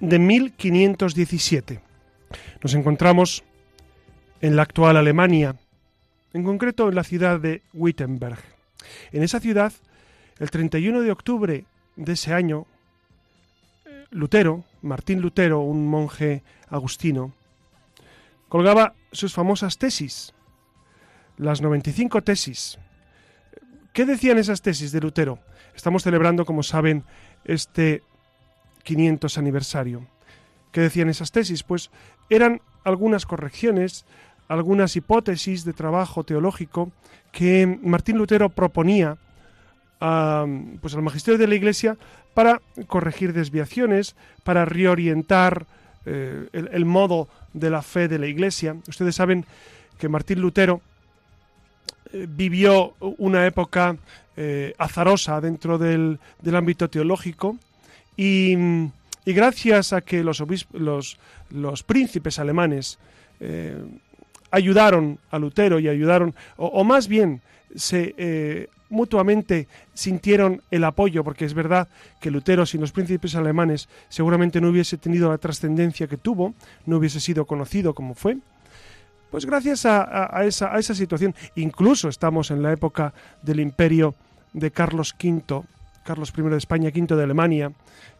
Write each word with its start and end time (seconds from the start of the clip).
de 0.00 0.18
1517. 0.18 1.80
Nos 2.62 2.74
encontramos 2.74 3.44
en 4.40 4.56
la 4.56 4.62
actual 4.62 4.96
Alemania, 4.96 5.56
en 6.32 6.44
concreto 6.44 6.88
en 6.88 6.94
la 6.94 7.04
ciudad 7.04 7.38
de 7.38 7.62
Wittenberg. 7.74 8.38
En 9.12 9.22
esa 9.22 9.40
ciudad, 9.40 9.72
el 10.38 10.50
31 10.50 11.02
de 11.02 11.10
octubre 11.10 11.64
de 11.96 12.12
ese 12.12 12.32
año, 12.32 12.66
Lutero, 14.10 14.64
Martín 14.82 15.20
Lutero, 15.20 15.60
un 15.60 15.86
monje 15.86 16.42
agustino, 16.68 17.32
colgaba 18.48 18.94
sus 19.12 19.34
famosas 19.34 19.78
tesis, 19.78 20.34
las 21.36 21.60
95 21.60 22.22
tesis. 22.22 22.78
¿Qué 23.92 24.06
decían 24.06 24.38
esas 24.38 24.62
tesis 24.62 24.92
de 24.92 25.00
Lutero? 25.00 25.40
Estamos 25.74 26.02
celebrando, 26.02 26.44
como 26.44 26.62
saben, 26.62 27.04
este 27.44 28.02
500 28.82 29.38
aniversario. 29.38 30.06
¿Qué 30.72 30.80
decían 30.80 31.08
esas 31.08 31.32
tesis? 31.32 31.62
Pues 31.62 31.90
eran 32.28 32.60
algunas 32.84 33.26
correcciones, 33.26 34.04
algunas 34.48 34.96
hipótesis 34.96 35.64
de 35.64 35.72
trabajo 35.72 36.24
teológico 36.24 36.92
que 37.32 37.78
Martín 37.82 38.18
Lutero 38.18 38.48
proponía 38.48 39.16
pues 40.80 40.94
al 40.94 41.02
magisterio 41.02 41.36
de 41.36 41.46
la 41.46 41.54
Iglesia 41.54 41.98
para 42.32 42.62
corregir 42.86 43.34
desviaciones, 43.34 44.16
para 44.44 44.64
reorientar 44.64 45.66
eh, 46.06 46.48
el, 46.52 46.84
modo 46.86 47.28
de 47.52 47.68
la 47.68 47.82
fe 47.82 48.08
de 48.08 48.18
la 48.18 48.26
Iglesia. 48.26 48.76
Ustedes 48.88 49.14
saben 49.14 49.44
que 49.98 50.08
Martín 50.08 50.40
Lutero 50.40 50.80
eh, 52.12 52.26
vivió 52.26 52.94
una 53.18 53.46
época 53.46 53.96
eh, 54.36 54.72
azarosa 54.78 55.40
dentro 55.42 55.76
del, 55.76 56.18
del 56.40 56.56
ámbito 56.56 56.88
teológico, 56.88 57.58
y, 58.16 58.56
gracias 59.24 59.92
a 59.92 60.00
que 60.00 60.24
los, 60.24 60.42
los, 60.72 61.18
los 61.50 61.82
príncipes 61.82 62.38
alemanes 62.38 62.98
eh, 63.38 63.76
ayudaron 64.50 65.18
a 65.30 65.38
Lutero 65.38 65.78
y 65.78 65.88
ayudaron, 65.88 66.34
o, 66.56 66.82
más 66.84 67.08
bien 67.08 67.40
se 67.74 68.14
eh, 68.18 68.68
mutuamente 68.88 69.68
sintieron 69.94 70.62
el 70.70 70.84
apoyo, 70.84 71.22
porque 71.22 71.44
es 71.44 71.54
verdad 71.54 71.88
que 72.20 72.30
Lutero 72.30 72.66
sin 72.66 72.80
los 72.80 72.92
príncipes 72.92 73.36
alemanes 73.36 73.88
seguramente 74.08 74.60
no 74.60 74.68
hubiese 74.68 74.98
tenido 74.98 75.30
la 75.30 75.38
trascendencia 75.38 76.08
que 76.08 76.16
tuvo, 76.16 76.54
no 76.86 76.96
hubiese 76.96 77.20
sido 77.20 77.46
conocido 77.46 77.94
como 77.94 78.14
fue. 78.14 78.38
Pues 79.30 79.46
gracias 79.46 79.86
a, 79.86 80.44
esa, 80.44 80.74
a 80.74 80.80
esa 80.80 80.94
situación, 80.94 81.36
incluso 81.54 82.08
estamos 82.08 82.50
en 82.50 82.62
la 82.62 82.72
época 82.72 83.14
del 83.42 83.60
imperio 83.60 84.16
de 84.52 84.72
Carlos 84.72 85.14
V, 85.22 85.62
Carlos 86.10 86.32
I 86.36 86.42
de 86.42 86.56
España, 86.56 86.90
V 86.92 87.14
de 87.14 87.22
Alemania, 87.22 87.72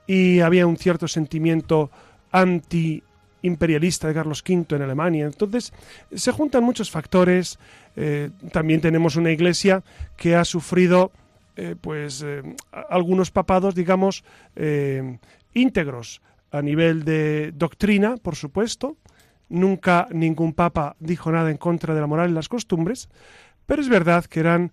y 0.06 0.38
había 0.38 0.64
un 0.64 0.76
cierto 0.76 1.08
sentimiento 1.08 1.90
anti 2.30 3.02
imperialista 3.42 4.06
de 4.06 4.14
Carlos 4.14 4.44
V 4.48 4.76
en 4.76 4.82
Alemania. 4.82 5.26
Entonces, 5.26 5.72
se 6.14 6.30
juntan 6.30 6.62
muchos 6.62 6.88
factores. 6.88 7.58
Eh, 7.96 8.30
también 8.52 8.80
tenemos 8.80 9.16
una 9.16 9.32
iglesia 9.32 9.82
que 10.16 10.36
ha 10.36 10.44
sufrido 10.44 11.10
eh, 11.56 11.74
pues 11.80 12.22
eh, 12.24 12.42
algunos 12.70 13.32
papados, 13.32 13.74
digamos, 13.74 14.22
íntegros 15.52 16.22
a 16.52 16.62
nivel 16.62 17.04
de 17.04 17.50
doctrina, 17.52 18.16
por 18.22 18.36
supuesto. 18.36 18.96
Nunca 19.48 20.06
ningún 20.12 20.52
papa 20.52 20.94
dijo 21.00 21.32
nada 21.32 21.50
en 21.50 21.56
contra 21.56 21.92
de 21.92 22.00
la 22.00 22.06
moral 22.06 22.30
y 22.30 22.34
las 22.34 22.48
costumbres, 22.48 23.08
pero 23.70 23.82
es 23.82 23.88
verdad 23.88 24.24
que 24.24 24.40
eran 24.40 24.72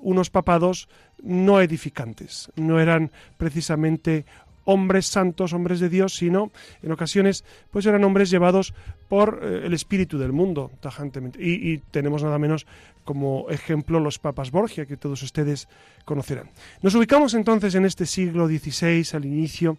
unos 0.00 0.30
papados 0.30 0.88
no 1.22 1.60
edificantes, 1.60 2.50
no 2.56 2.80
eran 2.80 3.12
precisamente 3.36 4.24
hombres 4.64 5.06
santos, 5.06 5.52
hombres 5.52 5.80
de 5.80 5.88
Dios, 5.88 6.14
sino 6.14 6.50
en 6.82 6.92
ocasiones 6.92 7.44
pues 7.70 7.86
eran 7.86 8.04
hombres 8.04 8.30
llevados 8.30 8.74
por 9.08 9.40
eh, 9.42 9.66
el 9.66 9.74
espíritu 9.74 10.18
del 10.18 10.32
mundo, 10.32 10.70
tajantemente. 10.80 11.38
Y, 11.42 11.78
tenemos 11.90 12.22
nada 12.22 12.38
menos 12.38 12.66
como 13.04 13.50
ejemplo 13.50 14.00
los 14.00 14.18
papas 14.18 14.50
Borgia, 14.50 14.86
que 14.86 14.96
todos 14.96 15.22
ustedes 15.22 15.68
conocerán. 16.04 16.48
Nos 16.80 16.94
ubicamos 16.94 17.34
entonces 17.34 17.74
en 17.74 17.84
este 17.84 18.06
siglo 18.06 18.46
XVI, 18.46 19.04
al 19.14 19.24
inicio, 19.24 19.76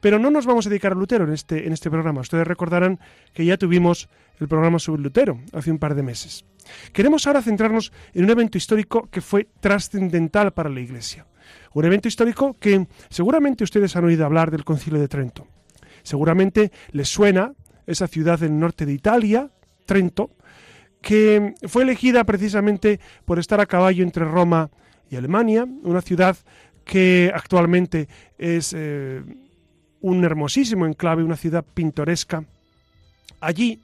pero 0.00 0.18
no 0.18 0.30
nos 0.30 0.46
vamos 0.46 0.66
a 0.66 0.70
dedicar 0.70 0.92
a 0.92 0.94
Lutero 0.94 1.24
en 1.24 1.32
este, 1.32 1.66
en 1.66 1.72
este 1.72 1.90
programa. 1.90 2.20
Ustedes 2.20 2.46
recordarán 2.46 3.00
que 3.32 3.44
ya 3.44 3.56
tuvimos 3.56 4.08
el 4.40 4.48
programa 4.48 4.78
sobre 4.78 5.02
Lutero 5.02 5.40
hace 5.52 5.70
un 5.70 5.78
par 5.78 5.94
de 5.94 6.02
meses. 6.02 6.44
Queremos 6.92 7.26
ahora 7.26 7.42
centrarnos 7.42 7.92
en 8.14 8.24
un 8.24 8.30
evento 8.30 8.58
histórico 8.58 9.08
que 9.10 9.20
fue 9.20 9.48
trascendental 9.60 10.52
para 10.52 10.68
la 10.68 10.80
Iglesia 10.80 11.26
un 11.74 11.84
evento 11.84 12.08
histórico 12.08 12.56
que 12.58 12.86
seguramente 13.08 13.64
ustedes 13.64 13.94
han 13.96 14.04
oído 14.04 14.24
hablar 14.24 14.50
del 14.50 14.64
Concilio 14.64 15.00
de 15.00 15.08
Trento. 15.08 15.46
Seguramente 16.02 16.72
les 16.92 17.08
suena 17.08 17.52
esa 17.86 18.08
ciudad 18.08 18.38
del 18.38 18.58
norte 18.58 18.86
de 18.86 18.92
Italia, 18.92 19.50
Trento, 19.86 20.30
que 21.00 21.54
fue 21.68 21.84
elegida 21.84 22.24
precisamente 22.24 23.00
por 23.24 23.38
estar 23.38 23.60
a 23.60 23.66
caballo 23.66 24.02
entre 24.02 24.24
Roma 24.24 24.70
y 25.10 25.16
Alemania, 25.16 25.66
una 25.82 26.02
ciudad 26.02 26.36
que 26.84 27.30
actualmente 27.34 28.08
es 28.38 28.74
eh, 28.76 29.22
un 30.00 30.24
hermosísimo 30.24 30.86
enclave, 30.86 31.22
una 31.22 31.36
ciudad 31.36 31.64
pintoresca. 31.74 32.44
Allí 33.40 33.80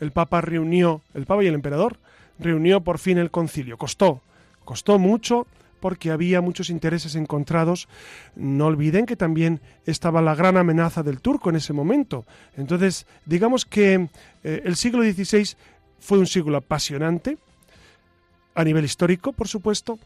el 0.00 0.12
Papa 0.12 0.40
reunió, 0.40 1.02
el 1.14 1.26
Papa 1.26 1.44
y 1.44 1.46
el 1.46 1.54
Emperador, 1.54 1.98
reunió 2.38 2.80
por 2.80 2.98
fin 2.98 3.18
el 3.18 3.30
concilio. 3.30 3.76
Costó, 3.76 4.20
costó 4.64 4.98
mucho, 4.98 5.46
porque 5.80 6.10
había 6.10 6.40
muchos 6.40 6.70
intereses 6.70 7.14
encontrados. 7.14 7.88
No 8.36 8.66
olviden 8.66 9.06
que 9.06 9.16
también 9.16 9.60
estaba 9.86 10.22
la 10.22 10.34
gran 10.34 10.56
amenaza 10.56 11.02
del 11.02 11.20
turco 11.20 11.50
en 11.50 11.56
ese 11.56 11.72
momento. 11.72 12.24
Entonces, 12.56 13.06
digamos 13.24 13.64
que 13.64 14.08
eh, 14.44 14.62
el 14.64 14.76
siglo 14.76 15.02
XVI 15.02 15.56
fue 15.98 16.18
un 16.18 16.26
siglo 16.26 16.56
apasionante, 16.56 17.38
a 18.54 18.64
nivel 18.64 18.84
histórico, 18.84 19.32
por 19.32 19.48
supuesto, 19.48 19.98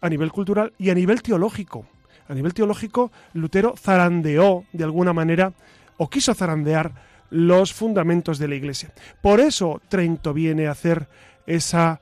a 0.00 0.08
nivel 0.08 0.32
cultural 0.32 0.72
y 0.78 0.90
a 0.90 0.94
nivel 0.94 1.22
teológico. 1.22 1.86
A 2.28 2.34
nivel 2.34 2.54
teológico, 2.54 3.12
Lutero 3.34 3.74
zarandeó 3.76 4.64
de 4.72 4.84
alguna 4.84 5.12
manera, 5.12 5.52
o 5.96 6.10
quiso 6.10 6.34
zarandear, 6.34 6.92
los 7.30 7.72
fundamentos 7.72 8.38
de 8.38 8.48
la 8.48 8.54
Iglesia. 8.54 8.92
Por 9.22 9.40
eso 9.40 9.80
Trento 9.88 10.32
viene 10.32 10.66
a 10.66 10.72
hacer 10.72 11.06
esa 11.46 12.00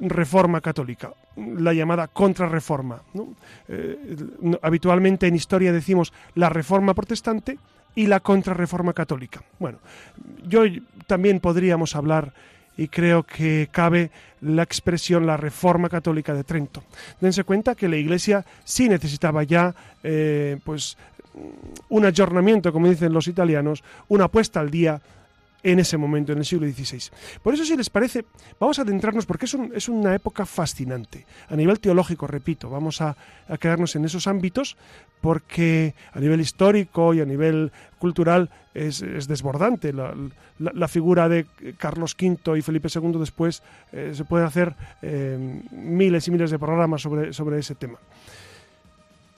reforma 0.00 0.60
católica, 0.60 1.12
la 1.36 1.72
llamada 1.72 2.08
contrarreforma. 2.08 3.02
Eh, 3.68 4.16
habitualmente 4.62 5.26
en 5.26 5.34
historia 5.34 5.72
decimos 5.72 6.12
la 6.34 6.48
reforma 6.48 6.94
protestante 6.94 7.58
y 7.94 8.06
la 8.06 8.20
contrarreforma 8.20 8.92
católica. 8.92 9.42
Bueno, 9.58 9.78
yo 10.46 10.62
también 11.06 11.40
podríamos 11.40 11.96
hablar 11.96 12.32
y 12.76 12.88
creo 12.88 13.24
que 13.24 13.68
cabe 13.70 14.10
la 14.40 14.62
expresión 14.62 15.26
la 15.26 15.36
reforma 15.36 15.88
católica 15.88 16.32
de 16.32 16.44
Trento. 16.44 16.82
Dense 17.20 17.44
cuenta 17.44 17.74
que 17.74 17.88
la 17.88 17.96
Iglesia 17.96 18.44
sí 18.64 18.88
necesitaba 18.88 19.42
ya 19.42 19.74
eh, 20.02 20.58
pues 20.64 20.96
un 21.88 22.04
ayornamiento, 22.04 22.72
como 22.72 22.88
dicen 22.88 23.12
los 23.12 23.28
italianos, 23.28 23.82
una 24.08 24.28
puesta 24.28 24.60
al 24.60 24.70
día 24.70 25.00
en 25.62 25.78
ese 25.78 25.96
momento, 25.96 26.32
en 26.32 26.38
el 26.38 26.44
siglo 26.44 26.66
XVI. 26.66 27.10
Por 27.42 27.54
eso, 27.54 27.64
si 27.64 27.76
les 27.76 27.90
parece, 27.90 28.24
vamos 28.58 28.78
a 28.78 28.82
adentrarnos, 28.82 29.26
porque 29.26 29.44
es, 29.44 29.56
es 29.74 29.88
una 29.88 30.14
época 30.14 30.46
fascinante. 30.46 31.26
A 31.48 31.56
nivel 31.56 31.80
teológico, 31.80 32.26
repito, 32.26 32.70
vamos 32.70 33.00
a, 33.00 33.16
quedarnos 33.58 33.94
en 33.96 34.04
esos 34.04 34.26
ámbitos, 34.26 34.76
porque 35.20 35.94
a 36.12 36.20
nivel 36.20 36.40
histórico 36.40 37.12
y 37.12 37.20
a 37.20 37.24
nivel 37.24 37.72
cultural 37.98 38.50
es, 38.72 39.00
desbordante. 39.28 39.92
La, 39.92 40.88
figura 40.88 41.28
de 41.28 41.46
Carlos 41.76 42.16
V 42.18 42.58
y 42.58 42.62
Felipe 42.62 42.88
II 42.94 43.18
después 43.18 43.62
eh, 43.92 44.12
se 44.14 44.24
pueden 44.24 44.46
hacer 44.46 44.74
eh, 45.02 45.62
miles 45.70 46.26
y 46.28 46.30
miles 46.30 46.50
de 46.50 46.58
programas 46.58 47.02
sobre 47.02 47.58
ese 47.58 47.74
tema. 47.74 47.98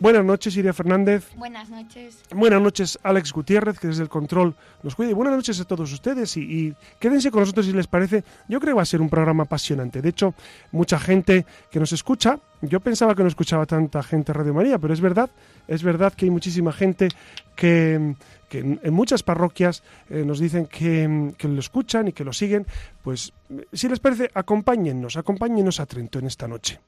Buenas 0.02 0.25
noches, 0.25 0.56
Iria 0.56 0.72
Fernández. 0.72 1.31
Buenas 1.37 1.70
noches. 1.70 2.25
Buenas 2.34 2.60
noches, 2.60 2.99
Alex 3.04 3.32
Gutiérrez, 3.32 3.78
que 3.78 3.87
desde 3.87 4.02
el 4.02 4.08
control 4.08 4.56
nos 4.82 4.96
cuida. 4.96 5.10
Y 5.10 5.12
buenas 5.12 5.37
noches 5.37 5.60
a 5.60 5.64
todos 5.64 5.93
ustedes. 5.93 6.37
Y, 6.37 6.75
quédense 6.99 7.31
con 7.31 7.38
nosotros 7.38 7.66
si 7.66 7.72
les 7.72 7.87
parece. 7.87 8.25
Yo 8.49 8.58
creo 8.58 8.72
que 8.72 8.78
va 8.78 8.82
a 8.82 8.84
ser 8.84 9.00
un 9.00 9.08
programa 9.08 9.44
apasionante. 9.44 10.02
De 10.02 10.08
hecho, 10.08 10.34
mucha 10.72 10.99
gente 10.99 11.46
que 11.70 11.78
nos 11.78 11.93
escucha, 11.93 12.40
yo 12.62 12.81
pensaba 12.81 13.14
que 13.14 13.22
no 13.22 13.28
escuchaba 13.28 13.64
tanta 13.64 14.02
gente 14.02 14.32
Radio 14.32 14.52
María, 14.52 14.76
pero 14.76 14.93
es 14.93 15.00
verdad, 15.00 15.31
es 15.69 15.84
verdad 15.84 16.12
que 16.14 16.25
hay 16.25 16.32
muchísima 16.32 16.72
gente 16.72 17.08
que, 17.55 18.16
en 18.50 18.93
muchas 18.93 19.22
parroquias 19.22 19.84
eh, 20.10 20.25
nos 20.26 20.40
dicen 20.40 20.66
que, 20.66 21.32
que, 21.38 21.46
lo 21.46 21.60
escuchan 21.60 22.08
y 22.08 22.12
que 22.12 22.25
lo 22.25 22.32
siguen. 22.32 22.66
Pues, 23.05 23.32
si 23.72 23.88
les 23.88 24.00
parece, 24.00 24.32
acompáñennos, 24.34 25.16
acompáñennos 25.16 25.78
a 25.78 25.87
Trento 25.87 26.19
en 26.19 26.26
esta 26.26 26.48
noche. 26.48 26.81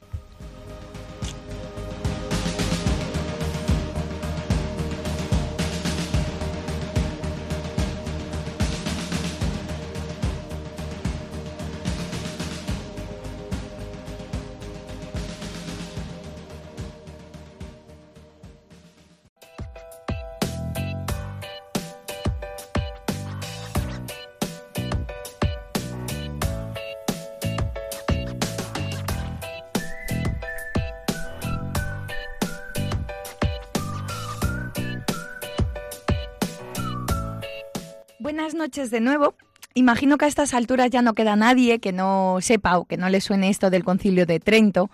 Buenas 38.45 38.61
noches 38.61 38.91
de 38.91 39.01
nuevo. 39.01 39.33
Imagino 39.73 40.19
que 40.19 40.27
a 40.27 40.29
estas 40.29 40.53
alturas 40.53 40.91
ya 40.91 41.01
no 41.01 41.15
queda 41.15 41.35
nadie 41.35 41.79
que 41.79 41.93
no 41.93 42.37
sepa 42.43 42.77
o 42.77 42.85
que 42.85 42.99
no 42.99 43.09
le 43.09 43.23
suene 43.23 43.49
esto 43.49 43.71
del 43.71 43.85
concilio 43.85 44.27
de 44.27 44.39
Trento. 44.39 44.91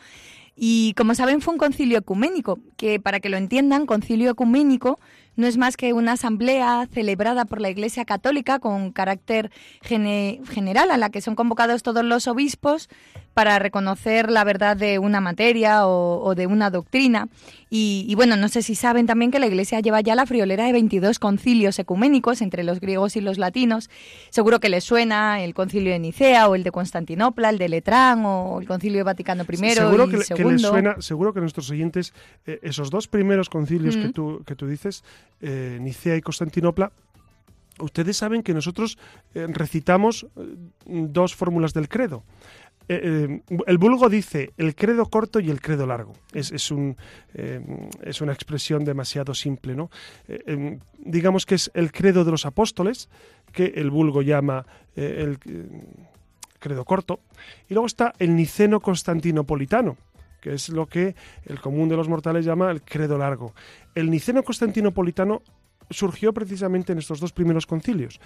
Y 0.54 0.94
como 0.96 1.16
saben, 1.16 1.40
fue 1.40 1.54
un 1.54 1.58
concilio 1.58 1.98
ecuménico, 1.98 2.60
que 2.76 3.00
para 3.00 3.18
que 3.18 3.28
lo 3.28 3.36
entiendan, 3.36 3.86
concilio 3.86 4.30
ecuménico 4.30 5.00
no 5.36 5.46
es 5.46 5.56
más 5.56 5.76
que 5.76 5.92
una 5.92 6.12
asamblea 6.12 6.86
celebrada 6.92 7.44
por 7.44 7.60
la 7.60 7.70
Iglesia 7.70 8.04
Católica 8.04 8.58
con 8.58 8.92
carácter 8.92 9.50
general 9.82 10.90
a 10.90 10.96
la 10.96 11.10
que 11.10 11.20
son 11.20 11.34
convocados 11.34 11.82
todos 11.82 12.04
los 12.04 12.28
obispos 12.28 12.88
para 13.34 13.58
reconocer 13.58 14.30
la 14.30 14.44
verdad 14.44 14.76
de 14.76 14.98
una 14.98 15.20
materia 15.20 15.86
o, 15.86 16.34
de 16.34 16.46
una 16.46 16.70
doctrina. 16.70 17.28
Y, 17.72 18.12
bueno, 18.16 18.36
no 18.36 18.48
sé 18.48 18.62
si 18.62 18.74
saben 18.74 19.06
también 19.06 19.30
que 19.30 19.38
la 19.38 19.46
Iglesia 19.46 19.78
lleva 19.78 20.00
ya 20.00 20.16
la 20.16 20.26
friolera 20.26 20.64
de 20.64 20.72
22 20.72 21.20
concilios 21.20 21.78
ecuménicos 21.78 22.42
entre 22.42 22.64
los 22.64 22.80
griegos 22.80 23.14
y 23.14 23.20
los 23.20 23.38
latinos. 23.38 23.88
Seguro 24.30 24.58
que 24.58 24.68
les 24.68 24.82
suena 24.82 25.40
el 25.42 25.54
concilio 25.54 25.92
de 25.92 26.00
Nicea 26.00 26.48
o 26.48 26.56
el 26.56 26.64
de 26.64 26.72
Constantinopla, 26.72 27.50
el 27.50 27.58
de 27.58 27.68
Letrán 27.68 28.24
o 28.26 28.60
el 28.60 28.66
concilio 28.66 28.98
de 28.98 29.04
Vaticano 29.04 29.44
I 29.48 29.56
seguro 29.70 30.08
y 30.08 30.10
que, 30.10 30.34
que 30.34 30.44
les 30.44 30.62
suena, 30.62 30.96
seguro 31.00 31.32
que 31.32 31.40
nuestros 31.40 31.70
oyentes, 31.70 32.12
eh, 32.44 32.58
esos 32.62 32.90
dos 32.90 33.06
primeros 33.06 33.48
concilios 33.48 33.96
que, 33.96 34.08
tú, 34.08 34.42
que 34.44 34.56
tú 34.56 34.66
dices, 34.66 35.04
eh, 35.40 35.78
Nicea 35.80 36.16
y 36.16 36.20
Constantinopla, 36.20 36.92
ustedes 37.78 38.16
saben 38.16 38.42
que 38.42 38.54
nosotros 38.54 38.98
eh, 39.34 39.46
recitamos 39.48 40.26
dos 40.86 41.34
fórmulas 41.34 41.72
del 41.72 41.88
credo. 41.88 42.24
Eh, 42.90 43.38
eh, 43.48 43.56
el 43.68 43.78
vulgo 43.78 44.08
dice 44.08 44.52
el 44.56 44.74
credo 44.74 45.06
corto 45.06 45.38
y 45.38 45.48
el 45.48 45.60
credo 45.60 45.86
largo. 45.86 46.12
Es, 46.32 46.72
un, 46.72 46.96
eh, 47.34 47.60
es 48.02 48.20
una 48.20 48.32
expresión 48.32 48.84
demasiado 48.84 49.32
simple. 49.32 49.76
¿no? 49.76 49.90
Digamos 50.98 51.46
que 51.46 51.54
es 51.54 51.70
el 51.74 51.92
credo 51.92 52.24
de 52.24 52.32
los 52.32 52.46
apóstoles, 52.46 53.08
que 53.52 53.66
el 53.76 53.90
vulgo 53.90 54.22
llama 54.22 54.66
el 54.96 55.38
credo 56.58 56.84
corto. 56.84 57.20
Y 57.68 57.74
luego 57.74 57.86
está 57.86 58.12
el 58.18 58.34
niceno 58.34 58.80
constantinopolitano, 58.80 59.96
que 60.40 60.54
es 60.54 60.68
lo 60.68 60.86
que 60.86 61.14
el 61.44 61.60
común 61.60 61.88
de 61.88 61.96
los 61.96 62.08
mortales 62.08 62.44
llama 62.44 62.70
el 62.70 62.82
credo 62.82 63.18
largo. 63.18 63.54
El 63.94 64.10
niceno 64.10 64.42
constantinopolitano 64.42 65.42
surgió 65.90 66.32
precisamente 66.32 66.92
en 66.92 66.98
estos 66.98 67.20
dos 67.20 67.32
primeros 67.32 67.66
concilios. 67.66 68.20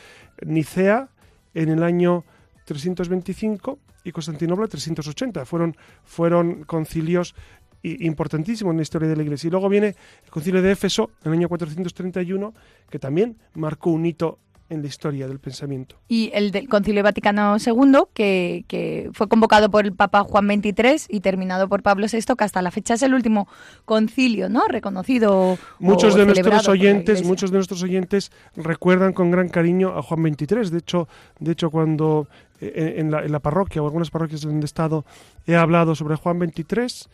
Nicea 0.44 1.08
en 1.54 1.70
el 1.70 1.82
año 1.82 2.24
325 2.64 3.78
y 4.04 4.12
Constantinopla 4.12 4.68
380. 4.68 5.44
Fueron, 5.44 5.76
fueron 6.04 6.64
concilios 6.64 7.34
importantísimos 7.82 8.72
en 8.72 8.78
la 8.78 8.82
historia 8.82 9.08
de 9.08 9.16
la 9.16 9.22
Iglesia. 9.22 9.48
Y 9.48 9.50
luego 9.50 9.68
viene 9.68 9.94
el 10.24 10.30
concilio 10.30 10.62
de 10.62 10.72
Éfeso 10.72 11.10
en 11.22 11.32
el 11.32 11.38
año 11.38 11.48
431, 11.48 12.54
que 12.88 12.98
también 12.98 13.38
marcó 13.54 13.90
un 13.90 14.06
hito 14.06 14.38
en 14.74 14.82
la 14.82 14.88
historia 14.88 15.26
del 15.28 15.38
pensamiento. 15.38 15.96
Y 16.08 16.30
el 16.34 16.50
del 16.50 16.68
Concilio 16.68 17.02
Vaticano 17.02 17.56
II, 17.56 18.04
que, 18.12 18.64
que, 18.68 19.10
fue 19.12 19.28
convocado 19.28 19.70
por 19.70 19.84
el 19.84 19.92
Papa 19.92 20.24
Juan 20.24 20.46
XXIII 20.46 21.06
y 21.08 21.20
terminado 21.20 21.68
por 21.68 21.82
Pablo 21.82 22.06
VI, 22.10 22.34
que 22.36 22.44
hasta 22.44 22.62
la 22.62 22.70
fecha 22.70 22.94
es 22.94 23.02
el 23.02 23.14
último 23.14 23.48
concilio, 23.84 24.48
¿no? 24.48 24.66
Reconocido. 24.68 25.58
Muchos 25.78 26.14
de 26.14 26.26
nuestros 26.26 26.68
oyentes, 26.68 27.24
muchos 27.24 27.50
de 27.50 27.56
nuestros 27.58 27.82
oyentes 27.82 28.32
recuerdan 28.56 29.12
con 29.12 29.30
gran 29.30 29.48
cariño 29.48 29.96
a 29.96 30.02
Juan 30.02 30.22
XXIII. 30.22 30.70
De 30.70 30.78
hecho, 30.78 31.08
de 31.38 31.52
hecho 31.52 31.70
cuando 31.70 32.28
eh, 32.60 32.96
en, 32.98 33.10
la, 33.10 33.24
en 33.24 33.32
la 33.32 33.40
parroquia 33.40 33.82
o 33.82 33.86
algunas 33.86 34.10
parroquias 34.10 34.42
donde 34.42 34.64
he 34.64 34.64
estado 34.64 35.04
he 35.46 35.56
hablado 35.56 35.94
sobre 35.94 36.16
Juan 36.16 36.38
XXIII 36.38 37.08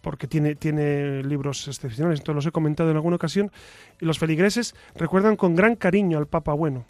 porque 0.00 0.26
tiene, 0.26 0.54
tiene 0.54 1.22
libros 1.22 1.66
excepcionales, 1.68 2.20
entonces 2.20 2.36
los 2.36 2.46
he 2.46 2.52
comentado 2.52 2.90
en 2.90 2.96
alguna 2.96 3.16
ocasión, 3.16 3.50
y 4.00 4.06
los 4.06 4.18
feligreses 4.18 4.74
recuerdan 4.94 5.36
con 5.36 5.54
gran 5.54 5.76
cariño 5.76 6.18
al 6.18 6.26
Papa 6.26 6.52
Bueno. 6.54 6.84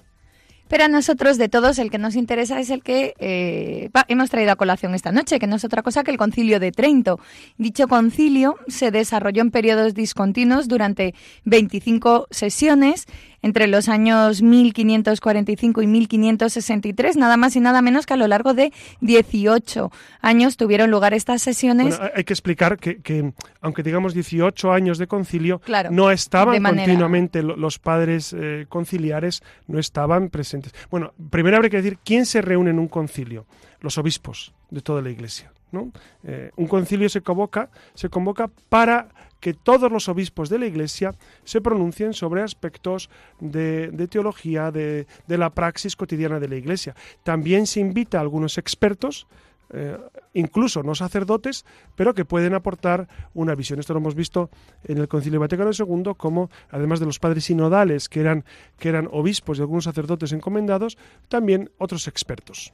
Pero 0.69 0.85
a 0.85 0.88
nosotros, 0.88 1.38
de 1.38 1.49
todos, 1.49 1.79
el 1.79 1.91
que 1.91 1.99
nos 1.99 2.15
interesa 2.15 2.61
es 2.61 2.70
el 2.70 2.82
que 2.82 3.15
eh, 3.19 3.91
hemos 4.09 4.31
traído 4.31 4.53
a 4.53 4.56
colación 4.56 4.94
esta 4.94 5.12
noche, 5.12 5.38
que 5.38 5.47
no 5.47 5.56
es 5.56 5.65
otra 5.65 5.82
cosa 5.82 6.05
que 6.05 6.11
el 6.11 6.19
concilio 6.19 6.61
de 6.61 6.73
Trento. 6.73 7.19
Dicho 7.56 7.88
concilio 7.88 8.56
se 8.69 8.91
desarrolló 8.91 9.43
en 9.43 9.50
periodos 9.50 9.94
discontinuos 9.94 10.69
durante 10.69 11.15
25 11.44 12.29
sesiones 12.31 13.06
entre 13.43 13.67
los 13.67 13.88
años 13.88 14.43
1545 14.43 15.82
y 15.82 15.87
1563, 15.87 17.17
nada 17.17 17.37
más 17.37 17.56
y 17.56 17.61
nada 17.61 17.82
menos 17.82 18.06
que 18.06 18.14
a 18.14 18.17
lo 18.17 18.26
largo 18.26 18.55
de 18.55 18.73
18 19.00 19.90
años 20.20 20.56
tuvieron 20.56 20.91
lugar 20.91 21.15
estas 21.15 21.43
sesiones. 21.43 21.98
hay 22.15 22.24
que 22.24 22.32
explicar 22.32 22.79
que, 22.79 23.32
aunque 23.60 23.82
digamos 23.82 24.15
18 24.15 24.72
años 24.72 24.98
de 24.98 25.06
concilio, 25.06 25.60
no 25.91 26.10
estaban 26.10 26.62
continuamente 26.62 27.43
los 27.43 27.79
padres 27.79 28.34
eh, 28.36 28.67
conciliares, 28.69 29.43
no 29.67 29.79
estaban 29.79 30.31
presentes. 30.31 30.74
Bueno, 30.91 31.12
primero 31.31 31.56
habría 31.56 31.70
que 31.70 31.79
decir 31.79 31.98
quién 32.05 32.27
se 32.27 32.43
reúne 32.43 32.70
en 32.70 32.79
un 32.79 32.89
concilio, 32.89 33.46
los 33.81 33.98
obispos 33.98 34.53
de 34.70 34.81
toda 34.81 35.03
la 35.03 35.10
Iglesia. 35.10 35.53
¿no? 35.70 35.93
Eh, 36.24 36.51
un 36.56 36.67
concilio 36.67 37.08
se 37.08 37.20
convoca, 37.20 37.70
se 37.94 38.08
convoca 38.08 38.51
para 38.69 39.08
que 39.40 39.54
todos 39.54 39.90
los 39.90 40.08
obispos 40.08 40.48
de 40.48 40.58
la 40.58 40.66
Iglesia 40.66 41.14
se 41.44 41.60
pronuncien 41.60 42.12
sobre 42.12 42.42
aspectos 42.42 43.10
de, 43.40 44.08
teología, 44.10 44.70
de, 44.70 45.06
la 45.28 45.50
praxis 45.50 45.96
cotidiana 45.96 46.40
de 46.40 46.48
la 46.48 46.56
Iglesia. 46.56 46.94
También 47.22 47.66
se 47.66 47.80
invita 47.80 48.18
a 48.18 48.22
algunos 48.22 48.58
expertos, 48.58 49.26
eh, 49.70 49.98
incluso 50.32 50.82
no 50.82 50.94
sacerdotes, 50.94 51.64
pero 51.94 52.14
que 52.14 52.24
pueden 52.24 52.54
aportar 52.54 53.08
una 53.34 53.54
visión. 53.54 53.78
Esto 53.78 53.92
lo 53.92 54.00
hemos 54.00 54.14
visto 54.14 54.50
en 54.84 54.98
el 54.98 55.08
Concilio 55.08 55.40
Vaticano 55.40 55.70
II, 55.72 56.14
como 56.16 56.50
además 56.70 57.00
de 57.00 57.06
los 57.06 57.18
padres 57.18 57.44
sinodales, 57.44 58.08
que 58.08 58.20
eran, 58.20 58.44
que 58.78 58.88
eran 58.88 59.08
obispos 59.12 59.58
y 59.58 59.60
algunos 59.60 59.84
sacerdotes 59.84 60.32
encomendados, 60.32 60.96
también 61.28 61.70
otros 61.78 62.08
expertos. 62.08 62.72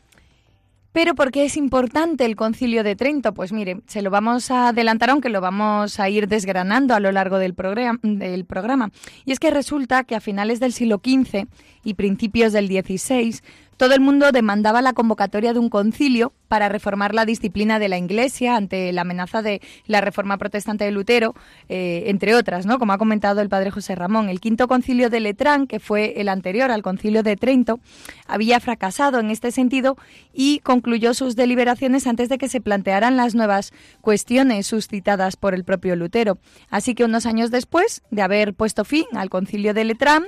Pero 0.95 1.17
¿por 1.17 1.33
qué 1.33 1.45
es 1.45 1.57
importante 1.57 2.25
el 2.25 2.37
concilio 2.37 2.85
de 2.85 2.95
Trento? 2.95 3.35
Pues 3.35 3.53
mire, 3.53 3.81
se 3.89 4.01
lo 4.01 4.11
vamos 4.11 4.53
a 4.53 4.69
adelantar, 4.69 5.11
aunque 5.11 5.29
lo 5.29 5.41
vamos 5.41 5.99
a 5.99 6.09
ir 6.09 6.29
desgranando 6.29 6.95
a 6.95 7.01
lo 7.01 7.11
largo 7.11 7.39
del. 7.39 7.57
Del 8.03 8.45
programa. 8.45 8.91
Y 9.25 9.33
es 9.33 9.41
que 9.41 9.51
resulta 9.51 10.05
que 10.05 10.15
a 10.15 10.21
finales 10.21 10.61
del 10.61 10.73
siglo 10.73 11.01
XV 11.05 11.49
y 11.85 11.95
principios 11.95 12.53
del 12.53 12.67
XVI 12.67 13.41
todo 13.76 13.95
el 13.95 14.00
mundo 14.00 14.31
demandaba 14.31 14.83
la 14.83 14.93
convocatoria 14.93 15.53
de 15.53 15.59
un 15.59 15.69
concilio 15.69 16.33
para 16.49 16.69
reformar 16.69 17.14
la 17.14 17.25
disciplina 17.25 17.79
de 17.81 17.88
la 17.88 17.99
Iglesia 17.99 18.55
ante 18.55 18.93
la 18.93 19.00
amenaza 19.00 19.43
de 19.43 19.61
la 19.87 20.00
reforma 20.00 20.38
protestante 20.38 20.85
de 20.85 20.93
Lutero, 20.93 21.35
eh, 21.69 22.05
entre 22.07 22.37
otras, 22.37 22.67
¿no? 22.67 22.79
Como 22.79 22.93
ha 22.93 22.99
comentado 22.99 23.41
el 23.41 23.49
padre 23.49 23.73
José 23.73 23.97
Ramón. 23.97 24.29
El 24.29 24.41
quinto 24.41 24.69
concilio 24.69 25.11
de 25.11 25.19
Letrán, 25.19 25.67
que 25.67 25.81
fue 25.81 26.21
el 26.21 26.29
anterior 26.29 26.71
al 26.71 26.83
concilio 26.83 27.25
de 27.25 27.37
Trento, 27.37 27.81
había 28.29 28.61
fracasado 28.61 29.19
en 29.19 29.31
este 29.31 29.50
sentido 29.50 29.97
y 30.33 30.61
concluyó 30.61 31.12
sus 31.12 31.35
deliberaciones 31.35 32.07
antes 32.07 32.29
de 32.29 32.38
que 32.38 32.49
se 32.49 32.61
plantearan 32.61 33.17
las 33.17 33.35
nuevas 33.35 33.73
cuestiones 34.00 34.69
suscitadas 34.69 35.37
por 35.37 35.55
el 35.55 35.64
propio 35.64 35.97
Lutero. 35.97 36.38
Así 36.71 36.95
que 36.95 37.05
unos 37.05 37.26
años 37.26 37.50
después 37.50 38.03
de 38.11 38.23
haber 38.23 38.55
puesto 38.55 38.85
fin 38.85 39.07
al 39.14 39.31
concilio 39.31 39.75
de 39.75 39.85
Letrán, 39.85 40.25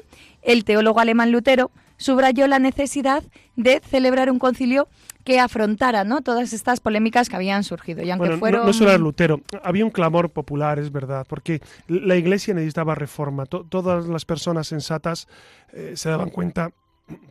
el 0.47 0.65
teólogo 0.65 1.01
alemán 1.01 1.33
Lutero 1.33 1.71
subrayó 1.99 2.47
la 2.47 2.59
necesidad 2.59 3.23
de 3.57 3.81
celebrar 3.81 4.31
un 4.31 4.39
concilio 4.39 4.89
que 5.25 5.41
afrontara 5.41 6.05
¿no? 6.05 6.21
todas 6.23 6.53
estas 6.53 6.79
polémicas 6.79 7.29
que 7.29 7.37
habían 7.37 7.65
surgido. 7.65 8.03
Y 8.05 8.11
aunque 8.11 8.37
fueron... 8.37 8.65
no, 8.65 8.73
solo 8.73 8.91
era 8.91 8.99
Lutero, 8.99 9.41
había 9.63 9.85
un 9.85 9.91
clamor 9.91 10.31
popular, 10.31 10.79
es 10.79 10.93
verdad, 10.93 11.27
porque 11.29 11.61
la 11.89 12.17
Iglesia 12.17 12.55
necesitaba 12.55 12.95
reforma. 12.95 13.45
todas 13.47 14.07
las 14.07 14.25
personas 14.25 14.69
sensatas 14.69 15.27
eh, 15.73 15.95
se 15.97 16.09
daban 16.09 16.31
cuenta 16.31 16.71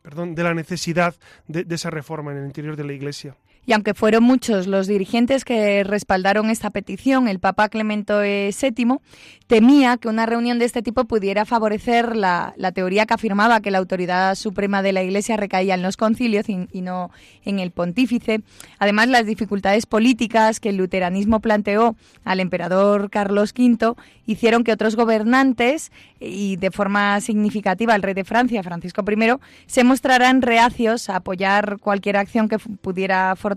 perdón, 0.01 0.35
de 0.35 0.43
la 0.43 0.53
necesidad 0.53 1.15
de 1.47 1.73
esa 1.73 1.89
reforma 1.89 2.31
en 2.31 2.39
el 2.39 2.45
interior 2.45 2.75
de 2.75 2.83
la 2.83 2.93
Iglesia. 2.93 3.35
Y 3.67 3.73
aunque 3.73 3.95
fueron 3.95 4.23
muchos 4.23 4.67
los 4.67 4.85
dirigentes 4.85 5.43
que 5.43 5.83
respaldaron 5.83 6.51
esta 6.51 6.69
petición, 6.69 7.27
el 7.27 7.39
Papa 7.39 7.69
Clemente 7.69 8.13
VII 8.13 8.99
temía 9.47 9.97
que 9.97 10.07
una 10.07 10.27
reunión 10.27 10.59
de 10.59 10.65
este 10.65 10.83
tipo 10.83 11.05
pudiera 11.05 11.45
favorecer 11.45 12.15
la, 12.15 12.53
teoría 12.73 13.05
que 13.05 13.15
afirmaba 13.15 13.61
que 13.61 13.71
la 13.71 13.79
autoridad 13.79 14.35
suprema 14.35 14.83
de 14.83 14.93
la 14.93 15.03
Iglesia 15.03 15.37
recaía 15.37 15.73
en 15.73 15.81
los 15.81 15.97
concilios 15.97 16.45
y, 16.47 16.81
no 16.81 17.09
en 17.43 17.59
el 17.59 17.71
pontífice. 17.71 18.41
Además, 18.77 19.07
las 19.07 19.25
dificultades 19.25 19.87
políticas 19.87 20.59
que 20.59 20.69
el 20.69 20.77
luteranismo 20.77 21.39
planteó 21.39 21.95
al 22.23 22.39
emperador 22.39 23.09
Carlos 23.09 23.53
V 23.57 23.95
hicieron 24.27 24.63
que 24.63 24.73
otros 24.73 24.95
gobernantes, 24.95 25.91
y 26.19 26.55
de 26.55 26.71
forma 26.71 27.19
significativa 27.21 27.95
el 27.95 28.01
rey 28.01 28.13
de 28.13 28.23
Francia, 28.23 28.63
Francisco 28.63 29.03
I, 29.07 29.33
se 29.67 29.83
mostraran 29.83 30.41
reacios 30.41 31.09
a 31.09 31.17
apoyar 31.17 31.77
cualquier 31.79 32.17
acción 32.17 32.49
que 32.49 32.57
pudiera 32.57 33.35
fortalecer 33.35 33.54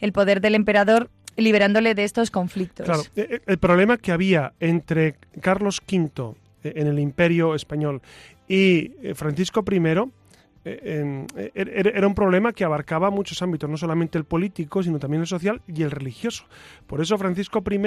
el 0.00 0.12
poder 0.12 0.40
del 0.40 0.54
emperador 0.54 1.10
liberándole 1.36 1.94
de 1.94 2.04
estos 2.04 2.30
conflictos. 2.30 2.86
Claro, 2.86 3.02
e, 3.16 3.20
e, 3.20 3.42
el 3.46 3.58
problema 3.58 3.96
que 3.96 4.12
había 4.12 4.52
entre 4.60 5.16
Carlos 5.40 5.80
V 5.80 6.34
eh, 6.62 6.72
en 6.76 6.86
el 6.86 6.98
imperio 6.98 7.54
español 7.54 8.02
y 8.48 8.92
eh, 9.02 9.14
Francisco 9.14 9.64
I 9.70 9.80
eh, 10.62 11.26
er, 11.54 11.92
era 11.94 12.06
un 12.06 12.14
problema 12.14 12.52
que 12.52 12.64
abarcaba 12.64 13.10
muchos 13.10 13.40
ámbitos, 13.40 13.70
no 13.70 13.78
solamente 13.78 14.18
el 14.18 14.24
político, 14.24 14.82
sino 14.82 14.98
también 14.98 15.22
el 15.22 15.26
social 15.26 15.62
y 15.66 15.82
el 15.82 15.90
religioso. 15.90 16.44
Por 16.86 17.00
eso 17.00 17.16
Francisco 17.16 17.62
I 17.70 17.80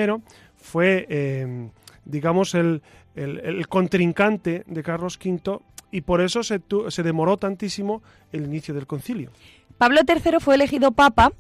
fue, 0.55 1.69
digamos, 2.03 2.55
el, 2.55 2.81
contrincante 3.69 4.63
de 4.65 4.81
Carlos 4.81 5.19
V 5.23 5.59
y 5.91 6.01
por 6.01 6.21
eso 6.21 6.41
se, 6.41 6.59
se 6.87 7.03
demoró 7.03 7.37
tantísimo 7.37 8.01
el 8.31 8.45
inicio 8.45 8.73
del 8.73 8.87
concilio. 8.87 9.29
Pablo 9.77 10.01
III 10.07 10.39
fue 10.39 10.55
elegido 10.55 10.91
papa 10.91 11.31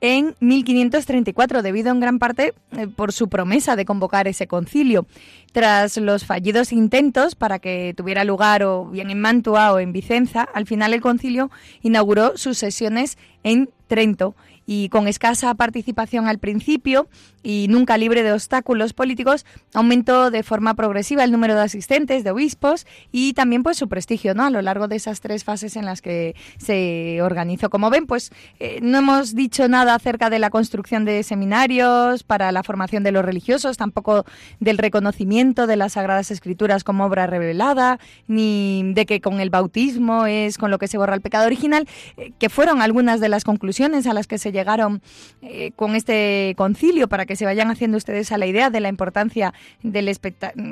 en 0.00 0.34
1534, 0.40 1.62
debido 1.62 1.90
en 1.90 1.98
gran 1.98 2.18
parte 2.18 2.52
eh, 2.76 2.86
por 2.88 3.12
su 3.12 3.28
promesa 3.28 3.74
de 3.74 3.86
convocar 3.86 4.28
ese 4.28 4.46
concilio. 4.46 5.06
Tras 5.52 5.96
los 5.96 6.26
fallidos 6.26 6.72
intentos 6.72 7.34
para 7.34 7.58
que 7.58 7.94
tuviera 7.96 8.24
lugar 8.24 8.64
o 8.64 8.84
bien 8.84 9.10
en 9.10 9.20
Mantua 9.20 9.72
o 9.72 9.78
en 9.78 9.92
Vicenza, 9.92 10.42
al 10.42 10.66
final 10.66 10.92
el 10.92 11.00
concilio 11.00 11.50
inauguró 11.80 12.36
sus 12.36 12.58
sesiones 12.58 13.16
en 13.44 13.70
Trento 13.86 14.34
y 14.66 14.88
con 14.88 15.08
escasa 15.08 15.54
participación 15.54 16.26
al 16.26 16.38
principio 16.38 17.08
y 17.42 17.66
nunca 17.68 17.98
libre 17.98 18.22
de 18.22 18.32
obstáculos 18.32 18.94
políticos, 18.94 19.44
aumentó 19.74 20.30
de 20.30 20.42
forma 20.42 20.74
progresiva 20.74 21.24
el 21.24 21.30
número 21.30 21.54
de 21.54 21.60
asistentes, 21.60 22.24
de 22.24 22.30
obispos 22.30 22.86
y 23.12 23.34
también 23.34 23.62
pues 23.62 23.76
su 23.76 23.88
prestigio 23.88 24.34
¿no? 24.34 24.44
a 24.44 24.50
lo 24.50 24.62
largo 24.62 24.88
de 24.88 24.96
esas 24.96 25.20
tres 25.20 25.44
fases 25.44 25.76
en 25.76 25.84
las 25.84 26.00
que 26.00 26.34
se 26.56 27.20
organizó. 27.22 27.68
Como 27.68 27.90
ven, 27.90 28.06
pues 28.06 28.32
eh, 28.60 28.78
no 28.82 28.98
hemos 28.98 29.34
dicho 29.34 29.68
nada 29.68 29.94
acerca 29.94 30.30
de 30.30 30.38
la 30.38 30.48
construcción 30.48 31.04
de 31.04 31.22
seminarios 31.22 32.22
para 32.22 32.50
la 32.50 32.62
formación 32.62 33.02
de 33.02 33.12
los 33.12 33.24
religiosos, 33.24 33.76
tampoco 33.76 34.24
del 34.60 34.78
reconocimiento 34.78 35.66
de 35.66 35.76
las 35.76 35.92
Sagradas 35.92 36.30
Escrituras 36.30 36.82
como 36.82 37.04
obra 37.04 37.26
revelada, 37.26 37.98
ni 38.26 38.92
de 38.94 39.04
que 39.04 39.20
con 39.20 39.40
el 39.40 39.50
bautismo 39.50 40.24
es 40.24 40.56
con 40.56 40.70
lo 40.70 40.78
que 40.78 40.88
se 40.88 40.96
borra 40.96 41.14
el 41.14 41.20
pecado 41.20 41.44
original, 41.44 41.86
eh, 42.16 42.32
que 42.38 42.48
fueron 42.48 42.80
algunas 42.80 43.20
de 43.20 43.28
las 43.28 43.44
conclusiones 43.44 44.06
a 44.06 44.14
las 44.14 44.26
que 44.26 44.38
se 44.38 44.50
llegaron 44.54 45.02
eh, 45.42 45.72
con 45.76 45.94
este 45.94 46.54
concilio 46.56 47.08
para 47.08 47.26
que 47.26 47.36
se 47.36 47.44
vayan 47.44 47.70
haciendo 47.70 47.98
ustedes 47.98 48.32
a 48.32 48.38
la 48.38 48.46
idea 48.46 48.70
de 48.70 48.80
la 48.80 48.88
importancia 48.88 49.52
del 49.82 50.10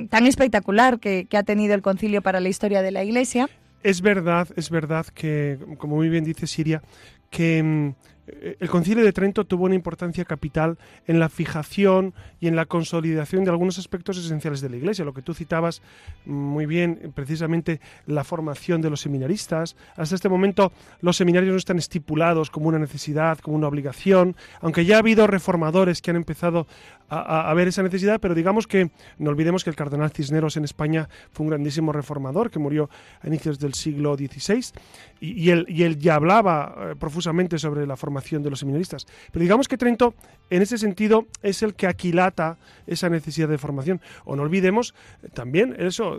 tan 0.08 0.26
espectacular 0.26 0.98
que, 0.98 1.26
que 1.28 1.36
ha 1.36 1.42
tenido 1.42 1.74
el 1.74 1.82
concilio 1.82 2.22
para 2.22 2.40
la 2.40 2.48
historia 2.48 2.80
de 2.80 2.92
la 2.92 3.04
Iglesia. 3.04 3.50
Es 3.82 4.00
verdad, 4.00 4.48
es 4.56 4.70
verdad 4.70 5.06
que, 5.06 5.58
como 5.76 5.96
muy 5.96 6.08
bien 6.08 6.24
dice 6.24 6.46
Siria, 6.46 6.82
que 7.30 7.62
mm, 7.62 7.94
el 8.26 8.68
Concilio 8.68 9.04
de 9.04 9.12
Trento 9.12 9.44
tuvo 9.44 9.64
una 9.64 9.74
importancia 9.74 10.24
capital 10.24 10.78
en 11.08 11.18
la 11.18 11.28
fijación 11.28 12.14
y 12.38 12.46
en 12.46 12.54
la 12.54 12.66
consolidación 12.66 13.42
de 13.42 13.50
algunos 13.50 13.78
aspectos 13.78 14.16
esenciales 14.16 14.60
de 14.60 14.70
la 14.70 14.76
Iglesia. 14.76 15.04
Lo 15.04 15.12
que 15.12 15.22
tú 15.22 15.34
citabas 15.34 15.82
muy 16.24 16.66
bien, 16.66 17.12
precisamente 17.14 17.80
la 18.06 18.22
formación 18.22 18.80
de 18.80 18.90
los 18.90 19.00
seminaristas. 19.00 19.76
Hasta 19.96 20.14
este 20.14 20.28
momento 20.28 20.72
los 21.00 21.16
seminarios 21.16 21.50
no 21.50 21.58
están 21.58 21.78
estipulados 21.78 22.50
como 22.50 22.68
una 22.68 22.78
necesidad, 22.78 23.38
como 23.38 23.56
una 23.56 23.66
obligación, 23.66 24.36
aunque 24.60 24.84
ya 24.84 24.96
ha 24.96 25.00
habido 25.00 25.26
reformadores 25.26 26.00
que 26.00 26.10
han 26.10 26.16
empezado 26.16 26.68
a, 27.14 27.52
ver 27.52 27.68
esa 27.68 27.82
necesidad, 27.82 28.20
pero 28.20 28.34
digamos 28.34 28.66
que 28.66 28.90
no 29.18 29.28
olvidemos 29.28 29.64
que 29.64 29.68
el 29.68 29.76
cardenal 29.76 30.12
Cisneros 30.12 30.56
en 30.56 30.64
España 30.64 31.10
fue 31.30 31.44
un 31.44 31.50
grandísimo 31.50 31.92
reformador 31.92 32.50
que 32.50 32.58
murió 32.58 32.88
a 33.20 33.26
inicios 33.26 33.58
del 33.58 33.74
siglo 33.74 34.16
XVI 34.16 34.72
y, 35.20 35.50
él, 35.50 35.66
y 35.68 35.82
él, 35.82 35.98
ya 35.98 36.14
hablaba 36.14 36.74
eh, 36.74 36.94
profusamente 36.98 37.58
sobre 37.58 37.86
la 37.86 37.96
formación 37.96 38.12
de 38.12 38.50
los 38.50 38.61
seminaristas. 38.61 39.07
Pero 39.31 39.42
digamos 39.42 39.69
que 39.69 39.76
Trento, 39.76 40.14
en 40.50 40.62
ese 40.62 40.78
sentido, 40.78 41.26
es 41.42 41.62
el 41.62 41.75
que 41.75 41.87
aquilata 41.87 42.59
esa 42.87 43.09
necesidad 43.09 43.49
de 43.49 43.59
formación. 43.59 44.00
O 44.25 44.37
no 44.37 44.42
olvidemos 44.42 44.95
eh, 45.23 45.28
también 45.33 45.75
eso, 45.78 46.19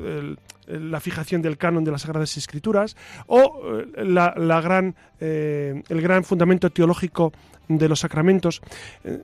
la 0.68 1.00
fijación 1.00 1.42
del 1.42 1.58
canon 1.58 1.84
de 1.84 1.92
las 1.92 2.02
Sagradas 2.02 2.38
Escrituras 2.38 2.96
o 3.28 3.62
eh, 3.66 4.04
la, 4.06 4.62
gran, 4.62 4.96
el 5.20 6.02
gran 6.02 6.24
fundamento 6.24 6.70
teológico 6.70 7.34
de 7.68 7.88
los 7.88 8.02
sacramentos, 8.02 8.62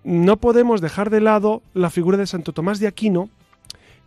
no 0.04 0.38
podemos 0.38 0.82
dejar 0.82 1.10
de 1.10 1.22
lado 1.22 1.62
la 1.74 1.90
figura 1.90 2.18
de 2.18 2.26
Santo 2.26 2.54
Tomás 2.54 2.80
de 2.80 2.88
Aquino, 2.88 3.30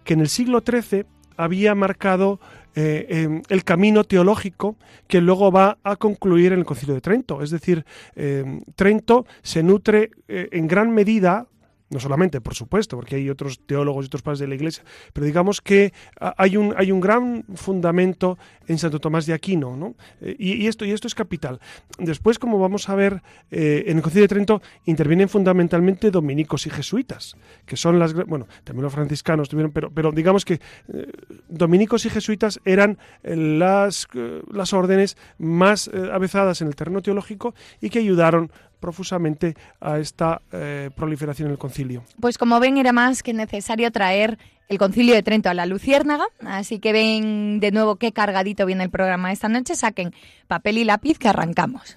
que 0.04 0.14
en 0.14 0.20
el 0.20 0.28
siglo 0.28 0.62
XIII 0.66 1.04
había 1.36 1.74
marcado 1.74 2.40
eh, 2.74 3.06
em, 3.08 3.42
el 3.48 3.64
camino 3.64 4.04
teológico 4.04 4.76
que 5.06 5.20
luego 5.20 5.52
va 5.52 5.78
a 5.82 5.96
concluir 5.96 6.52
en 6.52 6.60
el 6.60 6.64
Concilio 6.64 6.94
de 6.94 7.00
Trento. 7.00 7.42
Es 7.42 7.50
decir, 7.50 7.84
em, 8.16 8.62
Trento 8.74 9.26
se 9.42 9.62
nutre 9.62 10.10
eh, 10.28 10.48
en 10.52 10.68
gran 10.68 10.92
medida 10.92 11.46
no 11.92 12.00
solamente, 12.00 12.40
por 12.40 12.54
supuesto, 12.54 12.96
porque 12.96 13.16
hay 13.16 13.28
otros 13.28 13.60
teólogos 13.66 14.04
y 14.04 14.06
otros 14.06 14.22
padres 14.22 14.38
de 14.38 14.48
la 14.48 14.54
Iglesia, 14.54 14.82
pero 15.12 15.26
digamos 15.26 15.60
que 15.60 15.92
hay 16.18 16.56
un, 16.56 16.74
hay 16.76 16.90
un 16.90 17.00
gran 17.00 17.44
fundamento 17.54 18.38
en 18.66 18.78
Santo 18.78 18.98
Tomás 18.98 19.26
de 19.26 19.34
Aquino, 19.34 19.76
¿no? 19.76 19.94
Eh, 20.20 20.34
y, 20.38 20.66
esto, 20.66 20.84
y 20.84 20.92
esto 20.92 21.06
es 21.06 21.14
capital. 21.14 21.60
Después, 21.98 22.38
como 22.38 22.58
vamos 22.58 22.88
a 22.88 22.94
ver, 22.94 23.22
eh, 23.50 23.84
en 23.86 23.98
el 23.98 24.02
Concilio 24.02 24.24
de 24.24 24.28
Trento 24.28 24.62
intervienen 24.86 25.28
fundamentalmente 25.28 26.10
dominicos 26.10 26.66
y 26.66 26.70
jesuitas, 26.70 27.36
que 27.66 27.76
son 27.76 27.98
las... 27.98 28.14
Bueno, 28.14 28.46
también 28.64 28.84
los 28.84 28.92
franciscanos 28.92 29.48
tuvieron, 29.48 29.72
pero, 29.72 29.90
pero 29.90 30.12
digamos 30.12 30.44
que 30.44 30.54
eh, 30.54 31.12
dominicos 31.48 32.06
y 32.06 32.10
jesuitas 32.10 32.60
eran 32.64 32.98
las, 33.22 34.08
las 34.50 34.72
órdenes 34.72 35.16
más 35.38 35.90
avezadas 36.12 36.62
en 36.62 36.68
el 36.68 36.74
terreno 36.74 37.02
teológico 37.02 37.54
y 37.80 37.90
que 37.90 37.98
ayudaron 37.98 38.50
profusamente 38.82 39.54
a 39.80 39.98
esta 39.98 40.42
eh, 40.52 40.90
proliferación 40.94 41.46
en 41.46 41.52
el 41.52 41.58
concilio. 41.58 42.02
Pues 42.20 42.36
como 42.36 42.60
ven, 42.60 42.76
era 42.76 42.92
más 42.92 43.22
que 43.22 43.32
necesario 43.32 43.90
traer 43.90 44.38
el 44.68 44.76
concilio 44.76 45.14
de 45.14 45.22
Trento 45.22 45.48
a 45.48 45.54
la 45.54 45.64
Luciérnaga, 45.64 46.26
así 46.44 46.78
que 46.78 46.92
ven 46.92 47.60
de 47.60 47.70
nuevo 47.70 47.96
qué 47.96 48.12
cargadito 48.12 48.66
viene 48.66 48.84
el 48.84 48.90
programa 48.90 49.32
esta 49.32 49.48
noche, 49.48 49.76
saquen 49.76 50.14
papel 50.48 50.78
y 50.78 50.84
lápiz 50.84 51.18
que 51.18 51.28
arrancamos. 51.28 51.96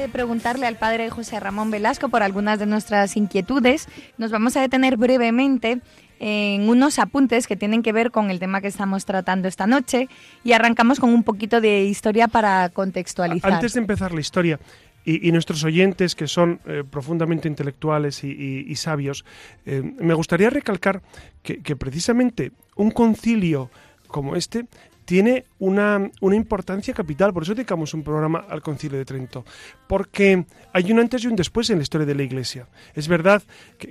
De 0.00 0.08
preguntarle 0.08 0.66
al 0.66 0.76
padre 0.76 1.10
José 1.10 1.38
Ramón 1.40 1.70
Velasco 1.70 2.08
por 2.08 2.22
algunas 2.22 2.58
de 2.58 2.66
nuestras 2.66 3.16
inquietudes, 3.16 3.86
nos 4.16 4.30
vamos 4.30 4.56
a 4.56 4.62
detener 4.62 4.96
brevemente 4.96 5.80
en 6.18 6.68
unos 6.68 6.98
apuntes 6.98 7.46
que 7.46 7.54
tienen 7.54 7.82
que 7.82 7.92
ver 7.92 8.10
con 8.10 8.30
el 8.30 8.38
tema 8.38 8.62
que 8.62 8.68
estamos 8.68 9.04
tratando 9.04 9.46
esta 9.46 9.66
noche 9.66 10.08
y 10.42 10.52
arrancamos 10.52 11.00
con 11.00 11.10
un 11.10 11.22
poquito 11.22 11.60
de 11.60 11.84
historia 11.84 12.28
para 12.28 12.70
contextualizar. 12.70 13.52
Antes 13.52 13.74
de 13.74 13.80
empezar 13.80 14.12
la 14.12 14.20
historia, 14.20 14.58
y, 15.02 15.32
nuestros 15.32 15.64
oyentes, 15.64 16.14
que 16.14 16.26
son 16.26 16.60
eh, 16.66 16.84
profundamente 16.88 17.48
intelectuales 17.48 18.22
y, 18.22 18.74
sabios, 18.76 19.24
eh, 19.64 19.82
me 19.98 20.12
gustaría 20.12 20.50
recalcar 20.50 21.00
que, 21.42 21.62
que, 21.62 21.74
precisamente 21.74 22.52
un 22.76 22.90
concilio 22.90 23.70
como 24.08 24.36
este 24.36 24.66
tiene 25.10 25.44
una, 25.58 26.08
importancia 26.20 26.94
capital. 26.94 27.32
Por 27.32 27.42
eso 27.42 27.52
dedicamos 27.52 27.94
un 27.94 28.04
programa 28.04 28.46
al 28.48 28.62
Concilio 28.62 28.96
de 28.96 29.04
Trento. 29.04 29.44
Porque 29.88 30.44
hay 30.72 30.92
un 30.92 31.00
antes 31.00 31.24
y 31.24 31.26
un 31.26 31.34
después 31.34 31.68
en 31.70 31.78
la 31.78 31.82
historia 31.82 32.06
de 32.06 32.14
la 32.14 32.22
Iglesia. 32.22 32.68
Es 32.94 33.08
verdad 33.08 33.42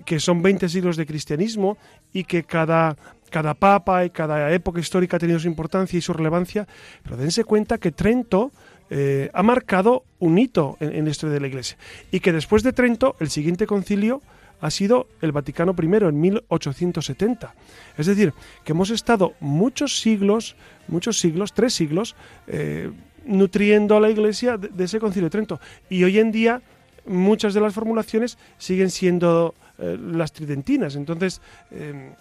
que, 0.06 0.20
son 0.22 0.42
20 0.42 0.70
siglos 0.70 0.96
de 0.96 1.06
cristianismo 1.06 1.78
y 2.14 2.24
que 2.24 2.46
cada, 2.46 2.96
cada 3.30 3.54
papa 3.54 4.06
y 4.06 4.12
cada 4.12 4.50
época 4.54 4.80
histórica 4.80 5.18
ha 5.18 5.20
tenido 5.20 5.40
su 5.40 5.48
importancia 5.48 5.98
y 5.98 6.02
su 6.02 6.14
relevancia, 6.14 6.70
pero 7.04 7.18
dense 7.18 7.44
cuenta 7.44 7.80
que 7.80 7.92
Trento 7.92 8.54
eh, 8.90 9.30
ha 9.34 9.44
marcado 9.44 10.06
un 10.20 10.38
hito 10.38 10.78
en, 10.80 10.96
en, 10.96 11.04
la 11.04 11.12
historia 11.12 11.34
de 11.34 11.42
la 11.42 11.48
Iglesia 11.48 11.78
y 12.12 12.22
que 12.22 12.32
después 12.32 12.64
de 12.64 12.72
Trento 12.72 13.18
el 13.20 13.30
siguiente 13.30 13.68
concilio 13.68 14.22
ha 14.62 14.72
sido 14.72 15.08
el 15.22 15.32
Vaticano 15.32 15.76
I 15.80 15.86
en 15.86 16.20
1870. 16.20 17.56
Es 17.98 18.06
decir, 18.06 18.34
que 18.64 18.72
hemos 18.74 18.90
estado 18.90 19.34
muchos 19.40 20.00
siglos, 20.00 20.56
muchos 20.88 21.20
siglos, 21.20 21.54
tres 21.54 21.74
siglos, 21.74 22.16
eh, 22.48 22.92
nutriendo 23.26 23.96
a 23.96 24.00
la 24.00 24.10
Iglesia 24.10 24.58
de, 24.58 24.84
ese 24.84 25.00
concilio 25.00 25.28
de 25.28 25.32
Trento. 25.32 25.60
Y 25.90 26.04
hoy 26.04 26.20
en 26.20 26.32
día 26.32 26.62
muchas 27.06 27.54
de 27.54 27.62
las 27.62 27.74
formulaciones 27.74 28.38
siguen 28.58 28.90
siendo 28.90 29.56
eh, 29.78 29.98
las 30.00 30.32
tridentinas. 30.32 30.96
Entonces, 30.96 31.42
eh, 31.72 32.14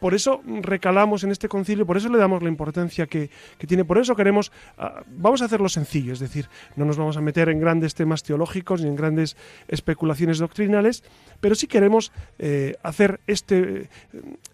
por 0.00 0.14
eso 0.14 0.42
recalamos 0.62 1.22
en 1.24 1.30
este 1.30 1.48
concilio, 1.48 1.86
por 1.86 1.96
eso 1.96 2.08
le 2.08 2.18
damos 2.18 2.42
la 2.42 2.48
importancia 2.48 3.06
que, 3.06 3.30
tiene, 3.68 3.84
por 3.84 3.98
eso 3.98 4.16
queremos, 4.16 4.50
ah, 4.78 5.02
vamos 5.06 5.42
a 5.42 5.44
hacerlo 5.44 5.68
sencillo, 5.68 6.12
es 6.12 6.18
decir, 6.18 6.48
no 6.76 6.84
nos 6.84 6.96
vamos 6.96 7.16
a 7.16 7.20
meter 7.20 7.48
en 7.50 7.60
grandes 7.60 7.94
temas 7.94 8.22
teológicos 8.22 8.82
ni 8.82 8.88
en 8.88 8.96
grandes 8.96 9.36
especulaciones 9.68 10.38
doctrinales, 10.38 11.04
pero 11.40 11.54
sí 11.54 11.66
queremos 11.66 12.12
eh, 12.38 12.76
hacer 12.82 13.20
este, 13.26 13.88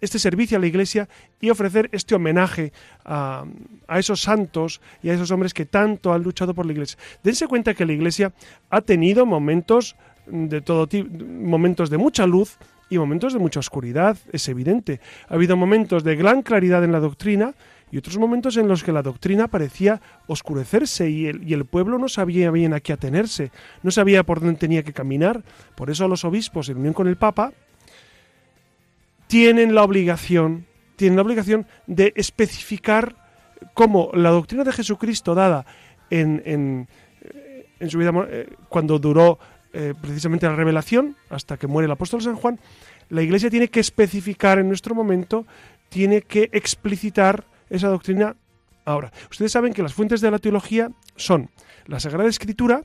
este 0.01 0.19
servicio 0.19 0.57
a 0.57 0.61
la 0.61 0.67
Iglesia 0.67 1.07
y 1.39 1.49
ofrecer 1.49 1.89
este 1.93 2.15
homenaje 2.15 2.73
a, 3.05 3.45
a, 3.87 3.99
esos 3.99 4.21
santos 4.21 4.81
y 5.01 5.09
a 5.09 5.13
esos 5.13 5.31
hombres 5.31 5.53
que 5.53 5.65
tanto 5.65 6.13
han 6.13 6.23
luchado 6.23 6.53
por 6.53 6.65
la 6.65 6.73
Iglesia. 6.73 6.99
Dense 7.23 7.47
cuenta 7.47 7.73
que 7.73 7.85
la 7.85 7.93
Iglesia 7.93 8.33
ha 8.69 8.81
tenido 8.81 9.25
momentos 9.25 9.95
de 10.29 10.61
todo 10.61 10.87
tipo, 10.87 11.09
momentos 11.25 11.89
de 11.89 11.97
mucha 11.97 12.25
luz, 12.25 12.57
y 12.89 12.97
momentos 12.97 13.33
de 13.33 13.39
mucha 13.39 13.59
oscuridad, 13.59 14.17
es 14.31 14.47
evidente. 14.47 14.99
Ha 15.27 15.35
habido 15.35 15.57
momentos 15.57 16.03
de 16.03 16.15
gran 16.15 16.41
claridad 16.41 16.83
en 16.83 16.91
la 16.91 16.99
doctrina 16.99 17.53
y 17.91 17.97
otros 17.97 18.17
momentos 18.17 18.57
en 18.57 18.67
los 18.67 18.83
que 18.83 18.91
la 18.91 19.01
doctrina 19.01 19.47
parecía 19.47 20.01
oscurecerse 20.27 21.09
y 21.09 21.27
el, 21.27 21.47
y 21.47 21.53
el, 21.53 21.65
pueblo 21.65 21.97
no 21.97 22.09
sabía 22.09 22.51
bien 22.51 22.73
a 22.73 22.79
qué 22.79 22.93
atenerse, 22.93 23.51
no 23.83 23.91
sabía 23.91 24.23
por 24.23 24.39
dónde 24.39 24.59
tenía 24.59 24.83
que 24.83 24.93
caminar. 24.93 25.43
Por 25.75 25.89
eso 25.89 26.07
los 26.07 26.25
obispos, 26.25 26.69
en 26.69 26.77
unión 26.77 26.93
con 26.93 27.07
el 27.07 27.17
Papa, 27.17 27.53
tienen 29.27 29.75
la 29.75 29.83
obligación, 29.83 30.65
tienen 30.95 31.17
la 31.17 31.23
obligación 31.23 31.65
de 31.87 32.13
especificar 32.15 33.15
cómo 33.73 34.11
la 34.13 34.29
doctrina 34.29 34.63
de 34.63 34.71
Jesucristo 34.71 35.35
dada 35.35 35.65
en, 36.09 36.41
en, 36.45 36.87
en 37.79 37.89
su 37.89 37.97
vida, 37.97 38.11
eh, 38.29 38.49
cuando 38.69 38.99
duró 38.99 39.39
eh, 39.73 39.93
precisamente 39.99 40.47
la 40.47 40.55
revelación, 40.55 41.15
hasta 41.29 41.57
que 41.57 41.67
muere 41.67 41.85
el 41.85 41.91
apóstol 41.91 42.21
San 42.21 42.35
Juan, 42.35 42.59
la 43.09 43.21
Iglesia 43.21 43.49
tiene 43.49 43.69
que 43.69 43.79
especificar 43.79 44.59
en 44.59 44.67
nuestro 44.67 44.95
momento, 44.95 45.45
tiene 45.89 46.21
que 46.21 46.49
explicitar 46.53 47.45
esa 47.69 47.87
doctrina 47.87 48.35
ahora. 48.85 49.11
Ustedes 49.29 49.51
saben 49.51 49.73
que 49.73 49.83
las 49.83 49.93
fuentes 49.93 50.21
de 50.21 50.31
la 50.31 50.39
teología 50.39 50.91
son 51.15 51.49
la 51.85 51.99
Sagrada 51.99 52.29
Escritura, 52.29 52.83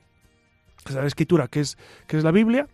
la 0.85 0.89
Sagrada 0.89 1.09
Escritura 1.09 1.49
que 1.49 1.61
es, 1.61 1.79
que 2.07 2.17
es 2.17 2.25
la 2.25 2.31
Biblia, 2.31 2.69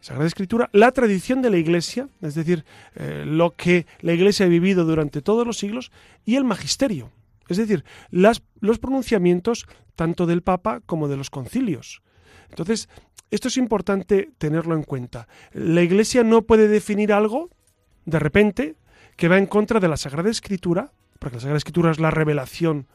Sagrada 0.00 0.26
Escritura, 0.26 0.70
la 0.72 0.92
tradición 0.92 1.42
de 1.42 1.50
la 1.50 1.58
Iglesia, 1.58 2.08
es 2.22 2.34
decir, 2.34 2.64
eh, 2.94 3.24
lo 3.26 3.54
que 3.54 3.86
la 4.00 4.12
Iglesia 4.12 4.46
ha 4.46 4.48
vivido 4.48 4.84
durante 4.84 5.20
todos 5.20 5.46
los 5.46 5.58
siglos, 5.58 5.92
y 6.24 6.36
el 6.36 6.44
magisterio, 6.44 7.10
es 7.48 7.58
decir, 7.58 7.84
las, 8.10 8.42
los 8.60 8.78
pronunciamientos 8.78 9.66
tanto 9.96 10.24
del 10.24 10.42
Papa 10.42 10.80
como 10.86 11.08
de 11.08 11.18
los 11.18 11.28
concilios. 11.28 12.02
Entonces, 12.50 12.88
esto 13.30 13.48
es 13.48 13.56
importante 13.56 14.30
tenerlo 14.38 14.74
en 14.74 14.82
cuenta. 14.82 15.28
La 15.52 15.82
Iglesia 15.82 16.24
no 16.24 16.42
puede 16.42 16.68
definir 16.68 17.12
algo, 17.12 17.50
de 18.04 18.18
repente, 18.18 18.76
que 19.16 19.28
va 19.28 19.38
en 19.38 19.46
contra 19.46 19.80
de 19.80 19.88
la 19.88 19.96
Sagrada 19.96 20.30
Escritura, 20.30 20.92
porque 21.18 21.36
la 21.36 21.40
Sagrada 21.40 21.58
Escritura 21.58 21.90
es 21.90 22.00
la 22.00 22.10
revelación 22.10 22.86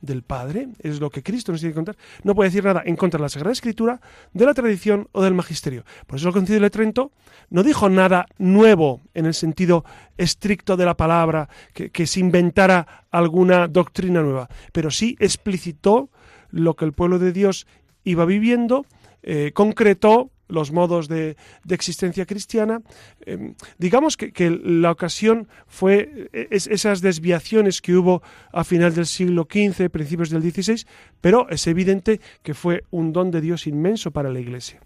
del 0.00 0.22
Padre, 0.22 0.68
es 0.80 1.00
lo 1.00 1.10
que 1.10 1.22
Cristo 1.22 1.52
nos 1.52 1.60
tiene 1.60 1.72
que 1.72 1.76
contar, 1.76 1.96
no 2.24 2.34
puede 2.34 2.50
decir 2.50 2.64
nada 2.64 2.82
en 2.84 2.96
contra 2.96 3.18
de 3.18 3.22
la 3.22 3.28
Sagrada 3.28 3.52
Escritura, 3.52 4.00
de 4.32 4.44
la 4.44 4.54
tradición 4.54 5.08
o 5.12 5.22
del 5.22 5.34
magisterio. 5.34 5.84
Por 6.06 6.18
eso 6.18 6.28
el 6.28 6.34
Concilio 6.34 6.60
de 6.60 6.70
Trento 6.70 7.12
no 7.50 7.62
dijo 7.62 7.88
nada 7.88 8.26
nuevo 8.38 9.00
en 9.14 9.26
el 9.26 9.34
sentido 9.34 9.84
estricto 10.18 10.76
de 10.76 10.84
la 10.84 10.96
palabra, 10.96 11.48
que, 11.72 11.90
que 11.90 12.06
se 12.06 12.20
inventara 12.20 13.06
alguna 13.10 13.68
doctrina 13.68 14.22
nueva, 14.22 14.48
pero 14.72 14.90
sí 14.90 15.16
explicitó 15.20 16.10
lo 16.50 16.74
que 16.74 16.84
el 16.84 16.92
pueblo 16.92 17.18
de 17.18 17.32
Dios 17.32 17.66
iba 18.04 18.24
viviendo 18.24 18.86
eh, 19.26 19.52
concretó 19.54 20.30
los 20.48 20.70
modos 20.70 21.08
de, 21.08 21.36
existencia 21.70 22.26
cristiana. 22.26 22.82
Em, 23.24 23.54
digamos 23.78 24.16
que, 24.18 24.50
la 24.62 24.90
ocasión 24.90 25.48
fue 25.66 26.28
eh, 26.32 26.48
esas 26.50 27.00
desviaciones 27.00 27.80
que 27.80 27.96
hubo 27.96 28.22
a 28.52 28.64
final 28.64 28.94
del 28.94 29.06
siglo 29.06 29.48
XV, 29.50 29.88
principios 29.90 30.28
del 30.28 30.42
XVI, 30.42 30.86
pero 31.22 31.48
es 31.48 31.66
evidente 31.66 32.20
que 32.42 32.52
fue 32.52 32.84
un 32.90 33.12
don 33.12 33.30
de 33.30 33.40
Dios 33.40 33.66
inmenso 33.66 34.10
para 34.10 34.30
la 34.30 34.40
Iglesia. 34.40 34.80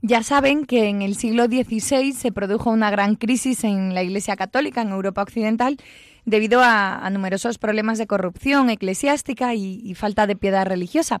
Ya 0.00 0.22
saben 0.22 0.64
que 0.64 0.88
en 0.88 1.02
el 1.02 1.16
siglo 1.16 1.46
XVI 1.46 2.12
se 2.12 2.30
produjo 2.32 2.70
una 2.70 2.90
gran 2.90 3.16
crisis 3.16 3.64
en 3.64 3.94
la 3.94 4.02
Iglesia 4.02 4.36
Católica 4.36 4.80
en 4.80 4.90
Europa 4.90 5.22
Occidental 5.22 5.76
debido 6.28 6.60
a, 6.62 7.08
numerosos 7.10 7.58
problemas 7.58 7.98
de 7.98 8.06
corrupción 8.06 8.70
eclesiástica 8.70 9.54
y 9.54 9.94
falta 9.94 10.26
de 10.26 10.36
piedad 10.36 10.66
religiosa. 10.66 11.20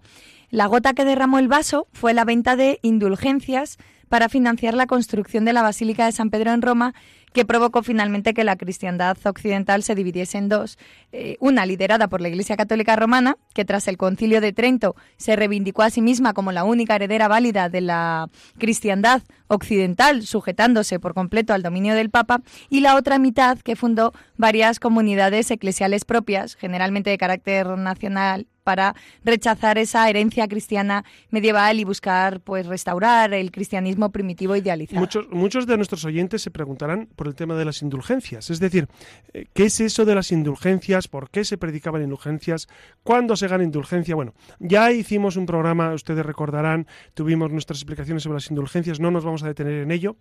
La 0.50 0.66
gota 0.66 0.94
que 0.94 1.04
derramó 1.04 1.38
el 1.38 1.48
vaso 1.48 1.88
fue 1.92 2.14
la 2.14 2.24
venta 2.24 2.56
de 2.56 2.78
indulgencias 2.82 3.78
para 4.08 4.28
financiar 4.28 4.74
la 4.74 4.86
construcción 4.86 5.44
de 5.44 5.52
la 5.52 5.62
Basílica 5.62 6.06
de 6.06 6.12
San 6.12 6.30
Pedro 6.30 6.52
en 6.52 6.62
Roma, 6.62 6.94
que 7.32 7.44
provocó 7.44 7.82
finalmente 7.82 8.34
que 8.34 8.44
la 8.44 8.56
cristiandad 8.56 9.16
occidental 9.24 9.82
se 9.82 9.94
dividiese 9.94 10.38
en 10.38 10.48
dos. 10.48 10.78
Eh, 11.12 11.36
una 11.40 11.66
liderada 11.66 12.08
por 12.08 12.20
la 12.20 12.28
Iglesia 12.28 12.56
Católica 12.56 12.96
Romana, 12.96 13.36
que 13.54 13.64
tras 13.64 13.88
el 13.88 13.96
concilio 13.96 14.40
de 14.40 14.52
Trento 14.52 14.96
se 15.16 15.36
reivindicó 15.36 15.82
a 15.82 15.90
sí 15.90 16.02
misma 16.02 16.34
como 16.34 16.52
la 16.52 16.64
única 16.64 16.96
heredera 16.96 17.28
válida 17.28 17.68
de 17.68 17.80
la 17.80 18.28
cristiandad 18.58 19.22
occidental, 19.48 20.22
sujetándose 20.22 21.00
por 21.00 21.14
completo 21.14 21.52
al 21.52 21.62
dominio 21.62 21.94
del 21.94 22.10
Papa, 22.10 22.40
y 22.68 22.80
la 22.80 22.96
otra 22.96 23.18
mitad 23.18 23.58
que 23.58 23.76
fundó 23.76 24.12
varias 24.36 24.80
comunidades 24.80 25.50
eclesiales 25.50 26.04
propias, 26.04 26.54
generalmente 26.54 27.10
de 27.10 27.18
carácter 27.18 27.66
nacional 27.78 28.46
para 28.68 28.94
rechazar 29.24 29.78
esa 29.78 30.10
herencia 30.10 30.46
cristiana 30.46 31.02
medieval 31.30 31.80
y 31.80 31.84
buscar 31.84 32.40
pues 32.40 32.66
restaurar 32.66 33.32
el 33.32 33.50
cristianismo 33.50 34.10
primitivo 34.10 34.56
idealizado. 34.56 35.00
Muchos, 35.00 35.26
muchos 35.30 35.66
de 35.66 35.78
nuestros 35.78 36.04
oyentes 36.04 36.42
se 36.42 36.50
preguntarán 36.50 37.08
por 37.16 37.28
el 37.28 37.34
tema 37.34 37.54
de 37.54 37.64
las 37.64 37.80
indulgencias, 37.80 38.50
es 38.50 38.60
decir, 38.60 38.86
eh, 39.32 39.46
¿qué 39.54 39.64
es 39.64 39.80
eso 39.80 40.04
de 40.04 40.14
las 40.14 40.32
indulgencias? 40.32 41.08
¿Por 41.08 41.30
qué 41.30 41.46
se 41.46 41.56
predicaban 41.56 42.02
indulgencias? 42.02 42.68
¿Cuándo 43.02 43.36
se 43.36 43.48
gana 43.48 43.64
indulgencia? 43.64 44.14
Bueno, 44.14 44.34
ya 44.58 44.92
hicimos 44.92 45.36
un 45.36 45.46
programa, 45.46 45.94
ustedes 45.94 46.26
recordarán, 46.26 46.86
tuvimos 47.14 47.50
nuestras 47.50 47.78
explicaciones 47.78 48.22
sobre 48.22 48.34
las 48.34 48.50
indulgencias, 48.50 49.00
no 49.00 49.10
nos 49.10 49.24
vamos 49.24 49.42
a 49.44 49.46
detener 49.46 49.80
en 49.80 49.90
ello. 49.92 50.16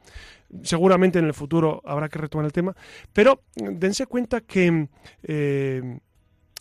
Seguramente 0.63 1.19
en 1.19 1.25
el 1.25 1.33
futuro 1.33 1.81
habrá 1.85 2.07
que 2.07 2.17
retomar 2.17 2.45
el 2.45 2.53
tema, 2.53 2.77
pero 3.11 3.41
dense 3.55 4.05
cuenta 4.05 4.39
que 4.39 4.87
eh, 5.23 5.99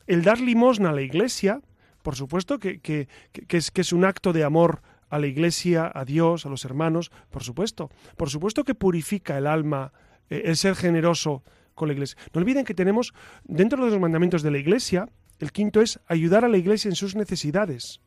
el 0.06 0.22
dar 0.22 0.40
limosna 0.40 0.90
a 0.90 0.92
la 0.92 1.02
iglesia, 1.02 1.60
por 2.06 2.14
supuesto 2.14 2.60
que, 2.60 3.08
es, 3.48 3.70
que 3.72 3.80
es 3.80 3.92
un 3.92 4.04
acto 4.04 4.32
de 4.32 4.44
amor 4.44 4.80
a 5.10 5.18
la 5.18 5.26
Iglesia, 5.26 5.90
a 5.92 6.04
Dios, 6.04 6.46
a 6.46 6.48
los 6.48 6.64
hermanos, 6.64 7.10
por 7.30 7.42
supuesto. 7.42 7.90
Por 8.16 8.30
supuesto 8.30 8.62
que 8.62 8.76
purifica 8.76 9.36
el 9.36 9.48
alma 9.48 9.92
eh, 10.30 10.42
el 10.44 10.56
ser 10.56 10.76
generoso 10.76 11.42
con 11.74 11.88
la 11.88 11.94
Iglesia. 11.94 12.16
No 12.32 12.40
olviden 12.40 12.64
que 12.64 12.74
tenemos 12.74 13.12
dentro 13.42 13.84
de 13.84 13.90
los 13.90 13.98
mandamientos 13.98 14.44
de 14.44 14.52
la 14.52 14.58
Iglesia, 14.58 15.08
el 15.40 15.50
quinto 15.50 15.80
es 15.80 15.98
ayudar 16.06 16.44
a 16.44 16.48
la 16.48 16.58
Iglesia 16.58 16.88
en 16.88 16.94
sus 16.94 17.16
necesidades. 17.16 18.00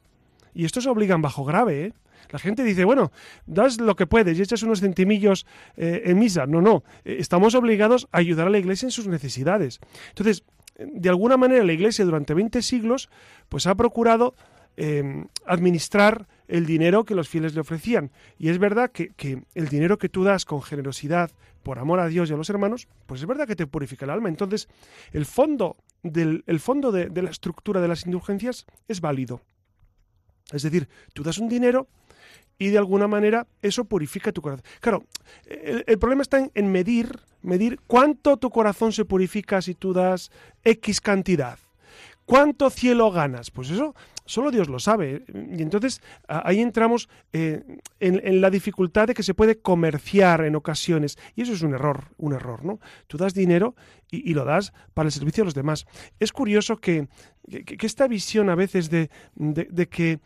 Y 0.54 0.64
esto 0.64 0.80
se 0.80 0.88
obligan 0.88 1.22
bajo 1.22 1.44
grave, 1.44 1.88
¿eh? 1.88 1.94
La 2.30 2.40
gente 2.40 2.64
dice, 2.64 2.86
bueno, 2.86 3.12
das 3.48 3.82
lo 3.82 3.98
que 3.98 4.08
puedes 4.08 4.38
y 4.38 4.42
echas 4.42 4.64
unos 4.64 4.80
centimillos 4.80 5.46
eh, 5.76 6.04
en 6.06 6.20
misa. 6.20 6.46
No, 6.46 6.62
no, 6.62 6.84
estamos 7.04 7.54
obligados 7.54 8.08
a 8.14 8.20
ayudar 8.20 8.48
a 8.48 8.50
la 8.50 8.60
Iglesia 8.60 8.88
en 8.88 8.92
sus 8.92 9.08
necesidades. 9.08 9.82
Entonces, 10.10 10.44
de 10.80 11.10
alguna 11.10 11.38
manera 11.38 11.64
la 11.64 11.74
Iglesia 11.74 12.06
durante 12.06 12.34
20 12.34 12.62
siglos 12.62 13.10
pues 13.50 13.68
ha 13.68 13.76
procurado 13.76 14.34
eh, 14.78 15.26
administrar 15.46 16.28
el 16.48 16.66
dinero 16.66 17.04
que 17.04 17.14
los 17.14 17.28
fieles 17.28 17.54
le 17.54 17.62
ofrecían. 17.62 18.12
Y 18.38 18.50
es 18.50 18.60
verdad 18.60 18.92
que, 18.92 19.12
el 19.54 19.68
dinero 19.68 19.98
que 19.98 20.08
tú 20.10 20.24
das 20.24 20.46
con 20.46 20.62
generosidad, 20.62 21.32
por 21.64 21.80
amor 21.80 22.00
a 22.00 22.08
Dios 22.08 22.30
y 22.30 22.34
a 22.34 22.38
los 22.38 22.50
hermanos, 22.50 22.88
pues 23.06 23.20
es 23.22 23.28
verdad 23.28 23.46
que 23.46 23.58
te 23.58 23.68
purifica 23.68 24.06
el 24.06 24.12
alma. 24.12 24.30
Entonces, 24.30 24.70
el 25.12 25.26
fondo, 25.26 25.76
del, 26.02 26.44
el 26.48 26.62
fondo 26.62 26.94
de, 26.94 27.10
la 27.22 27.30
estructura 27.30 27.82
de 27.82 27.90
las 27.90 28.06
indulgencias 28.06 28.66
es 28.88 29.02
válido. 29.02 29.42
Es 30.52 30.64
decir, 30.64 30.88
tú 31.14 31.24
das 31.24 31.38
un 31.38 31.50
dinero 31.50 31.88
y 32.58 32.70
de 32.70 32.78
alguna 32.78 33.08
manera 33.08 33.48
eso 33.62 33.86
purifica 33.86 34.32
tu 34.32 34.42
corazón. 34.42 34.66
Claro, 34.82 35.06
el, 35.46 35.98
problema 35.98 36.22
está 36.22 36.40
en, 36.40 36.52
en, 36.54 36.72
medir, 36.72 37.20
medir 37.42 37.80
cuánto 37.88 38.38
tu 38.38 38.50
corazón 38.50 38.92
se 38.92 39.06
purifica 39.06 39.62
si 39.62 39.76
tú 39.76 39.94
das 39.94 40.30
X 40.64 41.00
cantidad. 41.00 41.58
¿Cuánto 42.26 42.70
cielo 42.70 43.10
ganas? 43.12 43.50
Pues 43.50 43.72
eso 43.72 43.96
solo 44.30 44.52
Dios 44.52 44.70
lo 44.70 44.80
sabe. 44.80 45.24
Y 45.34 45.62
entonces 45.62 46.02
ahí 46.28 46.62
entramos 46.62 47.10
eh, 47.34 47.64
en, 48.00 48.42
la 48.42 48.52
dificultad 48.52 49.08
de 49.08 49.16
que 49.16 49.24
se 49.24 49.34
puede 49.34 49.58
comerciar 49.60 50.46
en 50.46 50.56
ocasiones. 50.56 51.18
Y 51.36 51.42
eso 51.42 51.54
es 51.54 51.64
un 51.64 51.74
error, 51.74 52.06
un 52.18 52.34
error, 52.34 52.64
¿no? 52.64 52.80
Tú 53.08 53.18
das 53.18 53.34
dinero 53.34 53.76
y, 54.12 54.34
lo 54.36 54.46
das 54.46 54.72
para 54.94 55.08
el 55.08 55.12
servicio 55.12 55.44
a 55.44 55.46
los 55.46 55.56
demás. 55.56 55.88
Es 56.20 56.32
curioso 56.32 56.78
que, 56.78 57.08
esta 57.82 58.08
visión 58.08 58.50
a 58.50 58.56
veces 58.56 58.92
de, 58.92 59.10
que 59.90 60.20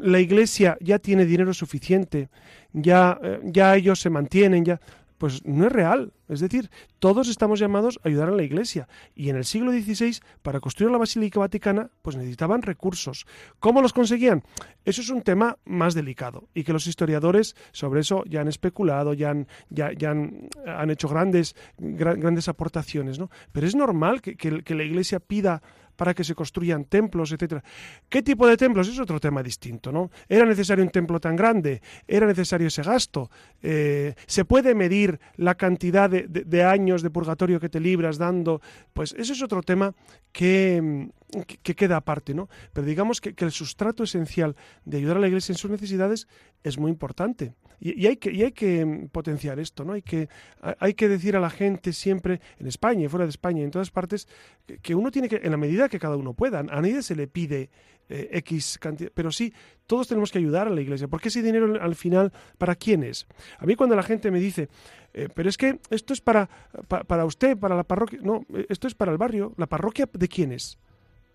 la 0.00 0.18
iglesia 0.18 0.78
ya 0.80 0.98
tiene 0.98 1.26
dinero 1.26 1.52
suficiente, 1.52 2.30
ya, 2.72 3.18
eh, 3.22 3.40
ya 3.44 3.76
ellos 3.76 4.00
se 4.00 4.08
mantienen, 4.08 4.64
ya 4.64 4.80
pues 5.22 5.44
no 5.44 5.66
es 5.66 5.70
real. 5.70 6.12
Es 6.28 6.40
decir, 6.40 6.68
todos 6.98 7.28
estamos 7.28 7.60
llamados 7.60 8.00
a 8.02 8.08
ayudar 8.08 8.30
a 8.30 8.32
la 8.32 8.42
Iglesia. 8.42 8.88
Y 9.14 9.30
en 9.30 9.36
el 9.36 9.44
siglo 9.44 9.70
XVI, 9.70 10.18
para 10.42 10.58
construir 10.58 10.90
la 10.90 10.98
Basílica 10.98 11.38
Vaticana, 11.38 11.90
pues 12.02 12.16
necesitaban 12.16 12.60
recursos. 12.60 13.24
¿Cómo 13.60 13.80
los 13.82 13.92
conseguían? 13.92 14.42
Eso 14.84 15.00
es 15.00 15.10
un 15.10 15.22
tema 15.22 15.58
más 15.64 15.94
delicado 15.94 16.48
y 16.54 16.64
que 16.64 16.72
los 16.72 16.88
historiadores 16.88 17.54
sobre 17.70 18.00
eso 18.00 18.24
ya 18.26 18.40
han 18.40 18.48
especulado, 18.48 19.14
ya 19.14 19.30
han, 19.30 19.46
ya, 19.70 19.92
han, 20.10 20.90
hecho 20.90 21.06
grandes, 21.08 21.54
grandes 21.78 22.48
aportaciones. 22.48 23.20
¿no? 23.20 23.30
Pero 23.52 23.68
es 23.68 23.76
normal 23.76 24.22
que, 24.22 24.34
que 24.36 24.74
la 24.74 24.82
Iglesia 24.82 25.20
pida 25.20 25.62
para 26.02 26.14
que 26.14 26.24
se 26.24 26.34
construyan 26.34 26.86
templos, 26.86 27.30
etcétera. 27.30 27.62
¿Qué 28.08 28.24
tipo 28.24 28.44
de 28.48 28.56
templos? 28.56 28.88
Es 28.88 28.98
otro 28.98 29.20
tema 29.20 29.40
distinto, 29.40 29.92
¿no? 29.92 30.10
¿Era 30.28 30.44
necesario 30.44 30.82
un 30.82 30.90
templo 30.90 31.20
tan 31.20 31.36
grande? 31.36 31.80
¿Era 32.08 32.26
necesario 32.26 32.66
ese 32.66 32.82
gasto? 32.82 33.30
Eh, 33.62 34.12
¿Se 34.26 34.44
puede 34.44 34.74
medir 34.74 35.20
la 35.36 35.54
cantidad 35.54 36.10
de, 36.10 36.64
años 36.64 37.02
de 37.02 37.10
purgatorio 37.10 37.60
que 37.60 37.68
te 37.68 37.78
libras 37.78 38.18
dando? 38.18 38.60
Pues 38.92 39.14
eso 39.16 39.32
es 39.32 39.42
otro 39.44 39.62
tema 39.62 39.94
que, 40.32 41.06
que, 41.62 41.74
queda 41.74 41.96
aparte, 41.96 42.34
¿no? 42.34 42.48
Pero 42.72 42.86
digamos 42.86 43.20
que, 43.20 43.34
que 43.34 43.44
el 43.44 43.52
sustrato 43.52 44.04
esencial 44.04 44.56
de 44.84 44.98
ayudar 44.98 45.16
a 45.16 45.20
la 45.20 45.28
Iglesia 45.28 45.52
en 45.52 45.58
sus 45.58 45.70
necesidades 45.70 46.28
es 46.62 46.78
muy 46.78 46.90
importante. 46.90 47.54
Y, 47.80 48.06
hay 48.06 48.16
que, 48.16 48.30
hay 48.30 48.52
que 48.52 48.84
mm, 48.84 49.08
potenciar 49.08 49.58
esto, 49.58 49.84
¿no? 49.84 49.94
Hay 49.94 50.02
que, 50.02 50.28
hay 50.78 50.94
que 50.94 51.08
decir 51.08 51.34
a 51.34 51.40
la 51.40 51.50
gente 51.50 51.92
siempre, 51.92 52.40
en 52.58 52.68
España 52.68 53.04
y 53.04 53.08
fuera 53.08 53.24
de 53.24 53.30
España 53.30 53.62
y 53.62 53.64
en 53.64 53.72
todas 53.72 53.90
partes, 53.90 54.28
que, 54.82 54.94
uno 54.94 55.10
tiene 55.10 55.28
que, 55.28 55.40
en 55.42 55.50
la 55.50 55.56
medida 55.56 55.88
que 55.88 55.98
cada 55.98 56.16
uno 56.16 56.32
pueda, 56.32 56.60
a 56.60 56.62
nadie 56.62 57.02
se 57.02 57.16
le 57.16 57.26
pide 57.26 57.70
eh, 58.08 58.28
X 58.34 58.78
cantidad, 58.78 59.10
pero 59.12 59.32
sí, 59.32 59.52
todos 59.86 60.06
tenemos 60.06 60.30
que 60.30 60.38
ayudar 60.38 60.68
a 60.68 60.70
la 60.70 60.80
iglesia, 60.80 61.08
porque 61.08 61.28
ese 61.28 61.42
dinero 61.42 61.82
al 61.82 61.96
final, 61.96 62.32
¿para 62.56 62.76
quién 62.76 63.02
es? 63.02 63.26
A 63.58 63.66
mí 63.66 63.74
cuando 63.74 63.96
la 63.96 64.04
gente 64.04 64.30
me 64.30 64.38
dice, 64.38 64.68
eh, 65.12 65.28
pero 65.34 65.48
es 65.48 65.56
que 65.56 65.80
esto 65.90 66.12
es 66.12 66.20
para, 66.20 66.48
para 66.86 67.24
usted, 67.24 67.58
para 67.58 67.74
la 67.74 67.82
parroquia, 67.82 68.20
no, 68.22 68.46
esto 68.68 68.86
es 68.86 68.94
para 68.94 69.10
el 69.10 69.18
barrio, 69.18 69.54
¿la 69.56 69.66
parroquia 69.66 70.08
de 70.12 70.28
quién 70.28 70.52
es? 70.52 70.78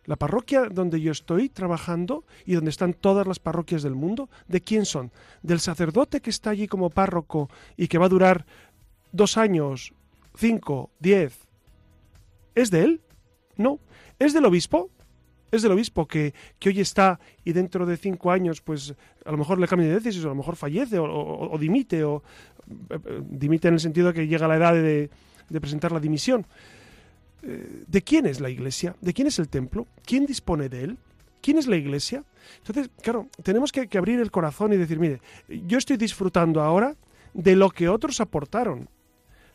La 0.08 0.16
parroquia 0.16 0.70
donde 0.72 1.02
yo 1.02 1.12
estoy 1.12 1.50
trabajando 1.50 2.24
y 2.46 2.54
donde 2.54 2.70
están 2.70 2.94
todas 2.94 3.28
las 3.28 3.40
parroquias 3.40 3.84
del 3.84 3.94
mundo, 3.94 4.30
¿de 4.48 4.62
quién 4.62 4.86
son? 4.86 5.12
¿Del 5.44 5.60
sacerdote 5.60 6.22
que 6.22 6.30
está 6.30 6.50
allí 6.50 6.66
como 6.66 6.90
párroco 6.90 7.50
y 7.76 7.90
que 7.90 7.98
va 7.98 8.06
a 8.06 8.10
durar 8.10 8.46
dos 9.12 9.38
años, 9.38 9.94
cinco, 10.34 10.92
diez? 11.00 11.46
¿Es 12.56 12.72
de 12.72 12.84
él? 12.84 13.02
No. 13.58 13.80
¿Es 14.18 14.34
del 14.34 14.46
obispo? 14.46 14.90
Es 15.52 15.62
del 15.62 15.74
obispo 15.74 16.08
que, 16.08 16.34
que 16.58 16.70
hoy 16.70 16.80
está 16.80 17.20
y 17.44 17.52
dentro 17.52 17.86
de 17.86 17.98
cinco 17.98 18.32
años, 18.32 18.62
pues 18.62 18.96
a 19.26 19.32
lo 19.32 19.38
mejor 19.38 19.60
le 19.60 19.68
cambia 19.68 19.90
de 19.90 19.96
decisión, 19.96 20.28
o 20.28 20.28
a 20.28 20.32
lo 20.32 20.36
mejor 20.36 20.56
fallece 20.56 21.00
o, 21.00 21.58
dimite, 21.60 22.06
o 22.06 22.24
eh, 22.90 22.98
eh, 23.06 23.22
dimite 23.30 23.68
en 23.68 23.74
el 23.74 23.80
sentido 23.82 24.08
de 24.08 24.14
que 24.14 24.28
llega 24.28 24.48
la 24.48 24.56
edad 24.56 24.74
de 24.74 25.10
presentar 25.62 25.92
la 25.92 26.00
dimisión. 26.00 26.48
Eh, 27.50 27.84
¿de 27.88 28.02
quién 28.02 28.26
es 28.26 28.42
la 28.42 28.50
iglesia? 28.50 28.94
¿De 29.00 29.14
quién 29.14 29.28
es 29.28 29.40
el 29.40 29.48
templo? 29.48 29.88
¿Quién 30.06 30.26
dispone 30.26 30.68
de 30.68 30.84
él? 30.84 30.98
¿Quién 31.42 31.58
es 31.58 31.66
la 31.66 31.78
iglesia? 31.78 32.26
Entonces, 32.58 32.92
claro, 33.02 33.30
tenemos 33.42 33.72
que, 33.72 33.88
abrir 33.98 34.20
el 34.20 34.32
corazón 34.32 34.74
y 34.74 34.78
decir, 34.78 35.00
mire, 35.00 35.22
yo 35.48 35.78
estoy 35.78 35.96
disfrutando 35.96 36.62
ahora 36.62 36.98
de 37.34 37.56
lo 37.56 37.70
que 37.70 37.88
otros 37.88 38.20
aportaron, 38.20 38.90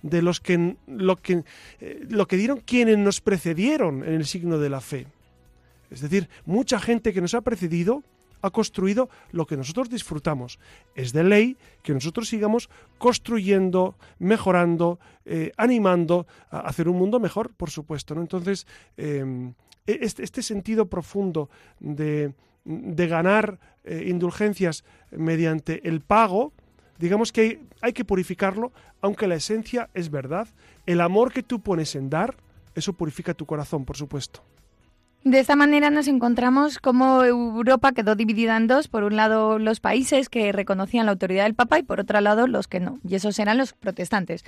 de 0.00 0.22
los 0.22 0.40
que, 0.40 0.76
lo, 0.86 1.16
que, 1.16 1.44
eh, 1.80 2.06
lo 2.08 2.26
que 2.26 2.38
dieron 2.38 2.60
quienes 2.60 2.96
nos 2.96 3.20
precedieron 3.20 4.02
en 4.04 4.14
el 4.14 4.24
signo 4.24 4.58
de 4.58 4.70
la 4.70 4.80
fe. 4.80 5.06
Es 5.90 6.00
decir, 6.00 6.30
mucha 6.46 6.80
gente 6.80 7.12
que 7.12 7.20
nos 7.20 7.34
ha 7.34 7.42
precedido 7.42 8.02
ha 8.42 8.50
construido 8.50 9.08
lo 9.30 9.46
que 9.46 9.56
nosotros 9.56 9.88
disfrutamos. 9.88 10.58
Es 10.94 11.12
de 11.12 11.24
ley 11.24 11.56
que 11.82 11.94
nosotros 11.94 12.28
sigamos 12.28 12.68
construyendo, 12.98 13.96
mejorando, 14.18 14.98
eh, 15.24 15.52
animando 15.56 16.26
a 16.50 16.60
hacer 16.60 16.88
un 16.88 16.98
mundo 16.98 17.20
mejor, 17.20 17.54
por 17.54 17.70
supuesto. 17.70 18.14
¿no? 18.14 18.20
Entonces, 18.20 18.66
em, 18.96 19.54
e-, 19.86 19.98
este, 20.02 20.22
este, 20.24 20.42
sentido 20.42 20.86
profundo 20.86 21.48
de, 21.80 22.34
ganar 22.64 23.58
eh, 23.84 24.04
indulgencias 24.06 24.84
mediante 25.10 25.88
el 25.88 26.00
pago, 26.00 26.52
digamos 26.98 27.32
que 27.32 27.60
hay 27.80 27.92
que 27.92 28.04
purificarlo, 28.04 28.72
aunque 29.00 29.26
la 29.26 29.34
esencia 29.34 29.90
es 29.94 30.10
verdad. 30.10 30.48
El 30.86 31.00
amor 31.00 31.32
que 31.32 31.42
tú 31.42 31.60
pones 31.60 31.96
en 31.96 32.10
dar, 32.10 32.36
eso 32.74 32.92
purifica 32.92 33.34
tu 33.34 33.46
corazón, 33.46 33.84
por 33.84 33.96
supuesto. 33.96 34.42
De 35.24 35.38
esta 35.38 35.54
manera 35.54 35.88
nos 35.90 36.08
encontramos 36.08 36.80
como 36.80 37.22
Europa 37.22 37.92
quedó 37.92 38.16
dividida 38.16 38.56
en 38.56 38.66
dos, 38.66 38.88
por 38.88 39.04
un 39.04 39.14
lado 39.14 39.60
los 39.60 39.78
países 39.78 40.28
que 40.28 40.50
reconocían 40.50 41.06
la 41.06 41.12
autoridad 41.12 41.44
del 41.44 41.54
Papa 41.54 41.78
y 41.78 41.84
por 41.84 42.00
otro 42.00 42.20
lado 42.20 42.48
los 42.48 42.66
que 42.66 42.80
no, 42.80 42.98
y 43.08 43.14
esos 43.14 43.38
eran 43.38 43.56
los 43.56 43.72
protestantes. 43.72 44.44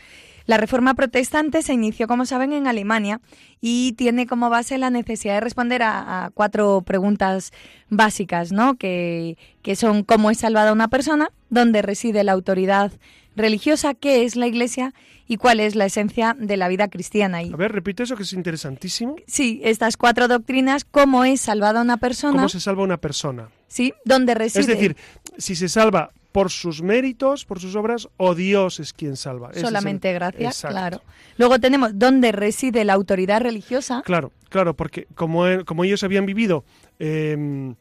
La 0.46 0.56
reforma 0.56 0.94
protestante 0.94 1.62
se 1.62 1.74
inició, 1.74 2.08
como 2.08 2.26
saben, 2.26 2.52
en 2.52 2.66
Alemania 2.66 3.20
y 3.60 3.92
tiene 3.92 4.26
como 4.26 4.50
base 4.50 4.76
la 4.76 4.90
necesidad 4.90 5.34
de 5.34 5.42
responder 5.42 5.84
a, 5.84 6.32
cuatro 6.34 6.82
preguntas 6.82 7.52
básicas, 7.88 8.50
¿no? 8.50 8.74
Que, 8.74 9.38
que 9.62 9.76
son 9.76 10.02
cómo 10.02 10.32
es 10.32 10.38
salvada 10.38 10.72
una 10.72 10.88
persona, 10.88 11.30
dónde 11.50 11.82
reside 11.82 12.24
la 12.24 12.32
autoridad 12.32 12.90
religiosa, 13.36 13.94
qué 13.94 14.24
es 14.24 14.36
la 14.36 14.46
Iglesia 14.46 14.94
y 15.26 15.36
cuál 15.36 15.60
es 15.60 15.74
la 15.74 15.86
esencia 15.86 16.36
de 16.38 16.56
la 16.56 16.68
vida 16.68 16.88
cristiana. 16.88 17.38
A 17.38 17.56
ver, 17.56 17.72
repite 17.72 18.02
eso 18.02 18.16
que 18.16 18.24
es 18.24 18.32
interesantísimo. 18.32 19.16
Sí, 19.26 19.60
estas 19.64 19.96
cuatro 19.96 20.28
doctrinas, 20.28 20.84
cómo 20.84 21.24
es 21.24 21.40
salvada 21.40 21.80
una 21.80 21.96
persona. 21.96 22.34
¿Cómo 22.34 22.48
se 22.48 22.60
salva 22.60 22.82
una 22.82 22.98
persona? 22.98 23.48
Sí, 23.68 23.92
dónde 24.04 24.34
reside. 24.34 24.60
Es 24.60 24.66
decir, 24.66 24.96
si 25.38 25.56
se 25.56 25.68
salva 25.68 26.12
por 26.34 26.50
sus 26.50 26.82
méritos, 26.82 27.44
por 27.44 27.60
sus 27.60 27.76
obras, 27.76 28.08
o 28.16 28.34
Dios 28.34 28.80
es 28.80 28.92
quien 28.92 29.16
salva. 29.16 29.54
Solamente 29.54 30.12
gracias, 30.12 30.62
claro. 30.62 31.00
Luego 31.38 31.60
tenemos 31.60 31.92
dónde 31.94 32.32
reside 32.32 32.84
la 32.84 32.94
autoridad 32.94 33.40
religiosa. 33.40 34.02
Claro, 34.04 34.32
claro, 34.48 34.74
porque 34.74 35.06
como, 35.14 35.44
como 35.64 35.84
ellos 35.84 36.02
habían 36.02 36.26
vivido 36.26 36.64
em, 36.98 37.76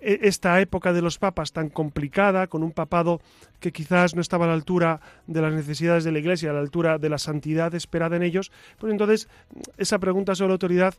esta 0.00 0.60
época 0.60 0.92
de 0.92 1.02
los 1.02 1.18
papas 1.18 1.52
tan 1.52 1.70
complicada, 1.70 2.46
con 2.46 2.62
un 2.62 2.72
papado 2.72 3.20
que 3.60 3.72
quizás 3.72 4.14
no 4.14 4.20
estaba 4.20 4.44
a 4.44 4.48
la 4.48 4.54
altura 4.54 5.00
de 5.26 5.40
las 5.40 5.52
necesidades 5.52 6.04
de 6.04 6.12
la 6.12 6.18
Iglesia, 6.18 6.50
a 6.50 6.54
la 6.54 6.60
altura 6.60 6.98
de 6.98 7.08
la 7.08 7.18
santidad 7.18 7.74
esperada 7.74 8.16
en 8.16 8.22
ellos, 8.22 8.52
pues 8.78 8.92
entonces 8.92 9.28
esa 9.76 9.98
pregunta 9.98 10.34
sobre 10.34 10.48
la 10.48 10.54
autoridad 10.54 10.94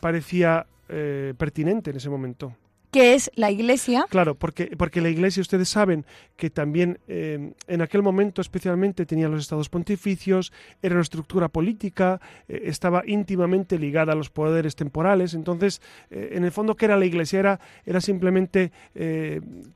parecía 0.00 0.66
eh, 0.88 1.34
pertinente 1.36 1.90
en 1.90 1.96
ese 1.96 2.10
momento 2.10 2.56
que 2.94 3.14
es 3.14 3.28
la 3.34 3.50
Iglesia. 3.50 4.06
Claro, 4.08 4.36
porque, 4.36 4.76
porque 4.78 5.00
la 5.00 5.08
Iglesia, 5.08 5.40
ustedes 5.40 5.68
saben 5.68 6.06
que 6.36 6.48
también 6.48 7.00
eh, 7.08 7.52
en 7.66 7.82
aquel 7.82 8.02
momento 8.02 8.40
especialmente 8.40 9.04
tenía 9.04 9.28
los 9.28 9.40
estados 9.40 9.68
pontificios, 9.68 10.52
era 10.80 10.94
una 10.94 11.02
estructura 11.02 11.48
política, 11.48 12.20
eh, 12.46 12.62
estaba 12.66 13.02
íntimamente 13.04 13.80
ligada 13.80 14.12
a 14.12 14.14
los 14.14 14.30
poderes 14.30 14.76
temporales, 14.76 15.34
entonces, 15.34 15.82
eh, 16.08 16.34
en 16.34 16.44
el 16.44 16.52
fondo, 16.52 16.76
¿qué 16.76 16.84
era 16.84 16.96
la 16.96 17.04
Iglesia? 17.04 17.40
Era, 17.40 17.60
era 17.84 18.00
simplemente 18.00 18.70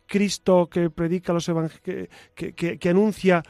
Cristo 0.06 0.68
que 0.70 0.88
predica 0.90 1.32
los 1.32 1.50
que, 1.82 2.08
que, 2.36 2.78
que, 2.78 2.88
anuncia, 2.88 3.42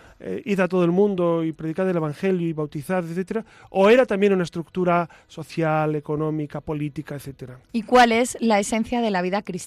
id 0.44 0.60
a 0.60 0.68
todo 0.68 0.84
el 0.84 0.92
mundo 0.92 1.44
y 1.44 1.52
predicad 1.52 1.88
el 1.90 1.96
Evangelio 1.96 2.48
y 2.48 2.54
bautizad, 2.54 3.04
etcétera, 3.04 3.44
o 3.68 3.90
era 3.90 4.06
también 4.06 4.32
una 4.32 4.44
estructura 4.44 5.08
social, 5.26 5.94
económica, 5.94 6.62
política, 6.62 7.16
etcétera. 7.16 7.58
¿Y 7.72 7.82
cuál 7.82 8.12
es 8.12 8.38
la 8.40 8.58
esencia 8.58 9.02
de 9.02 9.10
la 9.10 9.20
vida 9.20 9.42
cristiana? 9.42 9.57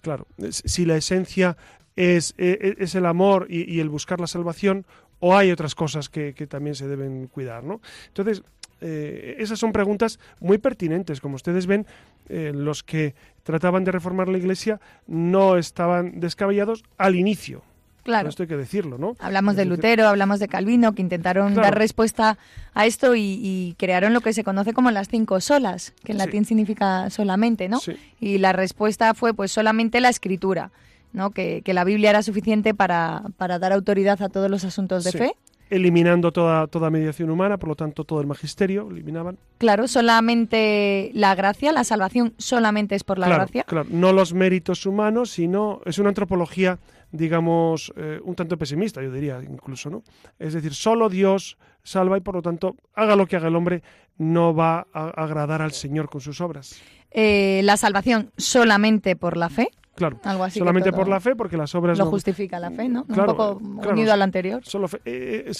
Claro, 0.00 0.26
si 0.50 0.84
la 0.84 0.96
esencia 0.96 1.56
es, 1.96 2.34
e, 2.38 2.76
e, 2.78 2.84
es 2.84 2.94
el 2.94 3.06
amor 3.06 3.46
y, 3.48 3.80
el 3.80 3.88
buscar 3.88 4.20
la 4.20 4.26
salvación, 4.26 4.86
o 5.18 5.36
hay 5.36 5.50
otras 5.50 5.74
cosas 5.74 6.08
que, 6.08 6.32
también 6.48 6.74
se 6.74 6.88
deben 6.88 7.26
cuidar, 7.26 7.64
¿no? 7.64 7.80
Entonces, 8.08 8.42
Eh, 8.80 9.36
esas 9.38 9.58
son 9.58 9.72
preguntas 9.72 10.18
muy 10.40 10.58
pertinentes. 10.58 11.20
Como 11.20 11.36
ustedes 11.36 11.66
ven, 11.66 11.86
eh, 12.28 12.52
los 12.54 12.82
que 12.82 13.14
trataban 13.42 13.84
de 13.84 13.92
reformar 13.92 14.28
la 14.28 14.38
Iglesia 14.38 14.80
no 15.06 15.56
estaban 15.56 16.20
descabellados 16.20 16.82
al 16.96 17.14
inicio. 17.16 17.62
Claro. 18.02 18.28
Esto 18.28 18.44
hay 18.44 18.48
que 18.48 18.56
decirlo, 18.56 18.98
¿no? 18.98 19.16
Hablamos 19.18 19.56
de 19.56 19.64
Lutero, 19.64 20.08
hablamos 20.08 20.40
de 20.40 20.48
Calvino, 20.48 20.94
que 20.94 21.02
intentaron 21.02 21.54
dar 21.54 21.76
respuesta 21.76 22.38
a 22.74 22.86
esto 22.86 23.14
y, 23.14 23.74
crearon 23.78 24.12
lo 24.12 24.20
que 24.20 24.32
se 24.32 24.44
conoce 24.44 24.72
como 24.72 24.90
las 24.90 25.08
cinco 25.08 25.40
solas, 25.40 25.92
que 26.04 26.12
en 26.12 26.18
latín 26.18 26.44
significa 26.44 27.10
solamente, 27.10 27.68
¿no? 27.68 27.80
Y 28.20 28.38
la 28.38 28.52
respuesta 28.52 29.14
fue 29.14 29.34
pues 29.34 29.52
solamente 29.52 30.00
la 30.00 30.08
escritura, 30.08 30.70
¿no? 31.12 31.30
Que, 31.30 31.62
la 31.66 31.84
Biblia 31.84 32.10
era 32.10 32.22
suficiente 32.22 32.74
para, 32.74 33.22
para, 33.36 33.58
dar 33.58 33.72
autoridad 33.72 34.20
a 34.22 34.28
todos 34.28 34.50
los 34.50 34.64
asuntos 34.64 35.04
de 35.04 35.12
fe. 35.12 35.34
Eliminando 35.70 36.32
toda, 36.32 36.66
toda 36.66 36.90
mediación 36.90 37.30
humana, 37.30 37.56
por 37.56 37.68
lo 37.70 37.76
tanto 37.76 38.04
todo 38.04 38.20
el 38.20 38.26
magisterio, 38.26 38.88
eliminaban. 38.90 39.38
Claro, 39.58 39.88
solamente 39.88 41.10
la 41.14 41.34
gracia, 41.34 41.72
la 41.72 41.84
salvación 41.84 42.34
solamente 42.36 42.96
es 42.96 43.04
por 43.04 43.18
la 43.18 43.28
gracia. 43.28 43.62
Claro, 43.64 43.88
no 43.90 44.12
los 44.12 44.34
méritos 44.34 44.84
humanos, 44.84 45.30
sino 45.30 45.80
es 45.86 45.98
una 45.98 46.08
antropología 46.08 46.78
digamos, 47.12 47.92
eh, 47.96 48.20
un 48.22 48.34
tanto 48.34 48.56
pesimista, 48.56 49.02
yo 49.02 49.10
diría 49.10 49.40
incluso, 49.42 49.90
¿no? 49.90 50.02
Es 50.38 50.54
decir, 50.54 50.74
solo 50.74 51.08
Dios 51.08 51.58
salva 51.82 52.16
y 52.16 52.20
por 52.20 52.36
lo 52.36 52.42
tanto, 52.42 52.76
haga 52.94 53.16
lo 53.16 53.26
que 53.26 53.36
haga 53.36 53.48
el 53.48 53.56
hombre, 53.56 53.82
no 54.18 54.54
va 54.54 54.86
a 54.92 55.08
agradar 55.08 55.62
al 55.62 55.72
Señor 55.72 56.08
con 56.08 56.20
sus 56.20 56.40
obras. 56.40 56.80
Eh, 57.10 57.62
la 57.64 57.76
salvación 57.76 58.30
solamente 58.36 59.16
por 59.16 59.36
la 59.36 59.48
fe. 59.48 59.70
Claro, 60.00 60.18
Algo 60.24 60.44
así 60.44 60.58
solamente 60.58 60.92
por 60.92 61.08
la 61.08 61.20
fe, 61.20 61.36
porque 61.36 61.56
las 61.56 61.74
obras 61.74 61.98
lo 61.98 62.06
justifica 62.06 62.58
la 62.58 62.70
fe, 62.70 62.88
¿no? 62.88 63.04
un 63.08 63.26
poco 63.26 63.60
unido 63.90 64.12
al 64.12 64.22
anterior. 64.22 64.62
Solo 64.64 64.88
eh, 65.04 65.52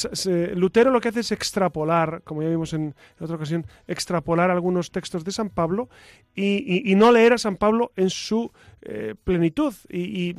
Lutero 0.57 0.91
lo 0.91 1.01
que 1.01 1.09
hace 1.09 1.21
es 1.21 1.31
extrapolar, 1.31 2.23
como 2.25 2.43
ya 2.43 2.49
vimos 2.49 2.73
en, 2.73 2.95
otra 3.21 3.37
ocasión, 3.37 3.67
extrapolar 3.87 4.51
algunos 4.51 4.91
textos 4.91 5.25
de 5.25 5.33
San 5.33 5.51
Pablo 5.51 5.89
y, 6.35 6.95
no 6.97 7.13
leer 7.13 7.35
a 7.35 7.39
San 7.39 7.57
Pablo 7.57 7.93
en 7.97 8.11
su 8.11 8.51
plenitud. 9.25 9.75
y 9.89 10.37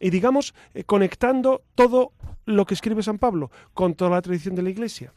y, 0.00 0.10
digamos, 0.10 0.54
eh, 0.74 0.84
conectando 0.84 1.62
todo 1.74 2.12
lo 2.44 2.64
que 2.64 2.74
escribe 2.74 3.02
San 3.02 3.18
Pablo 3.18 3.50
con 3.74 3.94
toda 3.94 4.10
la 4.10 4.22
tradición 4.22 4.54
de 4.54 4.62
la 4.62 4.70
Iglesia. 4.70 5.12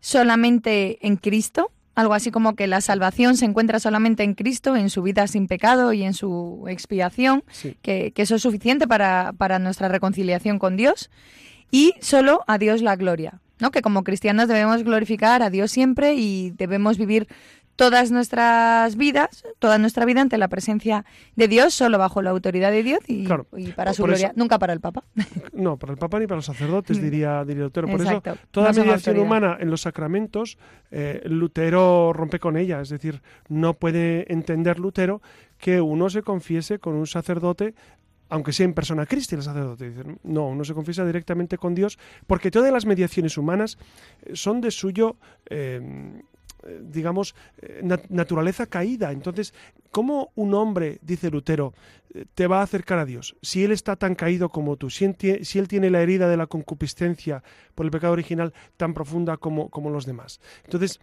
Solamente 0.00 1.04
en 1.06 1.16
Cristo, 1.16 1.72
algo 1.98 2.14
así 2.14 2.30
como 2.30 2.54
que 2.54 2.68
la 2.68 2.80
salvación 2.80 3.36
se 3.36 3.44
encuentra 3.44 3.80
solamente 3.80 4.22
en 4.22 4.34
Cristo, 4.34 4.76
en 4.76 4.88
su 4.88 5.02
vida 5.02 5.26
sin 5.26 5.48
pecado 5.48 5.92
y 5.92 6.04
en 6.04 6.14
su 6.14 6.64
expiación, 6.68 7.42
que, 7.82 8.12
eso 8.14 8.36
es 8.36 8.42
suficiente 8.42 8.86
para, 8.86 9.32
para 9.36 9.58
nuestra 9.58 9.88
reconciliación 9.88 10.60
con 10.60 10.76
Dios, 10.76 11.10
y 11.72 11.94
solo 12.00 12.44
a 12.46 12.56
Dios 12.56 12.82
la 12.82 12.94
gloria. 12.94 13.40
¿no? 13.58 13.72
que 13.72 13.82
como 13.82 14.04
cristianos 14.04 14.46
debemos 14.46 14.84
glorificar 14.84 15.42
a 15.42 15.50
Dios 15.50 15.72
siempre 15.72 16.14
y 16.14 16.50
debemos 16.50 16.98
vivir 16.98 17.26
todas 17.78 18.10
nuestras 18.10 18.96
vidas, 18.96 19.44
toda 19.60 19.78
nuestra 19.78 20.04
vida 20.04 20.20
ante 20.20 20.36
la 20.36 20.48
presencia 20.48 21.04
de 21.36 21.46
Dios, 21.46 21.72
solo 21.74 21.96
bajo 21.96 22.22
la 22.22 22.30
autoridad 22.30 22.72
de 22.72 22.82
Dios 22.82 22.98
y, 23.06 23.24
para 23.76 23.92
su 23.94 24.02
gloria, 24.02 24.32
nunca 24.34 24.58
para 24.58 24.72
el 24.72 24.80
Papa. 24.80 25.04
No, 25.52 25.76
para 25.76 25.92
el 25.92 25.98
Papa 25.98 26.18
ni 26.18 26.26
para 26.26 26.36
los 26.36 26.46
sacerdotes, 26.46 27.00
diría, 27.00 27.44
diría 27.44 27.64
Lutero. 27.64 27.88
Por 27.88 28.00
eso, 28.00 28.22
toda 28.50 28.72
mediación 28.72 29.18
humana 29.20 29.56
en 29.60 29.70
los 29.70 29.82
sacramentos, 29.82 30.58
eh, 30.90 31.22
Lutero 31.26 32.12
rompe 32.12 32.40
con 32.40 32.56
ella. 32.56 32.80
Es 32.80 32.88
decir, 32.88 33.22
no 33.48 33.74
puede 33.74 34.32
entender 34.32 34.80
Lutero 34.80 35.22
que 35.56 35.80
uno 35.80 36.10
se 36.10 36.22
confiese 36.22 36.80
con 36.80 36.94
un 36.94 37.06
sacerdote 37.06 37.74
aunque 38.30 38.52
sea 38.52 38.66
en 38.66 38.74
persona 38.74 39.06
Cristo 39.06 39.36
el 39.36 39.42
sacerdote. 39.42 39.90
no, 40.22 40.48
uno 40.48 40.62
se 40.62 40.74
confiesa 40.74 41.02
directamente 41.06 41.56
con 41.56 41.74
Dios, 41.74 41.98
porque 42.26 42.50
todas 42.50 42.70
las 42.70 42.84
mediaciones 42.84 43.38
humanas 43.38 43.78
eh, 44.22 44.36
son 44.36 44.60
de 44.60 44.70
suyo 44.70 45.16
eh, 45.48 45.80
digamos, 46.82 47.34
eh, 47.60 47.82
naturaleza 48.08 48.66
caída. 48.66 49.12
Entonces, 49.12 49.54
¿cómo 49.90 50.32
un 50.34 50.54
hombre, 50.54 50.98
dice 51.02 51.30
Lutero, 51.30 51.74
eh, 52.14 52.24
te 52.34 52.46
va 52.46 52.60
a 52.60 52.62
acercar 52.62 52.98
a 52.98 53.04
Dios? 53.04 53.36
Si 53.42 53.64
él 53.64 53.72
está 53.72 53.96
tan 53.96 54.14
caído 54.14 54.48
como 54.48 54.76
tú, 54.76 54.90
si 54.90 55.04
él, 55.04 55.68
tiene 55.68 55.90
la 55.90 56.02
herida 56.02 56.28
de 56.28 56.36
la 56.36 56.46
concupiscencia 56.46 57.42
por 57.74 57.86
el 57.86 57.92
pecado 57.92 58.12
original 58.12 58.52
tan 58.76 58.94
profunda 58.94 59.36
como, 59.36 59.68
como 59.68 59.90
los 59.90 60.06
demás. 60.06 60.40
Entonces, 60.64 61.00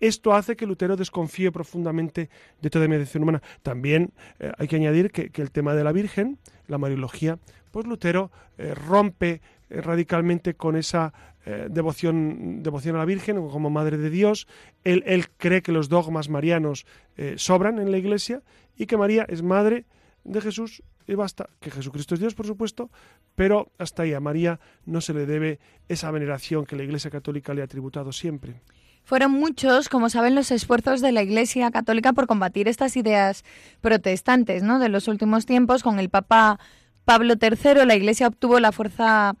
esto 0.00 0.34
hace 0.34 0.56
que 0.56 0.66
Lutero 0.66 0.96
desconfíe 0.96 1.50
profundamente 1.50 2.28
de 2.60 2.70
toda 2.70 2.88
mediación 2.88 3.22
humana. 3.22 3.42
También 3.62 4.12
hay 4.58 4.68
que 4.68 4.76
añadir 4.76 5.10
que, 5.10 5.30
el 5.40 5.50
tema 5.50 5.74
de 5.74 5.84
la 5.84 5.92
Virgen, 5.92 6.38
la 6.66 6.76
Mariología, 6.76 7.38
pues 7.70 7.86
Lutero 7.86 8.30
rompe 8.58 9.40
radicalmente 9.82 10.54
con 10.54 10.76
esa 10.76 11.12
eh, 11.46 11.68
devoción, 11.70 12.62
devoción 12.62 12.96
a 12.96 13.00
la 13.00 13.04
Virgen 13.04 13.36
como 13.48 13.68
Madre 13.68 13.98
de 13.98 14.08
Dios. 14.08 14.46
Él, 14.82 15.28
cree 15.36 15.62
que 15.62 15.72
los 15.72 15.88
dogmas 15.88 16.28
marianos 16.28 16.86
eh, 17.16 17.34
sobran 17.36 17.78
en 17.78 17.90
la 17.90 17.98
Iglesia 17.98 18.42
y 18.76 18.86
que 18.86 18.96
María 18.96 19.26
es 19.28 19.42
Madre 19.42 19.84
de 20.24 20.40
Jesús 20.40 20.82
y 21.06 21.14
basta. 21.14 21.50
Que 21.60 21.70
Jesucristo 21.70 22.14
es 22.14 22.20
Dios, 22.20 22.34
por 22.34 22.46
supuesto, 22.46 22.90
pero 23.34 23.70
hasta 23.78 24.04
ahí 24.04 24.14
a 24.14 24.20
María 24.20 24.58
no 24.86 25.02
se 25.02 25.12
le 25.12 25.26
debe 25.26 25.58
esa 25.88 26.10
veneración 26.10 26.64
que 26.64 26.76
la 26.76 26.82
Iglesia 26.82 27.10
Católica 27.10 27.52
le 27.52 27.62
ha 27.62 27.66
tributado 27.66 28.12
siempre. 28.12 28.62
Fueron 29.04 29.32
muchos, 29.32 29.90
como 29.90 30.08
saben, 30.08 30.34
los 30.34 30.50
esfuerzos 30.50 31.02
de 31.02 31.12
la 31.12 31.22
Iglesia 31.22 31.70
Católica 31.70 32.14
por 32.14 32.26
combatir 32.26 32.68
estas 32.68 32.96
ideas 32.96 33.44
protestantes 33.82 34.62
¿no? 34.62 34.78
de 34.78 34.88
los 34.88 35.08
últimos 35.08 35.44
tiempos. 35.44 35.82
Con 35.82 35.98
el 35.98 36.08
Papa 36.08 36.58
Pablo 37.04 37.34
III, 37.38 37.84
la 37.84 37.96
Iglesia 37.96 38.28
obtuvo 38.28 38.60
la 38.60 38.72
fuerza 38.72 39.36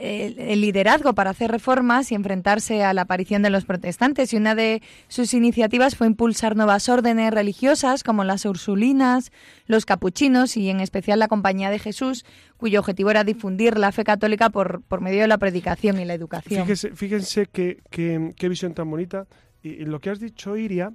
el, 0.00 0.60
liderazgo 0.60 1.14
para 1.14 1.30
hacer 1.30 1.50
reformas 1.50 2.12
y 2.12 2.14
enfrentarse 2.14 2.82
a 2.82 2.92
la 2.94 3.02
aparición 3.02 3.42
de 3.42 3.50
los 3.50 3.64
protestantes. 3.64 4.32
Y 4.32 4.36
una 4.36 4.54
de 4.54 4.82
sus 5.08 5.34
iniciativas 5.34 5.96
fue 5.96 6.06
impulsar 6.06 6.56
nuevas 6.56 6.88
órdenes 6.88 7.32
religiosas 7.32 8.02
como 8.02 8.24
las 8.24 8.44
ursulinas, 8.44 9.32
los 9.66 9.86
capuchinos 9.86 10.56
y 10.56 10.70
en 10.70 10.80
especial 10.80 11.18
la 11.18 11.28
Compañía 11.28 11.70
de 11.70 11.78
Jesús, 11.78 12.24
cuyo 12.56 12.80
objetivo 12.80 13.10
era 13.10 13.24
difundir 13.24 13.78
la 13.78 13.92
fe 13.92 14.04
católica 14.04 14.50
por, 14.50 14.82
por 14.82 15.00
medio 15.00 15.22
de 15.22 15.28
la 15.28 15.38
predicación 15.38 16.00
y 16.00 16.04
la 16.04 16.14
educación. 16.14 16.62
Fíjense, 16.62 16.90
fíjense 16.94 17.46
qué, 17.46 17.82
qué, 17.90 18.48
visión 18.48 18.74
tan 18.74 18.90
bonita. 18.90 19.26
Y, 19.62 19.84
lo 19.84 20.00
que 20.00 20.10
has 20.10 20.20
dicho, 20.20 20.56
Iria, 20.56 20.92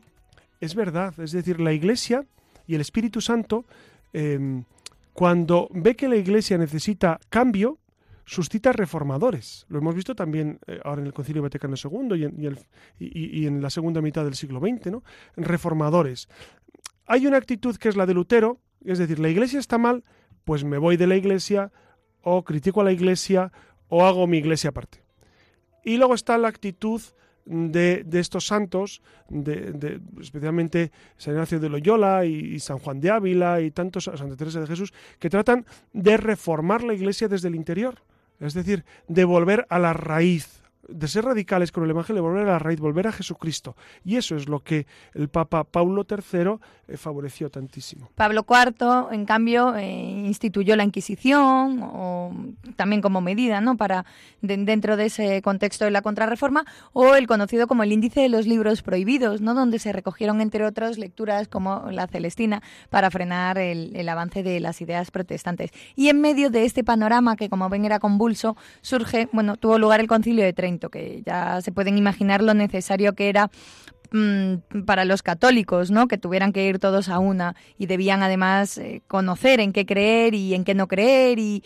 es 0.59 0.75
verdad. 0.75 1.13
Es 1.19 1.31
decir, 1.31 1.59
la 1.59 1.73
Iglesia 1.73 2.25
y 2.67 2.75
el 2.75 2.81
Espíritu 2.81 3.21
Santo, 3.21 3.65
em, 4.13 4.63
cuando 5.13 5.67
ve 5.71 5.95
que 5.95 6.07
la 6.07 6.15
Iglesia 6.15 6.57
necesita 6.57 7.19
cambio, 7.29 7.77
suscita 8.25 8.71
reformadores. 8.71 9.65
Lo 9.69 9.79
hemos 9.79 9.95
visto 9.95 10.15
también 10.15 10.59
eh, 10.67 10.79
ahora 10.83 11.01
en 11.01 11.07
el 11.07 11.13
Concilio 11.13 11.41
Vaticano 11.41 11.75
II 11.75 12.19
y 12.19 12.25
en, 12.25 12.57
y, 12.99 13.49
la 13.49 13.69
segunda 13.69 14.01
mitad 14.01 14.23
del 14.23 14.35
siglo 14.35 14.59
XX, 14.59 14.91
¿no? 14.91 15.03
Reformadores. 15.35 16.29
Hay 17.05 17.27
una 17.27 17.37
actitud 17.37 17.75
que 17.77 17.89
es 17.89 17.95
la 17.95 18.05
de 18.05 18.13
Lutero, 18.13 18.59
es 18.85 18.99
decir, 18.99 19.19
la 19.19 19.29
iglesia 19.29 19.59
está 19.59 19.77
mal, 19.77 20.03
pues 20.45 20.63
me 20.63 20.77
voy 20.77 20.97
de 20.97 21.07
la 21.07 21.15
iglesia, 21.15 21.71
o 22.21 22.43
critico 22.43 22.81
a 22.81 22.83
la 22.83 22.91
iglesia, 22.91 23.51
o 23.89 24.05
hago 24.05 24.27
mi 24.27 24.37
iglesia 24.37 24.69
aparte. 24.69 25.03
Y 25.83 25.97
luego 25.97 26.13
está 26.13 26.37
la 26.37 26.47
actitud 26.47 27.01
de, 27.45 28.05
estos 28.13 28.45
santos, 28.45 29.01
de, 29.29 29.99
especialmente 30.19 30.91
San 31.17 31.33
Ignacio 31.33 31.59
de 31.59 31.69
Loyola 31.69 32.25
y, 32.25 32.59
San 32.59 32.79
Juan 32.79 32.99
de 32.99 33.09
Ávila 33.09 33.61
y 33.61 33.71
tantos, 33.71 34.05
Santa 34.05 34.35
Teresa 34.35 34.61
de 34.61 34.67
Jesús, 34.67 34.93
que 35.19 35.29
tratan 35.29 35.65
de 35.93 36.17
reformar 36.17 36.83
la 36.83 36.93
iglesia 36.93 37.27
desde 37.27 37.47
el 37.47 37.55
interior. 37.55 38.03
Es 38.41 38.53
decir, 38.53 38.83
de 39.07 39.23
volver 39.23 39.65
a 39.69 39.79
la 39.79 39.93
raíz 39.93 40.60
de 40.91 41.07
ser 41.07 41.25
radicales 41.25 41.71
con 41.71 41.83
el 41.83 41.89
Evangelio, 41.89 42.23
volver 42.23 42.43
a 42.43 42.53
la 42.53 42.59
raíz, 42.59 42.79
volver 42.79 43.07
a 43.07 43.11
Jesucristo. 43.11 43.75
Y 44.03 44.17
eso 44.17 44.35
es 44.35 44.47
lo 44.47 44.59
que 44.61 44.85
el 45.13 45.29
Papa 45.29 45.63
Paulo 45.63 46.05
III 46.09 46.55
eh, 46.87 46.97
favoreció 46.97 47.49
tantísimo. 47.49 48.09
Pablo 48.15 48.45
IV, 48.47 49.13
en 49.13 49.25
cambio, 49.25 49.75
eh, 49.75 49.89
instituyó 49.89 50.75
la 50.75 50.83
Inquisición, 50.83 51.81
o, 51.83 52.33
también 52.75 53.01
como 53.01 53.21
medida, 53.21 53.61
¿no? 53.61 53.77
Para 53.77 54.05
dentro 54.41 54.97
de 54.97 55.05
ese 55.05 55.41
contexto 55.41 55.85
de 55.85 55.91
la 55.91 56.01
contrarreforma, 56.01 56.65
o 56.93 57.15
el 57.15 57.27
conocido 57.27 57.67
como 57.67 57.83
el 57.83 57.91
índice 57.91 58.21
de 58.21 58.29
los 58.29 58.47
libros 58.47 58.81
prohibidos, 58.81 59.41
¿no? 59.41 59.53
Donde 59.53 59.79
se 59.79 59.93
recogieron, 59.93 60.41
entre 60.41 60.65
otras, 60.65 60.97
lecturas 60.97 61.47
como 61.47 61.89
la 61.91 62.07
Celestina 62.07 62.61
para 62.89 63.09
frenar 63.11 63.57
el, 63.57 63.95
el 63.95 64.09
avance 64.09 64.43
de 64.43 64.59
las 64.59 64.81
ideas 64.81 65.11
protestantes. 65.11 65.71
Y 65.95 66.09
en 66.09 66.21
medio 66.21 66.49
de 66.49 66.65
este 66.65 66.83
panorama, 66.83 67.35
que 67.35 67.49
como 67.49 67.69
ven 67.69 67.85
era 67.85 67.99
convulso, 67.99 68.57
surge, 68.81 69.29
bueno, 69.31 69.57
tuvo 69.57 69.77
lugar 69.77 69.99
el 69.99 70.07
Concilio 70.07 70.43
de 70.43 70.53
Trento 70.53 70.80
que 70.89 71.21
ya 71.25 71.61
se 71.61 71.71
pueden 71.71 71.97
imaginar 71.97 72.41
lo 72.41 72.53
necesario 72.53 73.13
que 73.13 73.29
era 73.29 73.51
mm, 74.11 74.83
para 74.85 75.05
los 75.05 75.23
católicos, 75.23 75.91
¿no? 75.91 76.07
Que 76.07 76.17
tuvieran 76.17 76.51
que 76.51 76.65
ir 76.65 76.79
todos 76.79 77.09
a 77.09 77.19
una 77.19 77.55
y 77.77 77.85
debían 77.85 78.23
además 78.23 78.77
eh, 78.77 79.01
conocer 79.07 79.59
en 79.59 79.73
qué 79.73 79.85
creer 79.85 80.33
y 80.33 80.53
en 80.53 80.63
qué 80.63 80.73
no 80.73 80.87
creer 80.87 81.39
y, 81.39 81.61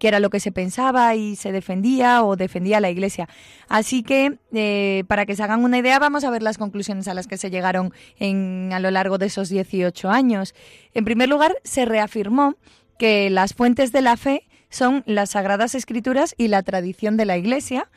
qué 0.00 0.08
era 0.08 0.20
lo 0.20 0.30
que 0.30 0.40
se 0.40 0.52
pensaba 0.52 1.14
y 1.14 1.36
se 1.36 1.52
defendía 1.52 2.22
o 2.24 2.36
defendía 2.36 2.80
la 2.80 2.90
Iglesia. 2.90 3.28
Así 3.68 4.02
que, 4.02 4.38
eh, 4.52 5.04
para 5.08 5.26
que 5.26 5.36
se 5.36 5.42
hagan 5.42 5.64
una 5.64 5.78
idea, 5.78 5.98
vamos 5.98 6.24
a 6.24 6.30
ver 6.30 6.42
las 6.42 6.58
conclusiones 6.58 7.08
a 7.08 7.14
las 7.14 7.26
que 7.26 7.36
se 7.36 7.50
llegaron 7.50 7.92
en, 8.18 8.70
a 8.72 8.80
lo 8.80 8.90
largo 8.90 9.18
de 9.18 9.26
esos 9.26 9.48
18 9.48 10.10
años. 10.10 10.54
En 10.94 11.04
primer 11.04 11.28
lugar, 11.28 11.56
se 11.64 11.84
reafirmó 11.84 12.56
que 12.98 13.30
las 13.30 13.54
fuentes 13.54 13.92
de 13.92 14.02
la 14.02 14.18
fe 14.18 14.46
son 14.68 15.02
las 15.06 15.30
Sagradas 15.30 15.74
Escrituras 15.74 16.34
y 16.38 16.48
la 16.48 16.62
tradición 16.62 17.16
de 17.16 17.24
la 17.26 17.36
Iglesia, 17.36 17.90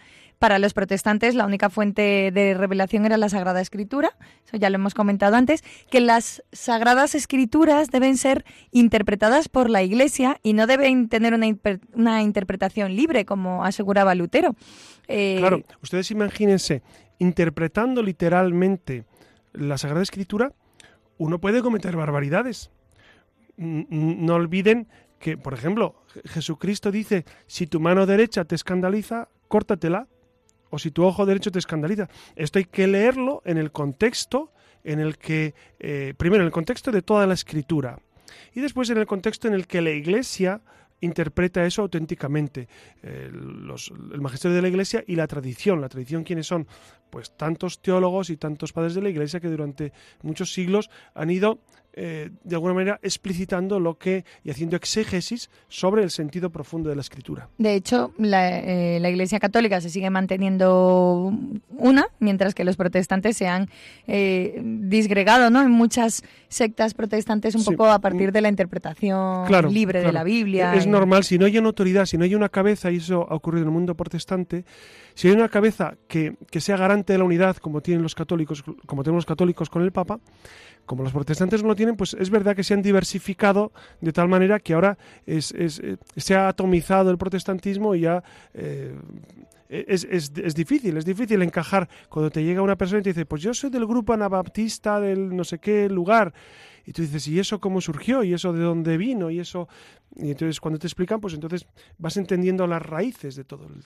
Para 0.43 0.59
los 0.59 0.73
protestantes 0.73 1.35
la 1.35 1.45
única 1.45 1.69
fuente 1.69 2.29
de 2.33 2.53
revelación 2.53 3.05
era 3.05 3.15
la 3.15 3.29
Sagrada 3.29 3.61
Escritura, 3.61 4.11
eso 4.45 4.57
ya 4.57 4.69
lo 4.69 4.75
hemos 4.75 4.93
comentado 4.93 5.37
antes, 5.37 5.63
que 5.89 6.01
las 6.01 6.43
Sagradas 6.51 7.15
Escrituras 7.15 7.89
deben 7.89 8.17
ser 8.17 8.43
interpretadas 8.71 9.47
por 9.47 9.69
la 9.69 9.83
Iglesia 9.83 10.41
y 10.43 10.51
no 10.51 10.67
deben 10.67 11.07
tener 11.07 11.33
una, 11.33 11.47
una 11.93 12.23
interpretación 12.23 12.93
libre, 12.93 13.23
como 13.23 13.63
aseguraba 13.63 14.15
Lutero. 14.15 14.53
Eh, 15.07 15.37
claro, 15.39 15.63
ustedes 15.81 16.11
imagínense, 16.11 16.81
interpretando 17.19 18.03
literalmente 18.03 19.05
la 19.53 19.77
Sagrada 19.77 20.03
Escritura, 20.03 20.51
uno 21.19 21.39
puede 21.39 21.61
cometer 21.61 21.95
barbaridades. 21.95 22.69
No 23.55 24.35
olviden 24.35 24.89
que, 25.19 25.37
por 25.37 25.53
ejemplo, 25.53 26.03
Jesucristo 26.25 26.91
dice, 26.91 27.23
si 27.47 27.65
tu 27.65 27.79
mano 27.79 28.05
derecha 28.05 28.43
te 28.43 28.55
escandaliza, 28.55 29.29
córtatela, 29.47 30.09
o 30.73 30.79
si 30.79 30.89
tu 30.89 31.05
ojo 31.05 31.27
derecho 31.27 31.51
te 31.51 31.59
escandaliza. 31.59 32.09
Esto 32.35 32.57
hay 32.57 32.65
que 32.65 32.87
leerlo 32.87 33.43
en 33.45 33.59
el 33.59 33.71
contexto 33.71 34.51
en 34.83 34.99
el 34.99 35.19
que, 35.19 35.53
eh, 35.79 36.15
primero, 36.17 36.41
en 36.41 36.47
el 36.47 36.51
contexto 36.51 36.91
de 36.91 37.03
toda 37.03 37.27
la 37.27 37.35
escritura, 37.35 37.99
y 38.55 38.59
después 38.59 38.89
en 38.89 38.97
el 38.97 39.05
contexto 39.05 39.47
en 39.47 39.53
el 39.53 39.67
que 39.67 39.81
la 39.81 39.91
Iglesia 39.91 40.61
interpreta 41.01 41.63
eso 41.63 41.83
auténticamente. 41.83 42.67
Eh, 43.03 43.29
el 43.31 44.21
magisterio 44.21 44.55
de 44.55 44.63
la 44.63 44.67
Iglesia 44.67 45.03
y 45.05 45.15
la 45.15 45.27
tradición. 45.27 45.79
La 45.79 45.89
tradición, 45.89 46.23
¿quiénes 46.23 46.47
son? 46.47 46.65
Pues 47.11 47.37
tantos 47.37 47.79
teólogos 47.79 48.31
y 48.31 48.37
tantos 48.37 48.73
padres 48.73 48.95
de 48.95 49.01
la 49.03 49.09
Iglesia 49.09 49.39
que 49.39 49.49
durante 49.49 49.93
muchos 50.23 50.53
siglos 50.53 50.89
han 51.13 51.29
ido 51.29 51.59
eh, 51.95 52.31
de 52.43 52.55
alguna 52.55 52.73
manera 52.73 52.99
explicitando 53.03 53.79
lo 53.79 53.99
que 53.99 54.25
y 54.43 54.49
haciendo 54.49 54.75
exégesis 54.75 55.51
sobre 55.67 56.01
el 56.01 56.09
sentido 56.09 56.49
profundo 56.49 56.89
de 56.89 56.95
la 56.95 57.01
escritura. 57.01 57.49
De 57.59 57.75
hecho, 57.75 58.13
la, 58.17 58.59
eh, 58.59 59.09
Iglesia 59.13 59.39
Católica 59.39 59.79
se 59.79 59.89
sigue 59.89 60.09
manteniendo 60.09 61.31
una, 61.77 62.07
mientras 62.19 62.55
que 62.55 62.63
los 62.63 62.77
protestantes 62.77 63.37
se 63.37 63.47
han 63.47 63.69
eh, 64.07 64.59
disgregado 64.63 65.51
¿no? 65.51 65.61
en 65.61 65.69
muchas 65.69 66.23
sectas 66.47 66.95
protestantes 66.95 67.53
un 67.53 67.63
poco 67.63 67.85
a 67.85 67.99
partir 67.99 68.31
de 68.31 68.41
la 68.41 68.49
interpretación 68.49 69.45
libre 69.71 70.01
de 70.01 70.11
la 70.11 70.23
Biblia. 70.23 70.73
Es 70.73 70.87
normal, 70.87 71.23
si 71.23 71.37
no 71.37 71.45
hay 71.45 71.57
una 71.59 71.67
autoridad, 71.67 72.05
si 72.07 72.17
no 72.17 72.23
hay 72.23 72.33
una 72.33 72.49
cabeza, 72.49 72.91
y 72.91 72.97
eso 72.97 73.27
ha 73.29 73.35
ocurrido 73.35 73.63
en 73.63 73.67
el 73.69 73.73
mundo 73.73 73.95
protestante, 73.95 74.65
si 75.13 75.27
hay 75.27 75.35
una 75.35 75.49
cabeza 75.49 75.95
que, 76.07 76.35
que 76.49 76.59
sea 76.59 76.75
garante 76.75 77.13
de 77.13 77.19
la 77.19 77.25
unidad, 77.25 77.57
como 77.57 77.81
tienen 77.81 78.01
los 78.01 78.15
católicos, 78.15 78.63
como 78.85 79.03
tenemos 79.03 79.19
los 79.19 79.25
católicos 79.25 79.69
con 79.69 79.83
el 79.83 79.91
Papa, 79.91 80.19
como 80.85 81.03
los 81.03 81.13
protestantes 81.13 81.61
no 81.61 81.69
lo 81.69 81.75
tienen, 81.75 81.95
pues 81.95 82.13
es 82.13 82.29
verdad 82.29 82.55
que 82.55 82.63
se 82.63 82.73
han 82.73 82.81
diversificado 82.81 83.71
de 84.01 84.11
tal 84.11 84.27
manera 84.27 84.59
que 84.59 84.73
ahora 84.73 84.97
es, 85.25 85.51
eh, 85.51 85.97
se 86.15 86.35
ha 86.35 86.47
atomizado 86.47 87.09
el 87.09 87.17
protestantismo 87.17 87.95
y 87.95 88.01
ya 88.01 88.23
eh, 88.53 88.95
es, 89.69 90.03
es, 90.03 90.53
difícil, 90.53 90.97
es 90.97 91.05
difícil 91.05 91.41
encajar 91.41 91.89
cuando 92.09 92.29
te 92.29 92.43
llega 92.43 92.61
una 92.61 92.75
persona 92.75 92.99
y 92.99 93.03
te 93.03 93.09
dice, 93.09 93.25
pues 93.25 93.41
yo 93.41 93.53
soy 93.53 93.69
del 93.69 93.87
grupo 93.87 94.13
anabaptista 94.13 94.99
del 94.99 95.35
no 95.35 95.43
sé 95.43 95.57
qué 95.59 95.89
lugar. 95.89 96.33
Y 96.85 96.91
tú 96.91 97.01
dices, 97.01 97.27
¿y 97.27 97.39
eso 97.39 97.59
cómo 97.59 97.81
surgió? 97.81 98.23
¿Y 98.23 98.33
eso 98.33 98.53
de 98.53 98.61
dónde 98.61 98.97
vino? 98.97 99.31
Y 99.31 99.39
eso... 99.39 99.67
Y 100.15 100.31
entonces 100.31 100.59
cuando 100.59 100.77
te 100.77 100.85
explican, 100.85 101.19
pues 101.19 101.33
entonces 101.33 101.65
vas 101.97 102.17
entendiendo 102.17 102.67
las 102.67 102.81
raíces 102.81 103.35
de 103.35 103.45
todo. 103.45 103.67
El... 103.67 103.83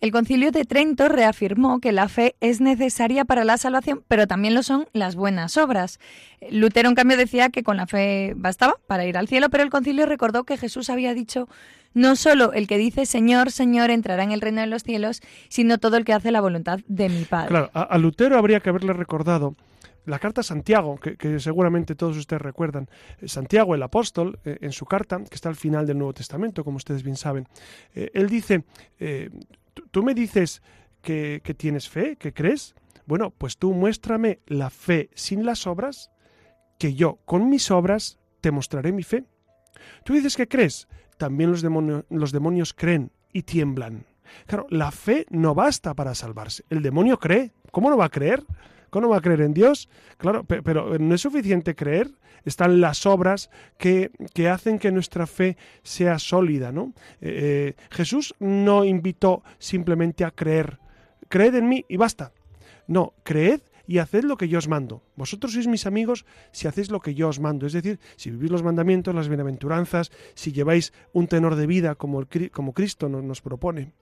El 0.00 0.12
concilio 0.12 0.52
de 0.52 0.64
Trento 0.64 1.08
reafirmó 1.08 1.80
que 1.80 1.90
la 1.90 2.08
fe 2.08 2.36
es 2.40 2.60
necesaria 2.60 3.24
para 3.24 3.44
la 3.44 3.56
salvación, 3.56 4.04
pero 4.06 4.28
también 4.28 4.54
lo 4.54 4.62
son 4.62 4.86
las 4.92 5.16
buenas 5.16 5.56
obras. 5.56 5.98
Lutero, 6.52 6.88
en 6.88 6.94
cambio, 6.94 7.16
decía 7.16 7.50
que 7.50 7.64
con 7.64 7.76
la 7.76 7.88
fe 7.88 8.32
bastaba 8.36 8.76
para 8.86 9.06
ir 9.06 9.18
al 9.18 9.26
cielo, 9.26 9.48
pero 9.50 9.64
el 9.64 9.70
concilio 9.70 10.06
recordó 10.06 10.44
que 10.44 10.56
Jesús 10.56 10.88
había 10.88 11.14
dicho 11.14 11.48
no 11.94 12.14
solo 12.14 12.52
el 12.52 12.68
que 12.68 12.78
dice 12.78 13.06
Señor, 13.06 13.50
Señor 13.50 13.90
entrará 13.90 14.22
en 14.22 14.30
el 14.30 14.40
reino 14.40 14.60
de 14.60 14.68
los 14.68 14.84
cielos, 14.84 15.20
sino 15.48 15.78
todo 15.78 15.96
el 15.96 16.04
que 16.04 16.12
hace 16.12 16.30
la 16.30 16.40
voluntad 16.40 16.78
de 16.86 17.08
mi 17.08 17.24
Padre. 17.24 17.48
Claro, 17.48 17.70
a, 17.72 17.98
Lutero 17.98 18.38
habría 18.38 18.60
que 18.60 18.70
haberle 18.70 18.92
recordado 18.92 19.56
la 20.04 20.20
carta 20.20 20.42
a 20.42 20.44
Santiago, 20.44 20.98
que, 20.98 21.40
seguramente 21.40 21.94
todos 21.94 22.16
ustedes 22.16 22.40
recuerdan. 22.40 22.88
Santiago, 23.26 23.74
el 23.74 23.82
apóstol, 23.82 24.38
eh, 24.44 24.58
en 24.60 24.72
su 24.72 24.86
carta, 24.86 25.18
que 25.18 25.34
está 25.34 25.48
al 25.48 25.56
final 25.56 25.86
del 25.86 25.98
Nuevo 25.98 26.14
Testamento, 26.14 26.62
como 26.62 26.76
ustedes 26.76 27.02
bien 27.02 27.16
saben, 27.16 27.46
eh, 27.94 28.10
él 28.14 28.28
dice, 28.28 28.64
eh, 29.00 29.28
tú 29.90 30.02
me 30.02 30.14
dices 30.14 30.62
que, 31.02 31.40
tienes 31.56 31.88
fe, 31.88 32.16
que 32.16 32.32
crees. 32.32 32.74
Bueno, 33.06 33.30
pues 33.30 33.56
tú 33.56 33.72
muéstrame 33.72 34.40
la 34.46 34.70
fe 34.70 35.10
sin 35.14 35.46
las 35.46 35.66
obras, 35.66 36.10
que 36.78 36.94
yo 36.94 37.18
con 37.24 37.48
mis 37.48 37.70
obras 37.70 38.18
te 38.40 38.50
mostraré 38.50 38.92
mi 38.92 39.02
fe. 39.02 39.24
Tú 40.04 40.12
dices 40.12 40.36
que 40.36 40.48
crees, 40.48 40.88
también 41.16 41.50
los, 41.50 41.64
los 42.10 42.32
demonios 42.32 42.74
creen 42.74 43.10
y 43.32 43.42
tiemblan. 43.42 44.04
Claro, 44.46 44.66
la 44.70 44.90
fe 44.90 45.26
no 45.30 45.54
basta 45.54 45.94
para 45.94 46.14
salvarse. 46.14 46.64
El 46.68 46.82
demonio 46.82 47.18
cree. 47.18 47.52
¿Cómo 47.70 47.90
no 47.90 47.96
va 47.96 48.06
a 48.06 48.10
creer? 48.10 48.44
¿Cómo 48.90 49.08
va 49.08 49.18
a 49.18 49.20
creer 49.20 49.42
en 49.42 49.54
Dios? 49.54 49.88
Claro, 50.16 50.44
pero 50.44 50.98
no 50.98 51.14
es 51.14 51.20
suficiente 51.20 51.74
creer 51.74 52.10
están 52.44 52.80
las 52.80 53.06
obras 53.06 53.50
que, 53.76 54.10
hacen 54.50 54.78
que 54.78 54.90
nuestra 54.90 55.26
fe 55.26 55.56
sea 55.82 56.18
sólida. 56.18 56.72
¿no? 56.72 56.94
Eh, 57.20 57.74
eh, 57.76 57.82
Jesús 57.90 58.34
no 58.38 58.84
invitó 58.84 59.42
simplemente 59.58 60.24
a 60.24 60.30
creer, 60.30 60.78
creed 61.28 61.54
en 61.56 61.68
mí 61.68 61.84
y 61.88 61.96
basta. 61.96 62.32
No, 62.86 63.14
creed 63.22 63.60
y 63.86 63.98
haced 63.98 64.24
lo 64.24 64.36
que 64.36 64.48
yo 64.48 64.58
os 64.58 64.68
mando. 64.68 65.02
Vosotros 65.16 65.52
sois 65.52 65.66
mis 65.66 65.86
amigos 65.86 66.24
si 66.52 66.68
hacéis 66.68 66.90
lo 66.90 67.00
que 67.00 67.14
yo 67.14 67.28
os 67.28 67.40
mando, 67.40 67.66
es 67.66 67.72
decir, 67.72 67.98
si 68.16 68.30
vivís 68.30 68.50
los 68.50 68.62
mandamientos, 68.62 69.14
las 69.14 69.28
bienaventuranzas, 69.28 70.10
si 70.34 70.52
lleváis 70.52 70.92
un 71.12 71.26
tenor 71.26 71.56
de 71.56 71.66
vida 71.66 71.94
como, 71.94 72.26
como 72.52 72.72
Cristo 72.72 73.08
nos, 73.08 73.24
nos 73.24 73.40
propone. 73.40 73.92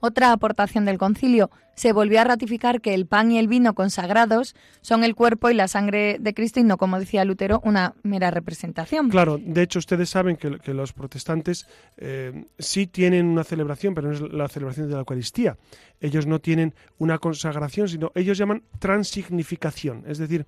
Otra 0.00 0.32
aportación 0.32 0.84
del 0.84 0.98
concilio 0.98 1.50
se 1.76 1.92
volvió 1.92 2.20
a 2.20 2.24
ratificar 2.24 2.80
que 2.80 2.94
el 2.94 3.06
pan 3.06 3.30
y 3.30 3.38
el 3.38 3.48
vino 3.48 3.74
consagrados 3.74 4.56
son 4.80 5.04
el 5.04 5.14
cuerpo 5.14 5.50
y 5.50 5.54
la 5.54 5.68
sangre 5.68 6.16
de 6.18 6.34
Cristo 6.34 6.58
y 6.58 6.64
no, 6.64 6.78
como 6.78 6.98
decía 6.98 7.24
Lutero, 7.24 7.60
una 7.64 7.94
mera 8.02 8.30
representación. 8.30 9.10
Claro, 9.10 9.38
de 9.38 9.62
hecho 9.62 9.78
ustedes 9.78 10.08
saben 10.08 10.36
que, 10.36 10.56
los 10.72 10.92
protestantes 10.92 11.66
eh, 11.98 12.46
sí 12.58 12.86
tienen 12.86 13.26
una 13.26 13.44
celebración, 13.44 13.94
pero 13.94 14.08
no 14.08 14.14
es 14.14 14.20
la 14.32 14.48
celebración 14.48 14.88
de 14.88 14.94
la 14.94 15.00
Eucaristía. 15.00 15.58
Ellos 16.00 16.26
no 16.26 16.40
tienen 16.40 16.74
una 16.98 17.18
consagración, 17.18 17.88
sino 17.88 18.10
ellos 18.14 18.38
llaman 18.38 18.62
transignificación, 18.78 20.04
es 20.06 20.18
decir, 20.18 20.46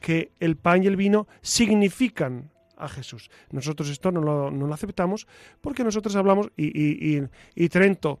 que 0.00 0.32
el 0.40 0.56
pan 0.56 0.82
y 0.82 0.86
el 0.86 0.96
vino 0.96 1.28
significan 1.42 2.50
a 2.76 2.88
Jesús. 2.88 3.30
Nosotros 3.50 3.90
esto 3.90 4.10
no 4.10 4.22
lo, 4.22 4.72
aceptamos 4.74 5.26
porque 5.60 5.84
nosotros 5.84 6.16
hablamos, 6.16 6.50
y, 6.56 7.20
y 7.54 7.68
Trento 7.68 8.18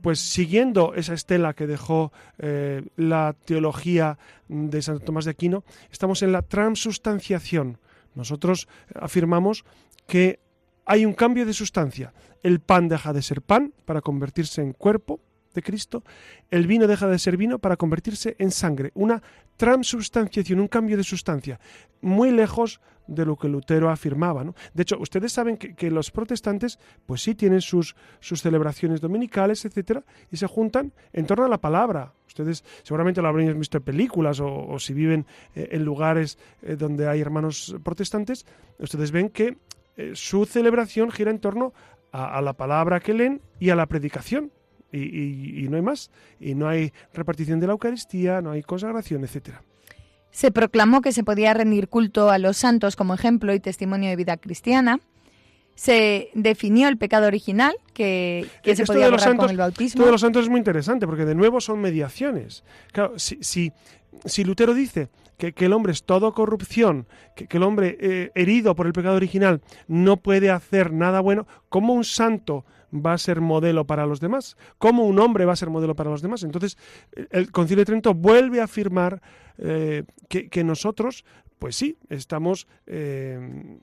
pues 0.00 0.20
siguiendo 0.20 0.94
esa 0.94 1.14
estela 1.14 1.54
que 1.54 1.66
dejó 1.66 2.12
eh, 2.38 2.82
la 2.96 3.34
teología 3.44 4.18
de 4.48 4.82
Santo 4.82 5.04
Tomás 5.04 5.24
de 5.24 5.32
Aquino, 5.32 5.64
estamos 5.90 6.22
en 6.22 6.32
la 6.32 6.42
transustanciación. 6.42 7.78
Nosotros 8.14 8.68
afirmamos 8.94 9.64
que 10.06 10.40
hay 10.86 11.06
un 11.06 11.14
cambio 11.14 11.46
de 11.46 11.52
sustancia. 11.52 12.12
El 12.42 12.60
pan 12.60 12.88
deja 12.88 13.12
de 13.12 13.22
ser 13.22 13.42
pan 13.42 13.72
para 13.84 14.00
convertirse 14.00 14.62
en 14.62 14.72
cuerpo 14.72 15.20
de 15.54 15.62
Cristo, 15.62 16.02
el 16.50 16.66
vino 16.66 16.86
deja 16.86 17.06
de 17.06 17.18
ser 17.18 17.36
vino 17.36 17.58
para 17.58 17.76
convertirse 17.76 18.36
en 18.38 18.50
sangre, 18.50 18.90
una 18.94 19.22
transubstanciación, 19.56 20.60
un 20.60 20.68
cambio 20.68 20.96
de 20.96 21.04
sustancia, 21.04 21.60
muy 22.00 22.30
lejos 22.30 22.80
de 23.06 23.24
lo 23.24 23.36
que 23.36 23.48
Lutero 23.48 23.90
afirmaba. 23.90 24.44
¿no? 24.44 24.54
De 24.72 24.82
hecho, 24.82 24.98
ustedes 24.98 25.32
saben 25.32 25.56
que, 25.56 25.90
los 25.90 26.10
protestantes, 26.10 26.78
pues 27.06 27.22
sí, 27.22 27.34
tienen 27.34 27.60
sus, 27.60 27.94
sus 28.20 28.40
celebraciones 28.40 29.00
dominicales, 29.00 29.64
etcétera, 29.64 30.02
y 30.30 30.36
se 30.36 30.46
juntan 30.46 30.92
en 31.12 31.26
torno 31.26 31.44
a 31.44 31.48
la 31.48 31.58
palabra. 31.58 32.12
Ustedes 32.26 32.64
seguramente 32.82 33.22
lo 33.22 33.28
habrán 33.28 33.58
visto 33.58 33.78
en 33.78 33.84
películas 33.84 34.40
o, 34.40 34.78
si 34.78 34.92
viven 34.92 35.26
eh, 35.54 35.68
en 35.72 35.84
lugares 35.84 36.38
eh, 36.62 36.76
donde 36.76 37.06
hay 37.06 37.20
hermanos 37.20 37.76
protestantes, 37.84 38.46
ustedes 38.78 39.12
ven 39.12 39.28
que 39.28 39.58
eh, 39.96 40.12
su 40.14 40.44
celebración 40.44 41.10
gira 41.10 41.30
en 41.30 41.38
torno 41.38 41.72
a 42.10 42.40
la 42.40 42.52
palabra 42.52 43.00
que 43.00 43.12
leen 43.12 43.40
y 43.58 43.70
a 43.70 43.74
la 43.74 43.86
predicación 43.86 44.52
y, 44.98 45.66
no 45.68 45.76
hay 45.76 45.82
más. 45.82 46.10
Y 46.40 46.54
no 46.54 46.68
hay 46.68 46.92
repartición 47.12 47.60
de 47.60 47.66
la 47.66 47.72
Eucaristía, 47.72 48.40
no 48.40 48.52
hay 48.52 48.62
consagración, 48.62 49.24
etcétera. 49.24 49.62
Se 50.30 50.50
proclamó 50.50 51.00
que 51.00 51.12
se 51.12 51.22
podía 51.22 51.54
rendir 51.54 51.88
culto 51.88 52.30
a 52.30 52.38
los 52.38 52.56
santos 52.56 52.96
como 52.96 53.14
ejemplo 53.14 53.54
y 53.54 53.60
testimonio 53.60 54.10
de 54.10 54.16
vida 54.16 54.36
cristiana. 54.36 55.00
Se 55.76 56.30
definió 56.34 56.88
el 56.88 56.98
pecado 56.98 57.26
original, 57.26 57.74
que, 57.92 58.48
se 58.62 58.84
podía 58.84 59.10
borrar 59.10 59.36
con 59.36 59.50
el 59.50 59.56
bautismo. 59.56 60.00
Esto 60.00 60.06
de 60.06 60.12
los 60.12 60.20
santos 60.20 60.44
es 60.44 60.48
muy 60.48 60.58
interesante, 60.58 61.06
porque 61.06 61.24
de 61.24 61.34
nuevo 61.34 61.60
son 61.60 61.80
mediaciones. 61.80 62.64
Claro, 62.92 63.18
si, 63.18 63.72
si, 64.24 64.44
Lutero 64.44 64.74
dice 64.74 65.08
que, 65.36 65.52
el 65.56 65.72
hombre 65.72 65.92
es 65.92 66.04
todo 66.04 66.32
corrupción, 66.32 67.06
que, 67.36 67.46
el 67.50 67.62
hombre 67.62 67.96
eh, 68.00 68.30
herido 68.34 68.74
por 68.74 68.86
el 68.86 68.92
pecado 68.92 69.16
original 69.16 69.60
no 69.88 70.16
puede 70.18 70.50
hacer 70.50 70.92
nada 70.92 71.20
bueno, 71.20 71.46
¿cómo 71.68 71.94
un 71.94 72.04
santo 72.04 72.64
va 72.94 73.12
a 73.12 73.18
ser 73.18 73.40
modelo 73.40 73.86
para 73.86 74.06
los 74.06 74.20
demás, 74.20 74.56
cómo 74.78 75.04
un 75.04 75.18
hombre 75.18 75.44
va 75.44 75.52
a 75.52 75.56
ser 75.56 75.70
modelo 75.70 75.96
para 75.96 76.10
los 76.10 76.22
demás. 76.22 76.42
Entonces, 76.42 76.78
el 77.30 77.50
Concilio 77.50 77.82
de 77.82 77.86
Trento 77.86 78.14
vuelve 78.14 78.60
a 78.60 78.64
afirmar 78.64 79.20
eh, 79.58 80.04
que, 80.28 80.64
nosotros, 80.64 81.24
pues 81.58 81.76
sí, 81.76 81.98
estamos, 82.08 82.66
eh, 82.86 83.78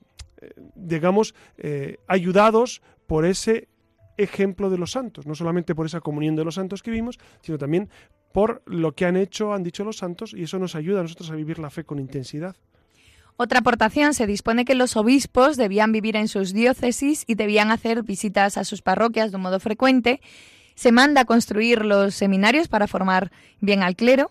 digamos, 0.74 1.34
eh, 1.58 1.98
ayudados 2.08 2.82
por 3.06 3.24
ese 3.24 3.68
ejemplo 4.16 4.70
de 4.70 4.78
los 4.78 4.92
santos, 4.92 5.26
no 5.26 5.34
solamente 5.34 5.74
por 5.74 5.86
esa 5.86 6.00
comunión 6.00 6.36
de 6.36 6.44
los 6.44 6.54
santos 6.54 6.82
que 6.82 6.90
vimos, 6.90 7.18
sino 7.40 7.58
también 7.58 7.88
por 8.32 8.62
lo 8.66 8.92
que 8.92 9.04
han 9.04 9.16
hecho, 9.16 9.52
han 9.52 9.62
dicho 9.62 9.84
los 9.84 9.98
santos, 9.98 10.34
y 10.34 10.44
eso 10.44 10.58
nos 10.58 10.74
ayuda 10.74 11.00
a 11.00 11.02
nosotros 11.02 11.30
a 11.30 11.34
vivir 11.34 11.58
la 11.58 11.70
fe 11.70 11.84
con 11.84 11.98
intensidad. 11.98 12.56
Otra 13.36 13.60
aportación, 13.60 14.14
se 14.14 14.26
dispone 14.26 14.64
que 14.64 14.74
los 14.74 14.96
obispos 14.96 15.56
debían 15.56 15.90
vivir 15.92 16.16
en 16.16 16.28
sus 16.28 16.52
diócesis 16.52 17.24
y 17.26 17.34
debían 17.34 17.70
hacer 17.70 18.02
visitas 18.02 18.58
a 18.58 18.64
sus 18.64 18.82
parroquias 18.82 19.30
de 19.30 19.36
un 19.36 19.42
modo 19.42 19.58
frecuente. 19.58 20.20
Se 20.74 20.92
manda 20.92 21.22
a 21.22 21.24
construir 21.24 21.84
los 21.84 22.14
seminarios 22.14 22.68
para 22.68 22.86
formar 22.86 23.32
bien 23.60 23.82
al 23.82 23.96
clero. 23.96 24.30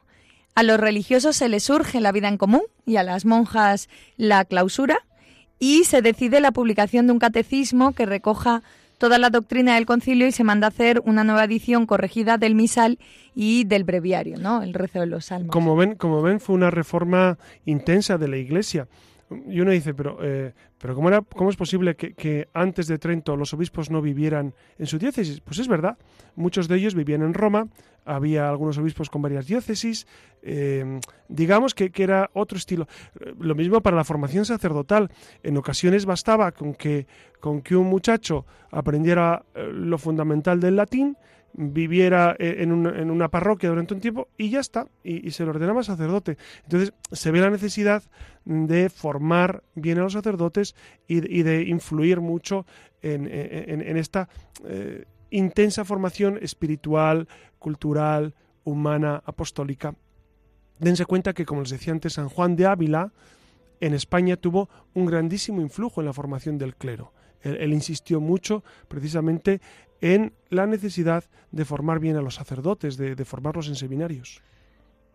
A 0.56 0.64
los 0.64 0.80
religiosos 0.80 1.36
se 1.36 1.49
les 1.49 1.64
surge 1.64 1.99
la 1.99 2.12
vida 2.12 2.28
en 2.28 2.38
común 2.38 2.64
y 2.86 2.97
a 2.97 3.04
las 3.04 3.26
monjas 3.26 3.89
la 4.18 4.45
clausura. 4.45 4.99
Y 5.60 5.84
se 5.84 6.02
decide 6.02 6.39
la 6.39 6.52
publicación 6.52 7.06
de 7.08 7.14
un 7.14 7.20
catecismo 7.20 7.93
que 7.93 8.06
recoja 8.06 8.64
toda 9.02 9.18
la 9.18 9.32
doctrina 9.32 9.74
del 9.74 9.88
concilio 9.88 10.28
y 10.28 10.32
se 10.32 10.43
manda 10.43 10.68
a 10.68 10.70
hacer 10.70 11.02
una 11.04 11.24
nueva 11.24 11.45
edición 11.45 11.88
corregida 11.88 12.38
del 12.38 12.54
misal 12.54 12.99
y 13.34 13.64
del 13.64 13.84
breviario, 13.84 14.38
¿no? 14.38 14.62
El 14.62 14.76
rezo 14.76 14.99
de 14.99 15.08
los 15.08 15.26
salmos. 15.26 15.52
Como 15.52 15.76
ven, 15.76 15.95
como 15.95 16.22
ven 16.22 16.39
fue 16.39 16.54
una 16.54 16.70
reforma 16.70 17.39
intensa 17.66 18.20
de 18.20 18.28
la 18.28 18.38
Iglesia. 18.38 18.88
Y 19.47 19.61
uno 19.61 19.71
dice, 19.71 19.93
pero, 19.93 20.17
eh, 20.21 20.53
pero 20.77 20.95
¿cómo, 20.95 21.07
era, 21.07 21.21
¿cómo 21.21 21.49
es 21.49 21.55
posible 21.55 21.95
que, 21.95 22.13
que, 22.13 22.49
antes 22.53 22.88
de 22.88 22.97
Trento 22.97 23.36
los 23.38 23.53
obispos 23.53 23.89
no 23.89 24.01
vivieran 24.01 24.53
en 24.77 24.88
su 24.88 24.97
diócesis? 24.97 25.41
Pues 25.41 25.59
es 25.59 25.67
verdad, 25.67 25.97
muchos 26.36 26.67
de 26.67 26.77
ellos 26.77 26.95
vivían 26.95 27.21
en 27.21 27.34
Roma, 27.34 27.67
había 28.05 28.49
algunos 28.49 28.77
obispos 28.77 29.09
con 29.09 29.21
varias 29.21 29.47
diócesis, 29.47 30.07
eh, 30.41 30.99
digamos 31.27 31.73
que, 31.73 31.91
que, 31.91 32.03
era 32.03 32.29
otro 32.34 32.57
estilo. 32.57 32.88
Lo 33.39 33.55
mismo 33.55 33.82
para 33.82 33.95
la 33.95 34.03
formación 34.03 34.45
sacerdotal. 34.45 35.09
En 35.43 35.57
ocasiones 35.57 36.05
bastaba 36.05 36.51
con 36.51 36.73
que, 36.73 37.07
con 37.39 37.61
que 37.61 37.75
un 37.75 37.88
muchacho 37.88 38.45
aprendiera 38.71 39.43
eh, 39.53 39.69
lo 39.71 39.97
fundamental 39.97 40.59
del 40.59 40.75
latín, 40.75 41.17
viviera 41.54 42.36
en 42.39 42.72
una, 42.72 42.97
en 42.99 43.12
una, 43.12 43.30
parroquia 43.30 43.70
durante 43.70 43.93
un 43.93 43.99
tiempo 43.99 44.28
y 44.38 44.49
ya 44.49 44.60
está, 44.60 44.88
y, 45.04 45.32
se 45.32 45.43
le 45.43 45.49
ordenaba 45.49 45.84
sacerdote. 45.84 46.38
Entonces 46.64 46.93
se 47.12 47.32
ve 47.32 47.39
la 47.39 47.49
necesidad 47.49 48.04
de 48.45 48.89
formar 48.89 49.64
bien 49.76 49.99
a 49.99 50.02
los 50.02 50.14
sacerdotes 50.14 50.76
y, 51.08 51.39
y 51.39 51.43
de 51.43 51.64
influir 51.64 52.22
mucho 52.22 52.66
en, 53.02 53.28
en, 53.32 53.82
en 53.82 53.97
esta 53.97 54.30
eh, 54.66 55.06
intensa 55.30 55.86
formación 55.86 56.38
espiritual, 56.41 57.28
cultural, 57.60 58.36
humana, 58.64 59.22
apostólica. 59.26 59.95
Dense 60.80 61.06
cuenta 61.06 61.34
que, 61.34 61.45
como 61.45 61.62
les 61.62 61.72
decía 61.72 61.93
antes, 61.93 62.14
San 62.14 62.30
Juan 62.30 62.56
de 62.56 62.66
Ávila 62.66 63.14
en 63.80 63.93
España 63.93 64.38
tuvo 64.38 64.70
un 64.93 65.06
grandísimo 65.06 65.62
influjo 65.62 66.02
en 66.02 66.08
la 66.08 66.14
formación 66.14 66.58
del 66.58 66.76
clero. 66.76 67.14
Él, 67.41 67.58
él, 67.60 67.74
insistió 67.74 68.20
mucho 68.20 68.64
precisamente 68.88 69.62
en 70.02 70.34
la 70.49 70.68
necesidad 70.68 71.24
de 71.52 71.66
formar 71.66 71.99
bien 71.99 72.18
a 72.18 72.22
los 72.22 72.36
sacerdotes, 72.36 72.97
de, 72.97 73.16
formarlos 73.26 73.68
en 73.68 73.76
seminarios. 73.76 74.41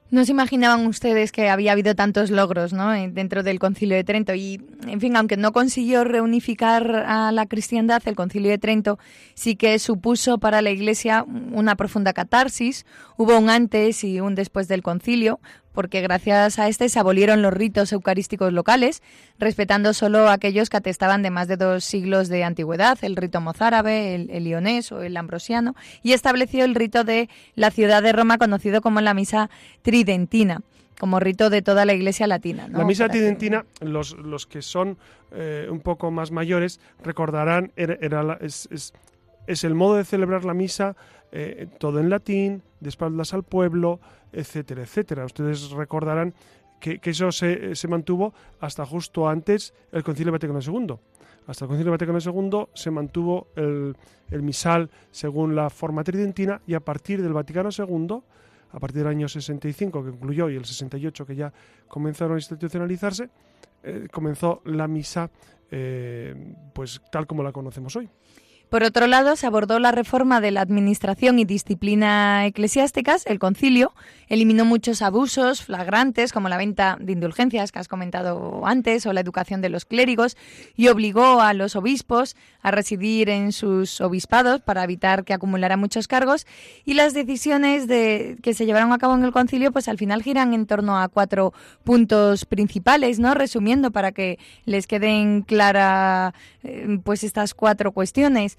No 0.09 0.25
se 0.25 0.31
imaginaban 0.31 0.87
ustedes 0.87 1.33
que 1.33 1.49
había 1.49 1.73
habido 1.73 1.97
tantos 1.97 2.31
logros 2.31 2.73
¿no? 2.73 2.93
dentro 2.93 3.43
del 3.43 3.59
Concilio 3.59 3.97
de 3.97 4.05
Trento 4.05 4.37
y, 4.37 4.63
en 4.87 5.01
fin, 5.01 5.17
aunque 5.17 5.37
no 5.37 5.51
consiguió 5.51 6.05
reunificar 6.05 6.95
a 6.95 7.33
la 7.33 7.47
cristiandad, 7.47 8.01
el 8.07 8.15
Concilio 8.15 8.53
de 8.53 8.59
Trento 8.59 9.01
sí 9.35 9.57
que 9.57 9.77
supuso 9.81 10.39
para 10.39 10.63
la 10.63 10.71
Iglesia 10.71 11.25
una 11.25 11.75
profunda 11.75 12.13
catarsis. 12.13 12.87
Hubo 13.17 13.37
un 13.37 13.51
antes 13.51 14.05
y 14.05 14.21
un 14.21 14.37
después 14.37 14.69
del 14.69 14.85
concilio, 14.85 15.41
porque 15.77 16.01
gracias 16.01 16.59
a 16.59 16.69
este 16.69 16.89
se 16.89 16.99
abolieron 16.99 17.43
los 17.43 17.53
ritos 17.53 17.93
eucarísticos 17.93 18.51
locales, 18.53 19.03
respetando 19.39 19.93
solo 19.93 20.31
aquellos 20.31 20.71
que 20.71 20.79
atestaban 20.79 21.23
de 21.23 21.31
más 21.31 21.49
de 21.49 21.59
dos 21.59 21.85
siglos 21.85 22.29
de 22.29 22.43
antigüedad, 22.45 22.99
el 23.03 23.15
rito 23.15 23.43
mozárabe, 23.43 24.15
el, 24.15 24.31
el 24.31 24.45
lionés 24.45 24.91
o 24.91 25.03
el 25.03 25.17
ambrosiano, 25.19 25.77
y 26.03 26.15
estableció 26.15 26.65
el 26.65 26.75
rito 26.75 27.05
de 27.05 27.29
la 27.55 27.71
ciudad 27.71 28.03
de 28.03 28.13
Roma, 28.13 28.39
conocido 28.39 28.81
como 28.81 29.03
la 29.03 29.13
misa 29.13 29.51
tridentina 29.83 30.63
como 30.99 31.21
rito 31.21 31.51
de 31.51 31.61
toda 31.61 31.85
la 31.85 31.93
iglesia 31.93 32.27
latina. 32.27 32.69
¿no? 32.69 32.79
La 32.79 32.85
misa 32.87 33.11
tridentina, 33.11 33.67
los, 33.83 34.17
los 34.17 34.47
que 34.47 34.63
son 34.63 34.97
eh, 35.31 35.69
un 35.71 35.81
poco 35.81 36.11
más 36.11 36.31
mayores 36.31 36.81
recordarán, 37.05 37.71
era, 37.77 37.99
era 38.01 38.23
la, 38.23 38.39
es, 38.41 38.67
es, 38.71 38.95
es, 39.47 39.65
el 39.65 39.75
modo 39.75 39.97
de 39.97 40.07
celebrar 40.07 40.47
la 40.47 40.55
misa, 40.55 40.97
eh, 41.33 41.69
todo 41.79 42.01
en 42.01 42.11
latín, 42.11 42.63
de 42.81 42.89
espaldas 42.89 43.35
al 43.35 43.43
pueblo, 43.43 44.01
etcétera, 44.33 44.83
etcétera. 44.83 45.25
Ustedes 45.25 45.71
recordarán 45.71 46.35
que, 46.81 47.01
eso 47.03 47.33
se, 47.33 47.89
mantuvo 47.89 48.35
hasta 48.61 48.85
justo 48.85 49.29
antes 49.29 49.75
el 49.93 50.03
Concilio 50.03 50.33
Vaticano 50.33 50.61
II. 50.61 50.95
Hasta 51.47 51.65
el 51.65 51.69
Concilio 51.69 51.93
Vaticano 51.93 52.19
II 52.19 52.67
se 52.75 52.91
mantuvo 52.91 53.49
el, 53.57 53.97
el 54.31 54.43
misal 54.43 54.91
según 55.11 55.55
la 55.55 55.71
forma 55.71 56.05
tridentina 56.05 56.61
y 56.67 56.75
a 56.75 56.81
partir 56.81 57.23
del 57.23 57.33
Vaticano 57.33 57.71
II 57.71 58.23
a 58.73 58.81
partir 58.81 58.99
del 58.99 59.09
año 59.09 59.29
65 59.29 60.05
que 60.05 60.11
concluyó 60.11 60.51
y 60.51 60.57
el 60.57 60.65
68 60.65 61.27
que 61.27 61.35
ya 61.35 61.53
comenzaron 61.89 62.35
a 62.35 62.39
institucionalizarse, 62.39 63.31
eh, 63.83 64.09
comenzó 64.13 64.61
la 64.65 64.87
misa 64.87 65.31
eh, 65.71 66.35
pues 66.73 67.01
tal 67.11 67.27
como 67.27 67.43
la 67.43 67.53
conocemos 67.53 67.97
hoy. 67.97 68.09
Por 68.71 68.83
otro 68.83 69.07
lado, 69.07 69.37
se 69.37 69.47
abordó 69.47 69.79
la 69.79 69.93
reforma 69.93 70.41
de 70.41 70.51
la 70.51 70.61
administración 70.61 71.39
y 71.39 71.45
disciplina 71.45 72.47
eclesiásticas. 72.47 73.25
El 73.27 73.39
concilio 73.39 73.93
eliminó 74.29 74.65
muchos 74.65 75.03
abusos 75.03 75.63
flagrantes, 75.63 76.33
como 76.33 76.49
la 76.49 76.57
venta 76.57 76.97
de 77.01 77.13
indulgencias 77.13 77.71
que 77.71 77.79
has 77.79 77.87
comentado 77.87 78.67
antes, 78.67 79.07
o 79.07 79.13
la 79.13 79.21
educación 79.21 79.61
de 79.61 79.69
los 79.69 79.85
clérigos, 79.85 80.37
y 80.77 80.89
obligó 80.89 81.41
a 81.41 81.55
los 81.55 81.77
obispos 81.77 82.35
a 82.61 82.73
residir 82.73 83.29
en 83.29 83.53
sus 83.53 84.01
obispados 84.01 84.63
para 84.63 84.83
evitar 84.83 85.25
que 85.25 85.33
acumularan 85.33 85.79
muchos 85.79 86.09
cargos. 86.09 86.45
Y 86.85 86.95
las 86.95 87.15
decisiones 87.15 87.87
de, 87.87 88.37
que 88.43 88.53
se 88.53 88.67
llevaron 88.67 88.93
a 88.93 88.99
cabo 88.99 89.15
en 89.15 89.25
el 89.25 89.31
concilio, 89.31 89.71
pues 89.71 89.87
al 89.87 89.97
final 89.97 90.25
giran 90.25 90.55
en 90.55 90.67
torno 90.67 91.01
a 91.01 91.07
cuatro 91.07 91.53
puntos 91.85 92.45
principales, 92.45 93.21
¿no? 93.21 93.33
Resumiendo 93.35 93.93
para 93.93 94.11
que 94.11 94.41
les 94.65 94.89
queden 94.89 95.43
claras 95.43 96.35
eh, 96.65 96.99
pues 97.05 97.23
estas 97.23 97.55
cuatro 97.55 97.93
cuestiones 97.93 98.56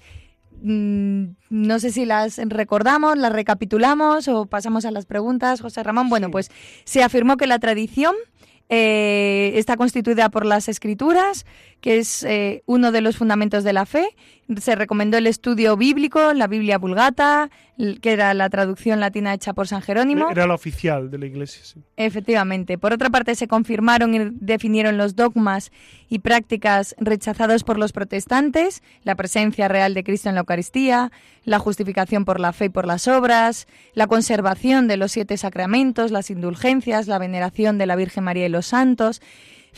no 0.62 1.78
sé 1.78 1.92
si 1.92 2.04
las 2.04 2.38
recordamos, 2.38 3.16
las 3.16 3.32
recapitulamos 3.32 4.28
o 4.28 4.46
pasamos 4.46 4.84
a 4.84 4.90
las 4.90 5.06
preguntas, 5.06 5.60
José 5.60 5.82
Ramón. 5.82 6.08
Bueno, 6.08 6.28
sí. 6.28 6.32
pues 6.32 6.50
se 6.84 7.02
afirmó 7.02 7.36
que 7.36 7.46
la 7.46 7.58
tradición 7.58 8.14
eh, 8.70 9.52
está 9.54 9.76
constituida 9.76 10.28
por 10.28 10.44
las 10.44 10.68
escrituras, 10.68 11.46
que 11.80 11.98
es 11.98 12.24
eh, 12.24 12.62
uno 12.66 12.92
de 12.92 13.00
los 13.00 13.16
fundamentos 13.16 13.64
de 13.64 13.72
la 13.72 13.86
fe. 13.86 14.08
Se 14.60 14.74
recomendó 14.74 15.18
el 15.18 15.26
estudio 15.26 15.76
bíblico, 15.76 16.32
la 16.32 16.46
Biblia 16.46 16.78
Vulgata, 16.78 17.50
que 18.00 18.12
era 18.12 18.32
la 18.32 18.48
traducción 18.48 18.98
latina 18.98 19.34
hecha 19.34 19.52
por 19.52 19.68
San 19.68 19.82
Jerónimo. 19.82 20.30
Era 20.30 20.46
la 20.46 20.54
oficial 20.54 21.10
de 21.10 21.18
la 21.18 21.26
Iglesia. 21.26 21.62
Sí. 21.64 21.80
Efectivamente. 21.96 22.78
Por 22.78 22.94
otra 22.94 23.10
parte, 23.10 23.34
se 23.34 23.46
confirmaron 23.46 24.14
y 24.14 24.18
definieron 24.32 24.96
los 24.96 25.16
dogmas 25.16 25.70
y 26.08 26.20
prácticas 26.20 26.96
rechazados 26.98 27.62
por 27.62 27.78
los 27.78 27.92
protestantes, 27.92 28.82
la 29.04 29.14
presencia 29.16 29.68
real 29.68 29.92
de 29.92 30.02
Cristo 30.02 30.30
en 30.30 30.34
la 30.34 30.40
Eucaristía, 30.40 31.12
la 31.44 31.58
justificación 31.58 32.24
por 32.24 32.40
la 32.40 32.52
fe 32.52 32.66
y 32.66 32.70
por 32.70 32.86
las 32.86 33.06
obras, 33.06 33.68
la 33.92 34.06
conservación 34.06 34.88
de 34.88 34.96
los 34.96 35.12
siete 35.12 35.36
sacramentos, 35.36 36.10
las 36.10 36.30
indulgencias, 36.30 37.06
la 37.06 37.18
veneración 37.18 37.76
de 37.76 37.86
la 37.86 37.96
Virgen 37.96 38.24
María 38.24 38.46
y 38.46 38.50
los 38.50 38.66
santos, 38.66 39.20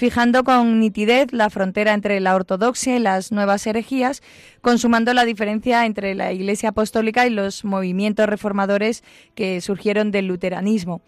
fijando 0.00 0.44
con 0.44 0.80
nitidez 0.80 1.30
la 1.30 1.50
frontera 1.50 1.92
entre 1.92 2.20
la 2.20 2.34
ortodoxia 2.34 2.96
y 2.96 3.00
las 3.00 3.32
nuevas 3.32 3.66
herejías, 3.66 4.22
consumando 4.62 5.12
la 5.12 5.26
diferencia 5.26 5.84
entre 5.84 6.14
la 6.14 6.32
Iglesia 6.32 6.70
apostólica 6.70 7.26
y 7.26 7.30
los 7.30 7.66
movimientos 7.66 8.26
reformadores 8.26 9.04
que 9.34 9.60
surgieron 9.60 10.10
del 10.10 10.26
luteranismo. 10.26 11.02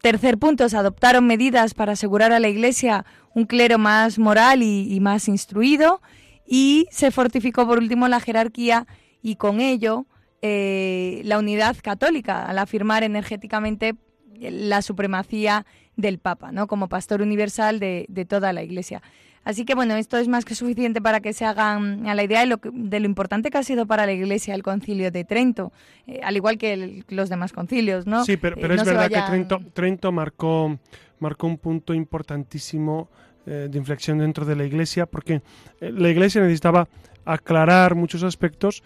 Tercer 0.00 0.38
punto, 0.38 0.68
se 0.68 0.76
adoptaron 0.76 1.26
medidas 1.26 1.74
para 1.74 1.94
asegurar 1.94 2.30
a 2.30 2.38
la 2.38 2.46
Iglesia 2.46 3.04
un 3.34 3.46
clero 3.46 3.78
más 3.78 4.20
moral 4.20 4.62
y, 4.62 5.00
más 5.00 5.26
instruido 5.26 6.00
y 6.46 6.86
se 6.92 7.10
fortificó 7.10 7.66
por 7.66 7.78
último 7.78 8.06
la 8.06 8.20
jerarquía 8.20 8.86
y 9.22 9.34
con 9.34 9.60
ello 9.60 10.06
eh, 10.40 11.20
la 11.24 11.36
unidad 11.36 11.76
católica 11.82 12.46
al 12.46 12.58
afirmar 12.58 13.02
energéticamente 13.02 13.96
la 14.38 14.82
supremacía 14.82 15.66
del 15.98 16.18
Papa, 16.18 16.52
¿no? 16.52 16.66
Como 16.66 16.88
pastor 16.88 17.20
universal 17.20 17.80
de, 17.80 18.06
de, 18.08 18.24
toda 18.24 18.54
la 18.54 18.62
Iglesia. 18.62 19.02
Así 19.44 19.64
que 19.64 19.74
bueno, 19.74 19.94
esto 19.96 20.16
es 20.16 20.28
más 20.28 20.44
que 20.44 20.54
suficiente 20.54 21.02
para 21.02 21.20
que 21.20 21.32
se 21.32 21.44
hagan 21.44 22.06
a 22.06 22.14
la 22.14 22.22
idea 22.22 22.40
de 22.40 22.46
lo, 22.46 22.58
que, 22.58 22.70
de 22.72 23.00
lo 23.00 23.06
importante 23.06 23.50
que 23.50 23.58
ha 23.58 23.62
sido 23.62 23.86
para 23.86 24.06
la 24.06 24.12
Iglesia 24.12 24.54
el 24.54 24.62
Concilio 24.62 25.10
de 25.10 25.24
Trento, 25.24 25.72
eh, 26.06 26.20
al 26.22 26.36
igual 26.36 26.56
que 26.56 26.72
el, 26.72 27.04
los 27.08 27.28
demás 27.28 27.52
concilios, 27.52 28.06
¿no? 28.06 28.24
Sí, 28.24 28.36
pero, 28.36 28.56
pero 28.56 28.74
eh, 28.74 28.76
es 28.76 28.82
no 28.82 28.86
verdad 28.86 29.10
vayan... 29.10 29.24
que 29.24 29.30
Trento, 29.30 29.60
Trento 29.72 30.12
marcó, 30.12 30.78
marcó 31.18 31.46
un 31.48 31.58
punto 31.58 31.94
importantísimo 31.94 33.08
eh, 33.46 33.68
de 33.70 33.78
inflexión 33.78 34.18
dentro 34.18 34.44
de 34.44 34.54
la 34.54 34.64
Iglesia, 34.64 35.06
porque 35.06 35.42
la 35.80 36.08
Iglesia 36.08 36.40
necesitaba 36.40 36.88
aclarar 37.24 37.94
muchos 37.94 38.22
aspectos 38.22 38.82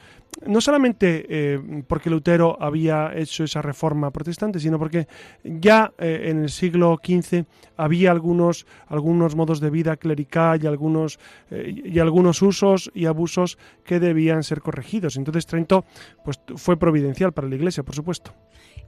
no 0.47 0.61
solamente 0.61 1.27
eh, 1.29 1.83
porque 1.87 2.11
Lutero 2.11 2.57
había 2.61 3.13
hecho 3.15 3.45
esa 3.45 3.63
reforma 3.63 4.11
protestante, 4.11 4.59
sino 4.59 4.79
porque 4.79 5.07
ya 5.45 5.93
eh, 5.99 6.25
en 6.27 6.43
el 6.43 6.51
siglo 6.51 6.99
XV 7.03 7.45
había 7.77 8.11
algunos, 8.11 8.67
algunos 8.87 9.35
modos 9.35 9.61
de 9.61 9.71
vida 9.71 9.97
clerical 9.97 10.63
y 10.63 10.67
algunos, 10.67 11.19
eh, 11.51 11.83
y 11.85 11.99
algunos 11.99 12.43
usos 12.43 12.91
y 12.95 13.07
abusos 13.07 13.59
que 13.85 14.01
debían 14.01 14.43
ser 14.43 14.61
corregidos. 14.61 15.17
Entonces 15.17 15.47
Trento 15.47 15.85
pues, 16.25 16.41
fue 16.57 16.77
providencial 16.77 17.33
para 17.33 17.49
la 17.49 17.57
Iglesia, 17.57 17.83
por 17.83 17.95
supuesto. 17.95 18.33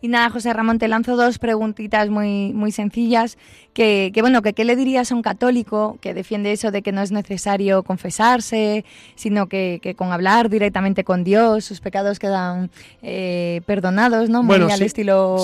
Y 0.05 0.09
nada, 0.09 0.29
José 0.29 0.53
Ramón, 0.53 0.79
te 0.79 0.87
lanzo 0.87 1.17
dos 1.17 1.39
preguntitas 1.39 2.11
muy, 2.11 2.53
muy 2.53 2.73
sencillas. 2.73 3.39
Que, 3.73 4.13
bueno, 4.21 4.43
que 4.43 4.53
qué 4.53 4.67
le 4.67 4.77
dirías 4.77 5.11
a 5.11 5.15
un 5.15 5.23
católico 5.23 5.97
que 6.03 6.13
defiende 6.13 6.53
eso 6.53 6.71
de 6.71 6.83
que 6.83 6.93
no 6.93 7.01
es 7.01 7.11
necesario 7.11 7.83
confesarse, 7.85 8.85
sino 9.15 9.47
que, 9.47 9.95
con 9.97 10.13
hablar 10.13 10.51
directamente 10.51 11.05
con 11.05 11.25
Dios 11.25 11.65
sus 11.65 11.81
pecados 11.81 12.19
quedan 12.19 12.71
eh, 13.01 13.63
perdonados, 13.65 14.29
¿no? 14.29 14.43
Muy 14.43 14.57
al 14.57 14.83
estilo 14.83 15.39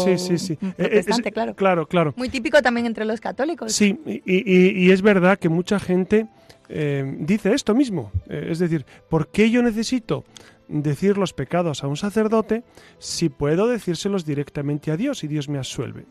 protestante, 0.77 1.33
claro. 1.33 1.55
Claro, 1.55 1.87
claro. 1.87 2.13
Muy 2.19 2.29
típico 2.29 2.61
también 2.61 2.85
entre 2.85 3.07
los 3.07 3.19
católicos. 3.19 3.73
Sí, 3.73 3.99
y, 4.05 4.91
es 4.91 5.01
verdad 5.01 5.39
que 5.39 5.49
mucha 5.49 5.81
gente 5.81 6.27
eh, 6.69 7.17
dice 7.21 7.55
esto 7.55 7.75
mismo. 7.75 8.13
Eh, 8.29 8.49
es 8.51 8.59
decir, 8.59 8.85
¿por 9.09 9.29
qué 9.29 9.51
yo 9.51 9.63
necesito 9.63 10.27
decir 10.71 11.19
los 11.19 11.33
pecados 11.33 11.83
a 11.83 11.89
un 11.89 11.97
sacerdote 11.97 12.63
si 12.99 13.29
puedo 13.29 13.67
decírselos 13.67 14.25
directamente 14.25 14.91
a 14.91 14.97
Dios 14.97 15.25
y 15.25 15.29
Dios 15.29 15.49
me 15.49 15.59
absuelve. 15.59 16.07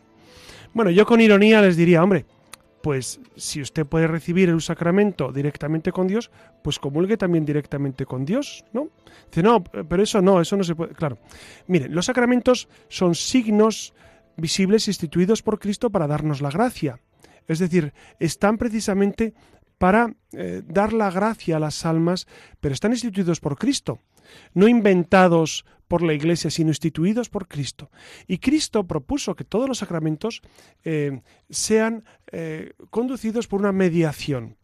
Bueno, 0.72 0.90
yo 0.90 1.06
con 1.06 1.20
ironía 1.20 1.60
les 1.62 1.76
diría, 1.76 2.02
hombre, 2.02 2.26
pues 2.82 3.20
si 3.36 3.60
usted 3.60 3.86
puede 3.86 4.06
recibir 4.06 4.48
el 4.48 4.60
sacramento 4.60 5.32
directamente 5.32 5.92
con 5.92 6.06
Dios, 6.06 6.30
pues 6.62 6.78
comulgue 6.78 7.16
también 7.16 7.44
directamente 7.44 8.06
con 8.06 8.24
Dios, 8.24 8.64
¿no? 8.72 8.88
Dice, 9.26 9.42
no, 9.42 9.62
pero 9.62 10.02
eso 10.02 10.22
no, 10.22 10.40
eso 10.40 10.56
no 10.56 10.64
se 10.64 10.74
puede. 10.74 10.94
Claro. 10.94 11.18
Miren, 11.66 11.94
los 11.94 12.06
sacramentos 12.06 12.68
son 12.88 13.14
signos 13.14 13.94
visibles 14.36 14.88
instituidos 14.88 15.42
por 15.42 15.58
Cristo 15.58 15.90
para 15.90 16.06
darnos 16.06 16.40
la 16.40 16.50
gracia. 16.50 17.00
Es 17.46 17.58
decir, 17.58 17.92
están 18.18 18.58
precisamente 18.58 19.34
para 19.80 20.14
eh, 20.32 20.60
dar 20.66 20.92
la 20.92 21.10
gracia 21.10 21.56
a 21.56 21.58
las 21.58 21.86
almas, 21.86 22.26
pero 22.60 22.74
están 22.74 22.92
instituidos 22.92 23.40
por 23.40 23.56
Cristo 23.56 23.98
no 24.52 24.68
inventados 24.68 25.64
por 25.88 26.02
la 26.02 26.12
Iglesia, 26.12 26.50
sino 26.50 26.68
instituidos 26.68 27.30
por 27.30 27.48
Cristo. 27.48 27.90
Y 28.28 28.38
Cristo 28.38 28.86
propuso 28.86 29.34
que 29.34 29.42
todos 29.42 29.66
los 29.66 29.78
sacramentos 29.78 30.42
eh, 30.84 31.22
sean 31.48 32.04
eh, 32.30 32.74
conducidos 32.90 33.48
por 33.48 33.58
una 33.58 33.72
mediación. 33.72 34.56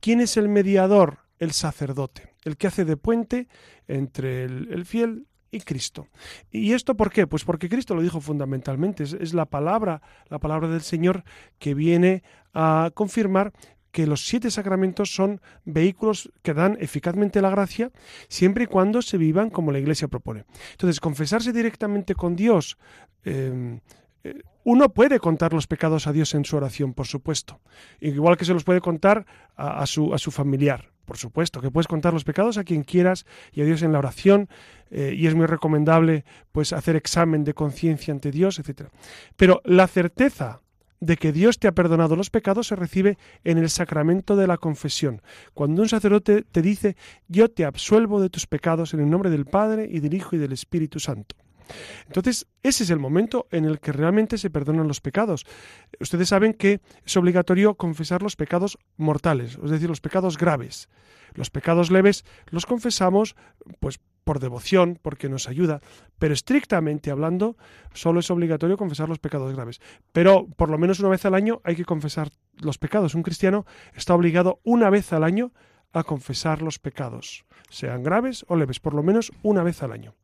¿Quién 0.00 0.20
es 0.20 0.36
el 0.36 0.50
mediador? 0.50 1.20
El 1.38 1.52
sacerdote, 1.52 2.34
el 2.44 2.58
que 2.58 2.66
hace 2.66 2.84
de 2.84 2.98
puente 2.98 3.48
entre 3.88 4.44
el, 4.44 4.84
fiel 4.84 5.26
y 5.50 5.60
Cristo. 5.60 6.08
¿Y 6.50 6.74
esto 6.74 6.94
por 6.94 7.10
qué? 7.10 7.26
Pues 7.26 7.44
porque 7.44 7.70
Cristo 7.70 7.94
lo 7.94 8.02
dijo 8.02 8.20
fundamentalmente, 8.20 9.04
es, 9.04 9.32
la 9.32 9.46
palabra, 9.46 10.02
la 10.28 10.38
palabra 10.38 10.68
del 10.68 10.82
Señor 10.82 11.24
que 11.58 11.72
viene 11.72 12.22
a 12.52 12.90
confirmar 12.92 13.52
que 13.92 14.06
los 14.06 14.26
siete 14.26 14.50
sacramentos 14.50 15.14
son 15.14 15.40
vehículos 15.64 16.32
que 16.42 16.54
dan 16.54 16.76
eficazmente 16.80 17.42
la 17.42 17.50
gracia 17.50 17.92
siempre 18.28 18.64
y 18.64 18.66
cuando 18.66 19.02
se 19.02 19.18
vivan 19.18 19.50
como 19.50 19.70
la 19.70 19.78
Iglesia 19.78 20.08
propone. 20.08 20.44
Entonces, 20.72 20.98
confesarse 20.98 21.52
directamente 21.52 22.14
con 22.14 22.34
Dios, 22.34 22.78
em, 23.22 23.80
eh, 24.24 24.42
uno 24.64 24.92
puede 24.92 25.18
contar 25.18 25.52
los 25.52 25.66
pecados 25.66 26.06
a 26.06 26.12
Dios 26.12 26.34
en 26.34 26.44
su 26.44 26.56
oración, 26.56 26.94
por 26.94 27.06
supuesto, 27.06 27.60
igual 28.00 28.36
que 28.36 28.44
se 28.44 28.54
los 28.54 28.64
puede 28.64 28.80
contar 28.80 29.26
a, 29.56 29.86
su, 29.86 30.14
a 30.14 30.18
su 30.18 30.30
familiar. 30.30 30.90
Por 31.04 31.18
supuesto, 31.18 31.60
que 31.60 31.70
puedes 31.70 31.88
contar 31.88 32.12
los 32.14 32.22
pecados 32.22 32.58
a 32.58 32.64
quien 32.64 32.84
quieras 32.84 33.26
y 33.52 33.60
a 33.60 33.64
Dios 33.64 33.82
en 33.82 33.90
la 33.90 33.98
oración, 33.98 34.48
eh, 34.90 35.14
y 35.16 35.26
es 35.26 35.34
muy 35.34 35.46
recomendable 35.46 36.24
pues 36.52 36.72
hacer 36.72 36.94
examen 36.94 37.42
de 37.42 37.54
conciencia 37.54 38.14
ante 38.14 38.30
Dios, 38.30 38.60
etc. 38.60 38.88
Pero 39.36 39.60
la 39.64 39.88
certeza 39.88 40.62
de 41.02 41.16
que 41.16 41.32
Dios 41.32 41.58
te 41.58 41.66
ha 41.66 41.72
perdonado 41.72 42.14
los 42.14 42.30
pecados 42.30 42.68
se 42.68 42.76
recibe 42.76 43.18
en 43.42 43.58
el 43.58 43.68
sacramento 43.70 44.36
de 44.36 44.46
la 44.46 44.56
confesión, 44.56 45.20
cuando 45.52 45.82
un 45.82 45.88
sacerdote 45.88 46.42
te 46.42 46.62
dice, 46.62 46.96
yo 47.26 47.50
te 47.50 47.64
absuelvo 47.64 48.20
de 48.20 48.30
tus 48.30 48.46
pecados 48.46 48.94
en 48.94 49.00
el 49.00 49.10
nombre 49.10 49.28
del 49.28 49.44
Padre 49.44 49.88
y 49.90 49.98
del 49.98 50.14
Hijo 50.14 50.36
y 50.36 50.38
del 50.38 50.52
Espíritu 50.52 51.00
Santo. 51.00 51.34
Entonces, 52.06 52.46
ese 52.62 52.84
es 52.84 52.90
el 52.90 53.00
momento 53.00 53.48
en 53.50 53.64
el 53.64 53.80
que 53.80 53.90
realmente 53.90 54.38
se 54.38 54.50
perdonan 54.50 54.86
los 54.86 55.00
pecados. 55.00 55.44
Ustedes 55.98 56.28
saben 56.28 56.54
que 56.54 56.80
es 57.04 57.16
obligatorio 57.16 57.74
confesar 57.74 58.22
los 58.22 58.36
pecados 58.36 58.78
mortales, 58.96 59.58
es 59.62 59.70
decir, 59.70 59.88
los 59.88 60.00
pecados 60.00 60.38
graves. 60.38 60.88
Los 61.34 61.50
pecados 61.50 61.90
leves 61.90 62.24
los 62.46 62.66
confesamos 62.66 63.34
pues 63.80 63.98
por 64.24 64.38
devoción, 64.38 64.98
porque 65.02 65.28
nos 65.28 65.48
ayuda, 65.48 65.80
pero 66.18 66.34
estrictamente 66.34 67.10
hablando, 67.10 67.56
solo 67.92 68.20
es 68.20 68.30
obligatorio 68.30 68.76
confesar 68.76 69.08
los 69.08 69.18
pecados 69.18 69.52
graves. 69.54 69.80
Pero 70.12 70.46
por 70.56 70.70
lo 70.70 70.78
menos 70.78 71.00
una 71.00 71.08
vez 71.08 71.24
al 71.24 71.34
año 71.34 71.60
hay 71.64 71.76
que 71.76 71.84
confesar 71.84 72.30
los 72.60 72.78
pecados. 72.78 73.14
Un 73.14 73.22
cristiano 73.22 73.66
está 73.94 74.14
obligado 74.14 74.60
una 74.64 74.90
vez 74.90 75.12
al 75.12 75.24
año 75.24 75.52
a 75.92 76.04
confesar 76.04 76.62
los 76.62 76.78
pecados, 76.78 77.44
sean 77.68 78.02
graves 78.02 78.44
o 78.48 78.56
leves, 78.56 78.80
por 78.80 78.94
lo 78.94 79.02
menos 79.02 79.30
una 79.42 79.62
vez 79.62 79.82
al 79.82 79.92
año. 79.92 80.14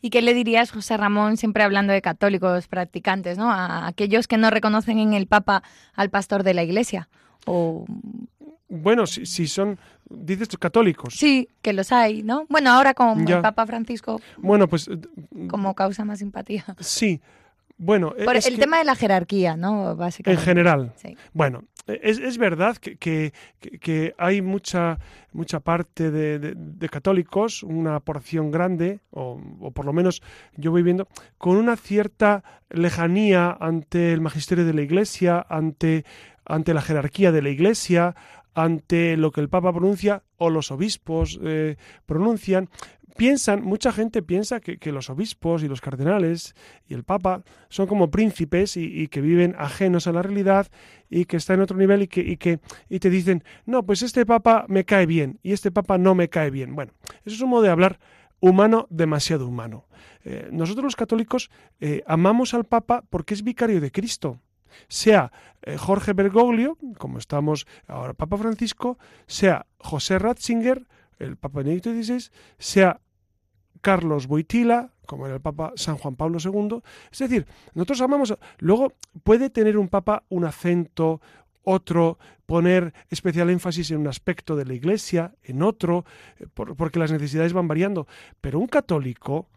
¿Y 0.00 0.10
qué 0.10 0.20
le 0.20 0.34
dirías, 0.34 0.70
José 0.70 0.96
Ramón, 0.98 1.38
siempre 1.38 1.62
hablando 1.62 1.92
de 1.92 2.02
católicos 2.02 2.68
practicantes, 2.68 3.38
¿no? 3.38 3.50
a 3.50 3.86
aquellos 3.86 4.28
que 4.28 4.36
no 4.36 4.50
reconocen 4.50 4.98
en 4.98 5.14
el 5.14 5.26
Papa 5.26 5.62
al 5.94 6.10
pastor 6.10 6.42
de 6.42 6.52
la 6.54 6.62
Iglesia? 6.62 7.08
O 7.46 7.86
bueno, 8.68 9.06
si, 9.06 9.26
si 9.26 9.46
son, 9.46 9.78
dices 10.08 10.48
católicos. 10.58 11.14
Sí, 11.14 11.48
que 11.62 11.72
los 11.72 11.92
hay, 11.92 12.22
¿no? 12.22 12.46
Bueno, 12.48 12.70
ahora 12.70 12.94
con 12.94 13.26
el 13.28 13.40
Papa 13.40 13.66
Francisco. 13.66 14.20
Bueno, 14.38 14.68
pues. 14.68 14.88
Como 15.48 15.74
causa 15.74 16.04
más 16.04 16.18
simpatía. 16.18 16.64
Sí. 16.80 17.20
Bueno, 17.76 18.14
Por 18.24 18.36
el 18.36 18.58
tema 18.58 18.78
de 18.78 18.84
la 18.84 18.94
jerarquía, 18.94 19.56
¿no? 19.56 19.96
Básicamente. 19.96 20.40
En 20.40 20.46
general. 20.46 20.92
Sí. 20.96 21.16
Bueno, 21.32 21.64
es, 21.86 22.18
es 22.18 22.38
verdad 22.38 22.76
que, 22.76 22.96
que, 22.96 23.32
que, 23.80 24.14
hay 24.16 24.42
mucha, 24.42 24.98
mucha 25.32 25.58
parte 25.58 26.10
de, 26.12 26.38
de, 26.38 26.88
católicos, 26.88 27.64
una 27.64 27.98
porción 27.98 28.52
grande, 28.52 29.00
o, 29.10 29.40
o, 29.60 29.70
por 29.72 29.84
lo 29.86 29.92
menos 29.92 30.22
yo 30.56 30.70
voy 30.70 30.84
viendo, 30.84 31.08
con 31.36 31.56
una 31.56 31.76
cierta 31.76 32.44
lejanía 32.70 33.56
ante 33.60 34.12
el 34.12 34.20
magisterio 34.20 34.64
de 34.64 34.72
la 34.72 34.82
Iglesia, 34.82 35.44
ante, 35.48 36.04
ante 36.44 36.74
la 36.74 36.80
jerarquía 36.80 37.32
de 37.32 37.42
la 37.42 37.50
Iglesia, 37.50 38.14
ante 38.54 39.16
lo 39.16 39.32
que 39.32 39.40
el 39.40 39.48
Papa 39.48 39.72
pronuncia 39.72 40.22
o 40.36 40.50
los 40.50 40.70
obispos 40.70 41.38
eh, 41.42 41.76
pronuncian, 42.06 42.70
piensan, 43.16 43.62
mucha 43.62 43.92
gente 43.92 44.22
piensa 44.22 44.60
que, 44.60 44.92
los 44.92 45.10
obispos 45.10 45.62
y 45.62 45.68
los 45.68 45.80
cardenales 45.80 46.54
y 46.88 46.94
el 46.94 47.04
Papa 47.04 47.42
son 47.68 47.86
como 47.86 48.10
príncipes 48.10 48.76
y, 48.76 49.08
que 49.08 49.20
viven 49.20 49.54
ajenos 49.58 50.06
a 50.06 50.12
la 50.12 50.22
realidad 50.22 50.68
y 51.10 51.24
que 51.26 51.36
están 51.36 51.56
en 51.56 51.62
otro 51.62 51.76
nivel 51.76 52.02
y 52.02 52.08
que, 52.08 52.20
y 52.20 52.36
que 52.36 52.60
y 52.88 52.98
te 52.98 53.10
dicen, 53.10 53.44
no, 53.66 53.84
pues 53.84 54.02
este 54.02 54.26
Papa 54.26 54.66
me 54.68 54.84
cae 54.84 55.06
bien 55.06 55.38
y 55.42 55.52
este 55.52 55.70
Papa 55.70 55.98
no 55.98 56.14
me 56.14 56.28
cae 56.28 56.50
bien. 56.50 56.74
Bueno, 56.74 56.92
eso 57.24 57.36
es 57.36 57.40
un 57.40 57.50
modo 57.50 57.62
de 57.62 57.70
hablar 57.70 57.98
humano, 58.40 58.86
demasiado 58.90 59.46
humano. 59.46 59.86
Eh, 60.24 60.48
nosotros 60.52 60.84
los 60.84 60.96
católicos 60.96 61.50
eh, 61.80 62.02
amamos 62.06 62.54
al 62.54 62.64
Papa 62.64 63.04
porque 63.10 63.34
es 63.34 63.42
vicario 63.42 63.80
de 63.80 63.90
Cristo 63.90 64.40
sea 64.88 65.32
eh, 65.62 65.76
Jorge 65.76 66.12
Bergoglio, 66.12 66.78
como 66.98 67.18
estamos 67.18 67.66
ahora 67.86 68.14
Papa 68.14 68.36
Francisco, 68.36 68.98
sea 69.26 69.66
José 69.78 70.18
Ratzinger, 70.18 70.86
el 71.18 71.36
Papa 71.36 71.60
Benedicto 71.60 71.90
XVI, 71.90 72.30
sea 72.58 73.00
Carlos 73.80 74.26
Boitila, 74.26 74.92
como 75.06 75.26
era 75.26 75.36
el 75.36 75.40
Papa 75.40 75.72
San 75.76 75.96
Juan 75.96 76.16
Pablo 76.16 76.38
II. 76.42 76.80
Es 77.12 77.18
decir, 77.18 77.46
nosotros 77.74 78.00
amamos. 78.00 78.34
Luego 78.58 78.92
puede 79.22 79.50
tener 79.50 79.76
un 79.76 79.88
Papa 79.88 80.24
un 80.30 80.44
acento, 80.44 81.20
otro 81.64 82.18
poner 82.46 82.92
especial 83.10 83.50
énfasis 83.50 83.90
en 83.90 83.98
un 83.98 84.08
aspecto 84.08 84.54
de 84.56 84.66
la 84.66 84.74
Iglesia, 84.74 85.34
en 85.42 85.62
otro, 85.62 86.04
eh, 86.38 86.46
porque 86.54 86.98
las 86.98 87.10
necesidades 87.10 87.52
van 87.52 87.68
variando. 87.68 88.06
Pero 88.40 88.58
un 88.58 88.66
católico, 88.66 89.48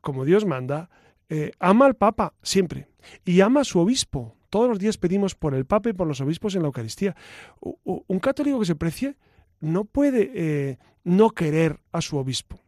como 0.00 0.24
Dios 0.24 0.44
manda, 0.44 0.90
eh, 1.28 1.52
ama 1.58 1.86
al 1.86 1.96
Papa 1.96 2.34
siempre 2.42 2.88
y 3.24 3.40
ama 3.40 3.60
a 3.60 3.64
su 3.64 3.78
obispo. 3.80 4.36
Todos 4.56 4.70
los 4.70 4.78
días 4.78 4.96
pedimos 4.96 5.34
por 5.34 5.54
el 5.54 5.66
Papa 5.66 5.90
y 5.90 5.92
por 5.92 6.06
los 6.06 6.22
obispos 6.22 6.54
en 6.54 6.62
la 6.62 6.68
Eucaristía. 6.68 7.14
Un 7.60 8.18
católico 8.20 8.58
que 8.58 8.64
se 8.64 8.74
precie 8.74 9.16
no 9.60 9.84
puede 9.84 10.30
eh, 10.34 10.78
no 11.04 11.28
querer 11.28 11.80
a 11.92 12.00
su 12.00 12.16
obispo. 12.16 12.58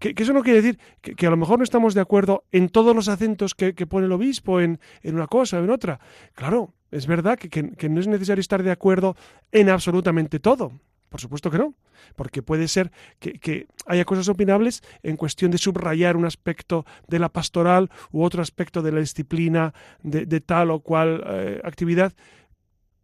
Que, 0.00 0.16
eso 0.16 0.32
no 0.32 0.42
quiere 0.42 0.60
decir 0.60 0.80
que, 1.00 1.24
a 1.24 1.30
lo 1.30 1.36
mejor 1.36 1.58
no 1.58 1.62
estamos 1.62 1.94
de 1.94 2.00
acuerdo 2.00 2.42
en 2.50 2.70
todos 2.70 2.96
los 2.96 3.06
acentos 3.06 3.54
que, 3.54 3.72
pone 3.86 4.06
el 4.06 4.12
obispo 4.12 4.60
en, 4.60 4.80
en, 5.04 5.14
una 5.14 5.28
cosa 5.28 5.60
o 5.60 5.62
en 5.62 5.70
otra. 5.70 6.00
Claro, 6.34 6.74
es 6.90 7.06
verdad 7.06 7.38
que 7.38 7.88
no 7.88 8.00
es 8.00 8.08
necesario 8.08 8.40
estar 8.40 8.64
de 8.64 8.72
acuerdo 8.72 9.14
en 9.52 9.68
absolutamente 9.68 10.40
todo. 10.40 10.72
Por 11.12 11.20
supuesto 11.20 11.50
que 11.50 11.58
no, 11.58 11.74
porque 12.16 12.40
puede 12.40 12.68
ser 12.68 12.90
que, 13.18 13.66
haya 13.84 14.06
cosas 14.06 14.30
opinables 14.30 14.82
en 15.02 15.18
cuestión 15.18 15.50
de 15.50 15.58
subrayar 15.58 16.16
un 16.16 16.24
aspecto 16.24 16.86
de 17.06 17.18
la 17.18 17.28
pastoral 17.28 17.90
u 18.10 18.24
otro 18.24 18.40
aspecto 18.40 18.80
de 18.80 18.92
la 18.92 19.00
disciplina 19.00 19.74
de, 20.02 20.40
tal 20.40 20.70
o 20.70 20.80
cual 20.80 21.22
eh, 21.26 21.60
actividad, 21.64 22.14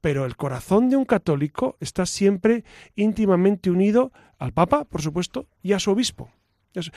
pero 0.00 0.24
el 0.24 0.36
corazón 0.36 0.88
de 0.88 0.96
un 0.96 1.04
católico 1.04 1.76
está 1.80 2.06
siempre 2.06 2.64
íntimamente 2.96 3.70
unido 3.70 4.10
al 4.38 4.54
Papa, 4.54 4.86
por 4.86 5.02
supuesto, 5.02 5.46
y 5.62 5.74
a 5.74 5.78
su 5.78 5.90
obispo. 5.90 6.30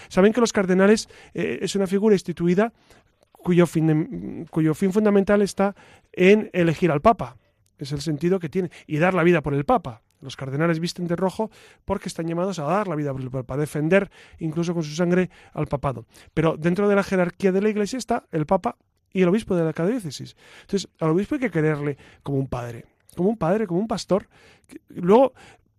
Saben 0.07 0.31
que 0.31 0.39
los 0.39 0.53
cardenales 0.53 1.09
eh, 1.33 1.59
es 1.61 1.75
una 1.75 1.87
figura 1.87 2.15
instituida 2.15 2.71
cuyo 3.33 3.67
fin, 3.67 4.47
cuyo 4.49 4.73
fin 4.73 4.93
fundamental 4.93 5.41
está 5.41 5.75
en 6.13 6.49
elegir 6.53 6.89
al 6.89 7.01
Papa. 7.01 7.35
Es 7.77 7.91
el 7.91 7.99
sentido 7.99 8.39
que 8.39 8.47
tiene. 8.47 8.71
Y 8.87 8.97
dar 8.97 9.13
la 9.13 9.23
vida 9.23 9.41
por 9.41 9.53
el 9.53 9.65
Papa. 9.65 10.03
Los 10.21 10.35
cardenales 10.35 10.79
visten 10.79 11.07
de 11.07 11.15
rojo 11.15 11.51
porque 11.85 12.09
están 12.09 12.27
llamados 12.27 12.59
a 12.59 12.63
dar 12.63 12.87
la 12.87 12.95
vida 12.95 13.11
por 13.11 13.21
el 13.21 13.31
Papa, 13.31 13.55
a 13.55 13.57
defender 13.57 14.09
incluso 14.39 14.73
con 14.73 14.83
su 14.83 14.95
sangre 14.95 15.29
al 15.53 15.67
papado. 15.67 16.05
Pero 16.33 16.57
dentro 16.57 16.87
de 16.87 16.95
la 16.95 17.03
jerarquía 17.03 17.51
de 17.51 17.61
la 17.61 17.69
Iglesia 17.69 17.97
está 17.97 18.25
el 18.31 18.45
Papa 18.45 18.77
y 19.11 19.21
el 19.21 19.29
obispo 19.29 19.55
de 19.55 19.63
la 19.63 19.87
diócesis. 19.87 20.35
Entonces, 20.61 20.89
al 20.99 21.09
obispo 21.09 21.35
hay 21.35 21.41
que 21.41 21.51
quererle 21.51 21.97
como 22.23 22.37
un 22.37 22.47
padre 22.47 22.85
como 23.15 23.29
un 23.29 23.37
padre, 23.37 23.67
como 23.67 23.79
un 23.79 23.87
pastor. 23.87 24.27
Luego, 24.89 25.33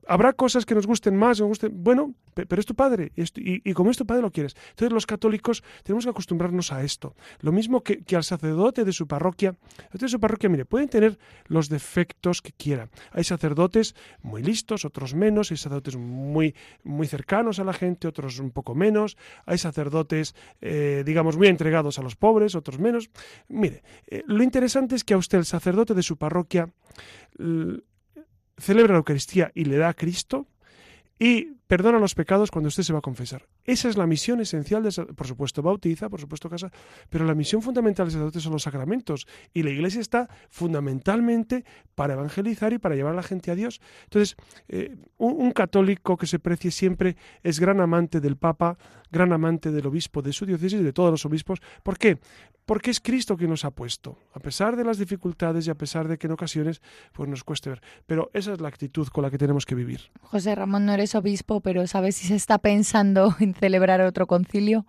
Habrá 0.06 0.32
cosas 0.32 0.66
que 0.66 0.74
nos 0.74 0.86
gusten 0.86 1.16
más, 1.16 1.40
nos 1.40 1.48
gusten, 1.48 1.72
bueno, 1.82 2.14
pero 2.34 2.60
es 2.60 2.66
tu 2.66 2.74
padre 2.74 3.12
y, 3.16 3.72
como 3.72 3.90
es 3.90 3.96
tu 3.96 4.06
padre 4.06 4.22
lo 4.22 4.30
quieres. 4.30 4.56
Entonces 4.70 4.92
los 4.92 5.06
católicos 5.06 5.62
tenemos 5.82 6.04
que 6.04 6.10
acostumbrarnos 6.10 6.72
a 6.72 6.82
esto. 6.82 7.14
Lo 7.40 7.52
mismo 7.52 7.82
que, 7.82 8.02
al 8.16 8.24
sacerdote 8.24 8.84
de 8.84 8.92
su 8.92 9.06
parroquia. 9.06 9.54
De 9.92 10.08
su 10.08 10.18
parroquia, 10.18 10.48
mire, 10.48 10.64
pueden 10.64 10.88
tener 10.88 11.18
los 11.46 11.68
defectos 11.68 12.42
que 12.42 12.52
quieran. 12.52 12.90
Hay 13.12 13.24
sacerdotes 13.24 13.94
muy 14.22 14.42
listos, 14.42 14.84
otros 14.84 15.14
menos, 15.14 15.50
hay 15.50 15.56
sacerdotes 15.56 15.96
muy, 15.96 16.54
muy 16.82 17.06
cercanos 17.06 17.58
a 17.58 17.64
la 17.64 17.72
gente, 17.72 18.08
otros 18.08 18.38
un 18.38 18.50
poco 18.50 18.74
menos. 18.74 19.16
Hay 19.46 19.58
sacerdotes, 19.58 20.34
eh, 20.60 21.02
digamos, 21.06 21.36
muy 21.36 21.48
entregados 21.48 21.98
a 21.98 22.02
los 22.02 22.16
pobres, 22.16 22.54
otros 22.54 22.78
menos. 22.78 23.10
Mire, 23.48 23.82
eh, 24.08 24.22
lo 24.26 24.42
interesante 24.42 24.96
es 24.96 25.04
que 25.04 25.14
a 25.14 25.18
usted, 25.18 25.38
el 25.38 25.44
sacerdote 25.44 25.94
de 25.94 26.02
su 26.02 26.16
parroquia, 26.16 26.70
celebra 28.58 28.92
la 28.92 28.98
Eucaristía 28.98 29.50
y 29.54 29.64
le 29.64 29.76
da 29.76 29.88
a 29.88 29.94
Cristo 29.94 30.46
y 31.18 31.48
perdona 31.66 31.98
los 31.98 32.14
pecados 32.14 32.50
cuando 32.50 32.68
usted 32.68 32.82
se 32.82 32.92
va 32.92 32.98
a 32.98 33.02
confesar. 33.02 33.46
Esa 33.64 33.88
es 33.88 33.96
la 33.96 34.06
misión 34.06 34.40
esencial, 34.40 34.82
de, 34.82 34.90
por 35.14 35.26
supuesto 35.26 35.62
bautiza, 35.62 36.08
por 36.08 36.20
supuesto 36.20 36.50
casa, 36.50 36.70
pero 37.08 37.24
la 37.24 37.34
misión 37.34 37.62
fundamental 37.62 38.06
del 38.06 38.12
sacerdote 38.12 38.40
son 38.40 38.52
los 38.52 38.62
sacramentos 38.62 39.26
y 39.54 39.62
la 39.62 39.70
Iglesia 39.70 40.00
está 40.00 40.28
fundamentalmente 40.50 41.64
para 41.94 42.14
evangelizar 42.14 42.72
y 42.72 42.78
para 42.78 42.94
llevar 42.94 43.12
a 43.12 43.16
la 43.16 43.22
gente 43.22 43.50
a 43.50 43.54
Dios. 43.54 43.80
Entonces, 44.04 44.36
eh, 44.68 44.96
un, 45.18 45.52
católico 45.52 46.16
que 46.16 46.26
se 46.26 46.38
precie 46.38 46.70
siempre 46.70 47.16
es 47.42 47.60
gran 47.60 47.80
amante 47.80 48.20
del 48.20 48.36
Papa, 48.36 48.78
gran 49.10 49.32
amante 49.32 49.70
del 49.70 49.86
obispo 49.86 50.22
de 50.22 50.32
su 50.32 50.46
diócesis 50.46 50.82
de 50.82 50.92
todos 50.92 51.10
los 51.10 51.24
obispos. 51.26 51.60
¿Por 51.82 51.98
qué? 51.98 52.18
Porque 52.64 52.90
es 52.90 53.00
Cristo 53.00 53.36
quien 53.36 53.50
nos 53.50 53.64
ha 53.64 53.70
puesto, 53.70 54.18
a 54.32 54.40
pesar 54.40 54.76
de 54.76 54.84
las 54.84 54.98
dificultades 54.98 55.66
y 55.66 55.70
a 55.70 55.74
pesar 55.74 56.08
de 56.08 56.16
que 56.16 56.26
en 56.26 56.32
ocasiones 56.32 56.80
pues 57.12 57.28
nos 57.28 57.44
cueste 57.44 57.70
ver. 57.70 57.82
Pero 58.06 58.30
esa 58.32 58.52
es 58.52 58.60
la 58.60 58.68
actitud 58.68 59.08
con 59.08 59.22
la 59.22 59.30
que 59.30 59.38
tenemos 59.38 59.66
que 59.66 59.74
vivir. 59.74 60.10
José 60.22 60.54
Ramón, 60.54 60.86
no 60.86 60.92
eres 60.92 61.14
obispo, 61.14 61.51
pero 61.60 61.86
¿sabes 61.86 62.16
si 62.16 62.26
se 62.26 62.34
está 62.34 62.58
pensando 62.58 63.34
en 63.40 63.54
celebrar 63.54 64.00
otro 64.00 64.26
concilio? 64.26 64.86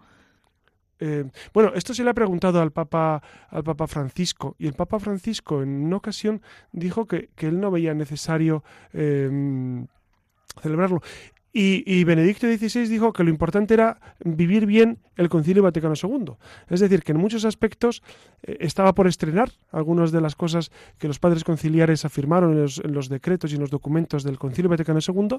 Eh, 0.99 1.25
bueno, 1.53 1.73
esto 1.75 1.93
se 1.93 2.03
le 2.03 2.11
ha 2.11 2.13
preguntado 2.13 2.61
al 2.61 2.71
Papa, 2.71 3.21
al 3.49 3.63
Papa 3.63 3.87
Francisco, 3.87 4.55
y 4.57 4.67
el 4.67 4.73
Papa 4.73 4.99
Francisco 4.99 5.61
en 5.61 5.83
una 5.85 5.97
ocasión 5.97 6.41
dijo 6.71 7.07
que, 7.07 7.29
él 7.37 7.59
no 7.59 7.71
veía 7.71 7.93
necesario 7.93 8.63
eh, 8.93 9.85
celebrarlo. 10.61 11.01
Y, 11.55 12.03
Benedicto 12.03 12.47
XVI 12.47 12.87
dijo 12.87 13.13
que 13.13 13.23
lo 13.23 13.29
importante 13.29 13.75
era 13.75 13.99
vivir 14.25 14.65
bien 14.65 14.97
el 15.15 15.29
Concilio 15.29 15.61
Vaticano 15.61 15.93
II. 15.93 16.33
Es 16.67 16.79
decir, 16.79 17.03
que 17.03 17.11
en 17.11 17.19
muchos 17.19 17.45
aspectos 17.45 18.01
eh, 18.41 18.57
estaba 18.59 18.95
por 18.95 19.05
estrenar 19.05 19.51
algunas 19.71 20.11
de 20.11 20.19
las 20.19 20.35
cosas 20.35 20.71
que 20.97 21.07
los 21.07 21.19
padres 21.19 21.43
conciliares 21.43 22.05
afirmaron 22.05 22.53
en 22.53 22.93
los, 22.93 23.07
decretos 23.07 23.51
y 23.51 23.55
en 23.55 23.61
los 23.61 23.69
documentos 23.69 24.23
del 24.23 24.39
Concilio 24.39 24.67
Vaticano 24.67 24.97
II. 25.07 25.37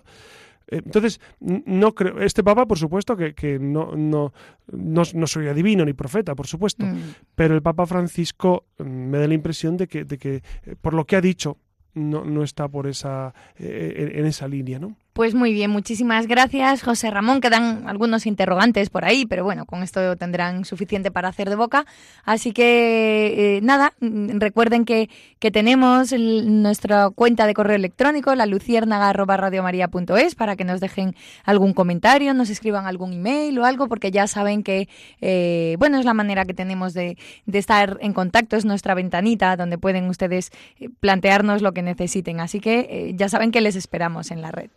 Eh, 0.69 0.83
entonces, 0.85 1.21
no 1.41 1.97
creo. 1.97 2.21
Este 2.21 2.45
Papa, 2.45 2.65
por 2.67 2.79
supuesto, 2.79 3.17
que, 3.17 3.59
no, 3.59 3.97
no, 3.97 4.33
no, 4.71 5.27
soy 5.27 5.49
adivino 5.49 5.85
ni 5.85 5.95
profeta, 5.95 6.37
por 6.37 6.47
supuesto. 6.47 6.87
Mm. 6.87 6.97
Pero 7.35 7.57
el 7.57 7.62
Papa 7.62 7.87
Francisco 7.87 8.67
mm, 8.79 8.85
me 8.85 9.19
da 9.19 9.27
la 9.27 9.35
impresión 9.35 9.77
de 9.77 9.89
que, 9.89 10.05
de 10.05 10.17
que 10.17 10.43
eh, 10.62 10.77
por 10.81 10.95
lo 10.95 11.07
que 11.07 11.17
ha 11.17 11.21
dicho, 11.21 11.59
no, 11.95 12.25
no 12.25 12.45
está 12.45 12.69
por 12.69 12.87
esa, 12.87 13.35
en 13.57 14.27
esa 14.27 14.47
línea, 14.47 14.79
¿no? 14.79 14.97
Pues 15.15 15.33
muy 15.33 15.53
bien, 15.53 15.71
muchísimas 15.71 16.27
gracias, 16.27 16.83
José 16.83 17.09
Ramón. 17.09 17.41
Quedan 17.41 17.89
algunos 17.89 18.27
interrogantes 18.27 18.91
por 18.91 19.05
ahí, 19.05 19.27
pero 19.27 19.45
bueno, 19.45 19.65
con 19.65 19.85
esto 19.85 20.17
tendrán 20.17 20.65
suficiente 20.65 21.12
para 21.12 21.29
hacer 21.29 21.49
de 21.49 21.55
boca. 21.55 21.87
Así 22.25 22.51
que 22.51 23.59
eh, 23.59 23.61
nada, 23.62 23.93
mm, 24.01 24.41
recuerden 24.41 24.85
que, 24.85 25.09
que 25.39 25.53
tenemos 25.53 26.12
nuestra 26.12 27.11
cuenta 27.11 27.47
de 27.47 27.55
correo 27.55 27.77
electrónico, 27.77 28.35
la 28.35 28.47
luciérnaga.radiomaría.es, 28.47 30.35
para 30.35 30.57
que 30.57 30.65
nos 30.65 30.81
dejen 30.81 31.15
algún 31.45 31.75
comentario, 31.75 32.35
nos 32.35 32.51
escriban 32.51 32.87
algún 32.87 33.12
email 33.12 33.57
o 33.61 33.65
algo, 33.65 33.87
porque 33.87 34.11
ya 34.11 34.27
saben 34.27 34.65
que, 34.65 34.89
eh, 35.21 35.77
bueno, 35.79 36.01
es 36.01 36.05
la 36.05 36.15
manera 36.15 36.45
que 36.45 36.55
tenemos 36.55 36.93
de, 36.93 37.17
de 37.47 37.59
estar 37.61 37.99
en 38.01 38.15
contacto, 38.15 38.57
es 38.57 38.65
nuestra 38.65 38.95
ventanita 38.95 39.57
donde 39.57 39.79
pueden 39.79 40.09
ustedes 40.09 40.51
eh, 40.81 40.89
plantearnos 40.99 41.62
lo 41.62 41.73
que 41.73 41.83
necesiten. 41.83 42.41
Así 42.41 42.59
que 42.59 43.15
ya 43.15 43.29
saben 43.29 43.53
que 43.53 43.61
les 43.61 43.77
esperamos 43.77 44.33
en 44.33 44.43
la 44.43 44.51
red. 44.51 44.71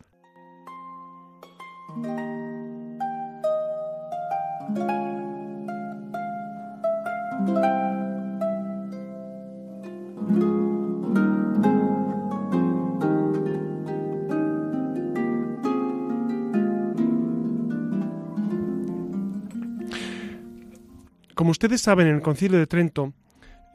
Como 21.38 21.52
ustedes 21.52 21.82
saben, 21.82 22.08
en 22.08 22.16
el 22.16 22.22
Concilio 22.22 22.58
de 22.58 22.66
Trento, 22.66 23.14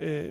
eh, 0.01 0.31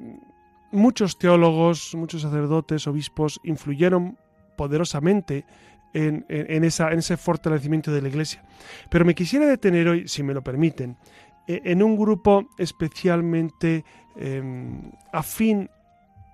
muchos 0.72 1.18
teólogos, 1.18 1.96
muchos 1.96 2.22
sacerdotes, 2.22 2.86
obispos 2.88 3.40
influyeron 3.44 4.18
poderosamente 4.58 5.46
en, 5.94 6.64
esa, 6.64 6.92
en, 6.92 7.00
ese 7.00 7.18
fortalecimiento 7.18 7.92
de 7.92 8.02
la 8.02 8.10
Iglesia. 8.10 8.44
Pero 8.90 9.06
me 9.06 9.16
quisiera 9.16 9.46
detener 9.46 9.88
hoy, 9.88 10.08
si 10.08 10.24
me 10.24 10.34
lo 10.34 10.42
permiten, 10.42 10.98
e, 11.48 11.62
en 11.66 11.84
un 11.84 11.98
grupo 11.98 12.50
especialmente 12.58 13.84
em, 14.16 14.92
afín 15.12 15.70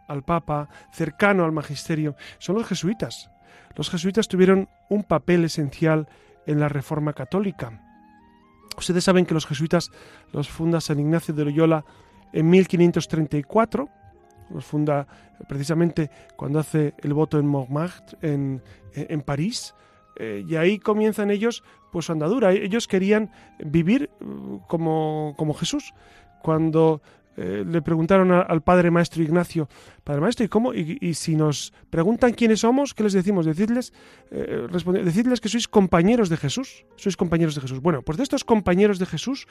al 0.08 0.24
Papa, 0.24 0.70
cercano 0.92 1.44
al 1.44 1.52
Magisterio, 1.52 2.16
son 2.38 2.56
los 2.56 2.68
jesuitas. 2.68 3.30
Los 3.76 3.90
jesuitas 3.90 4.28
tuvieron 4.28 4.70
un 4.90 5.04
papel 5.04 5.46
esencial 5.46 6.08
en 6.46 6.60
la 6.60 6.70
Reforma 6.70 7.14
Católica. 7.14 7.82
Ustedes 8.78 9.04
saben 9.04 9.26
que 9.26 9.34
los 9.34 9.46
jesuitas 9.46 9.92
los 10.32 10.50
funda 10.50 10.82
San 10.82 11.00
Ignacio 11.00 11.34
de 11.34 11.46
Loyola 11.46 11.84
en 12.32 12.50
1534 12.50 13.90
los 14.50 14.66
funda 14.66 15.08
precisamente 15.48 16.10
cuando 16.36 16.60
hace 16.60 16.94
el 17.00 17.14
voto 17.14 17.40
en 17.40 17.48
Montmartre, 17.48 18.18
en, 18.22 18.62
en 18.94 19.22
París, 19.22 19.74
eh, 20.20 20.44
y 20.48 20.56
ahí 20.56 20.80
comienzan 20.80 21.30
ellos 21.30 21.64
pues 21.92 22.06
su 22.06 22.12
andadura. 22.12 22.52
Ellos 22.52 22.88
querían 22.88 23.32
vivir 23.60 24.10
uh, 24.20 24.60
como, 24.68 25.36
como 25.38 25.54
Jesús. 25.54 25.94
Cuando 26.42 27.02
eh, 27.40 27.64
le 27.68 27.84
preguntaron 27.84 28.32
al 28.32 28.62
padre 28.64 28.90
maestro 28.90 29.22
Ignacio, 29.22 29.70
padre 30.04 30.22
maestro, 30.22 30.44
¿y 30.44 30.50
cómo? 30.50 30.74
Y, 30.74 31.14
si 31.14 31.36
nos 31.36 31.72
preguntan 31.92 32.34
quiénes 32.34 32.62
somos, 32.62 32.96
¿qué 32.96 33.04
les 33.04 33.14
decimos? 33.14 33.46
Decidles, 33.46 33.94
eh, 34.32 34.66
que 35.40 35.50
sois 35.50 35.68
compañeros 35.68 36.30
de 36.30 36.38
Jesús, 36.38 36.86
sois 36.96 37.16
compañeros 37.16 37.54
de 37.54 37.62
Jesús. 37.62 37.80
Bueno, 37.80 38.02
pues 38.02 38.18
de 38.18 38.24
estos 38.24 38.44
compañeros 38.44 38.98
de 38.98 39.06
Jesús 39.06 39.48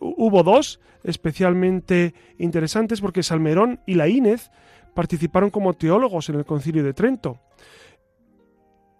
hubo 0.00 0.42
dos 0.42 0.80
especialmente 1.04 2.14
interesantes 2.38 3.02
porque 3.02 3.22
Salmerón 3.22 3.80
y 3.84 3.94
Laínez 3.94 4.50
participaron 4.94 5.50
como 5.50 5.74
teólogos 5.74 6.30
en 6.30 6.36
el 6.36 6.46
concilio 6.46 6.82
de 6.82 6.94
Trento. 6.94 7.42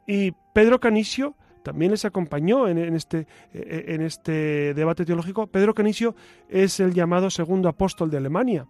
Y 0.06 0.32
Pedro 0.52 0.80
Canisio 0.80 1.34
también 1.62 1.90
les 1.90 2.04
acompañó 2.04 2.68
en, 2.68 2.78
este, 2.94 3.26
eh, 3.52 3.84
en 3.88 4.02
este 4.02 4.74
debate 4.74 5.04
teológico. 5.04 5.46
Pedro 5.46 5.74
Canisio 5.74 6.14
es 6.48 6.80
el 6.80 6.94
llamado 6.94 7.30
segundo 7.30 7.68
apóstol 7.68 8.10
de 8.10 8.16
Alemania 8.16 8.66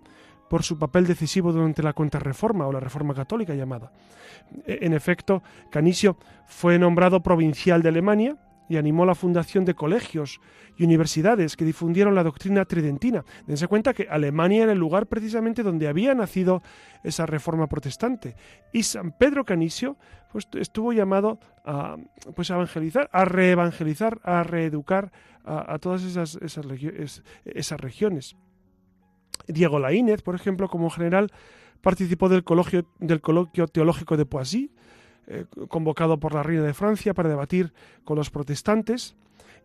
por 0.49 0.63
su 0.63 0.79
papel 0.79 1.07
decisivo 1.07 1.53
durante 1.53 1.83
la 1.83 1.93
contrarreforma 1.93 2.67
o 2.67 2.73
la 2.73 2.81
reforma 2.81 3.15
católica 3.15 3.55
llamada. 3.55 3.93
E, 4.67 4.79
en 4.83 4.95
efecto, 4.95 5.43
Canisio 5.71 6.17
fue 6.47 6.79
nombrado 6.79 7.23
provincial 7.23 7.83
de 7.83 7.91
Alemania 7.91 8.37
y 8.69 8.77
animó 8.77 9.07
la 9.07 9.15
fundación 9.15 9.65
de 9.65 9.75
colegios 9.75 10.41
y 10.77 10.85
universidades 10.85 11.57
que 11.57 11.65
difundieron 11.65 12.15
la 12.15 12.23
doctrina 12.23 12.65
tridentina. 12.65 13.25
Dense 13.47 13.67
cuenta 13.67 13.95
que 13.95 14.09
Alemania 14.09 14.65
era 14.65 14.73
el 14.73 14.79
lugar 14.79 15.07
precisamente 15.07 15.63
donde 15.63 15.89
había 15.89 16.15
nacido 16.15 16.63
esa 17.03 17.27
reforma 17.27 17.67
protestante. 17.67 18.37
Y 18.73 18.83
San 18.83 19.13
Pedro 19.13 19.45
Canisio 19.45 19.97
pues, 20.31 20.49
estuvo 20.55 20.93
llamado 20.93 21.41
a, 21.65 21.97
pues, 22.35 22.51
a 22.51 22.55
evangelizar, 22.55 23.09
a 23.13 23.25
reevangelizar, 23.25 24.21
a 24.23 24.43
reeducar 24.43 25.11
a, 25.45 25.79
todas 25.79 26.03
esas, 26.05 26.39
esas, 26.43 27.81
regiones. 27.81 28.37
Diego 29.47 29.79
Laínez, 29.79 30.21
por 30.21 30.35
ejemplo, 30.35 30.69
como 30.69 30.91
general, 30.91 31.33
participó 31.81 32.29
del 32.29 32.45
coloquio, 32.45 32.87
del 32.99 33.23
coloquio 33.23 33.67
teológico 33.67 34.19
de 34.19 34.27
Poissy, 34.27 34.71
eh, 35.31 35.45
convocado 35.69 36.19
por 36.19 36.33
la 36.35 36.43
reina 36.43 36.63
de 36.63 36.73
Francia 36.73 37.13
para 37.13 37.29
debatir 37.29 37.75
con 38.05 38.17
los 38.17 38.31
protestantes. 38.31 39.15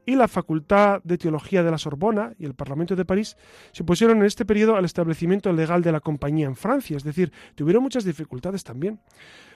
y 0.05 0.15
la 0.15 0.27
Facultad 0.27 1.01
de 1.05 1.17
Teología 1.17 1.63
de 1.63 1.71
la 1.71 1.77
Sorbona 1.77 2.33
y 2.37 2.43
el 2.43 2.55
Parlamento 2.55 2.93
de 2.93 3.05
París 3.05 3.37
se 3.71 3.83
opusieron 3.83 4.17
en 4.17 4.25
este 4.25 4.43
periodo 4.43 4.75
al 4.75 4.83
establecimiento 4.83 5.53
legal 5.53 5.81
de 5.81 5.93
la 5.93 6.01
compañía 6.01 6.45
en 6.45 6.57
Francia, 6.57 6.97
es 6.97 7.05
decir, 7.05 7.31
tuvieron 7.55 7.81
muchas 7.81 8.03
dificultades 8.03 8.65
también. 8.65 8.99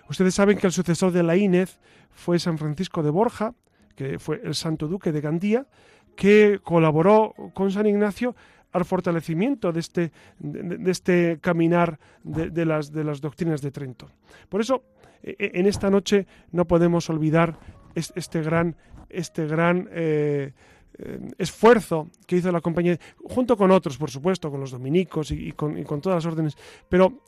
Ustedes 0.09 0.33
saben 0.35 0.57
que 0.57 0.67
el 0.67 0.71
sucesor 0.71 1.11
de 1.11 1.23
la 1.23 1.35
INEZ 1.35 1.79
fue 2.11 2.39
San 2.39 2.57
Francisco 2.57 3.03
de 3.03 3.09
Borja, 3.09 3.55
que 3.97 4.19
fue 4.19 4.39
el 4.41 4.55
santo 4.55 4.87
duque 4.87 5.11
de 5.11 5.19
Gandía, 5.19 5.67
que 6.15 6.61
colaboró 6.63 7.33
con 7.53 7.69
San 7.71 7.85
Ignacio 7.85 8.33
al 8.71 8.85
fortalecimiento 8.85 9.71
de 9.71 9.79
este, 9.79 10.11
de, 10.39 10.91
este 10.91 11.39
caminar 11.41 11.99
de, 12.23 12.65
las, 12.65 12.91
de 12.91 13.03
las 13.03 13.21
doctrinas 13.21 13.61
de 13.61 13.71
Trento. 13.71 14.09
Por 14.49 14.61
eso, 14.61 14.83
e, 15.23 15.35
e, 15.39 15.59
en 15.59 15.65
esta 15.65 15.89
noche 15.89 16.27
no 16.51 16.65
podemos 16.65 17.09
olvidar 17.09 17.57
este 17.95 18.41
gran, 18.41 18.75
este 19.09 19.47
gran 19.47 19.89
eh, 19.91 20.53
eh, 20.99 21.19
esfuerzo 21.37 22.09
que 22.25 22.37
hizo 22.37 22.51
la 22.51 22.61
compañía, 22.61 22.99
junto 23.23 23.55
con 23.55 23.71
otros, 23.71 23.97
por 23.97 24.09
supuesto, 24.09 24.49
con 24.49 24.59
los 24.59 24.71
dominicos 24.71 25.31
y, 25.31 25.51
con, 25.51 26.01
todas 26.01 26.23
las 26.23 26.25
órdenes, 26.25 26.57
pero 26.89 27.21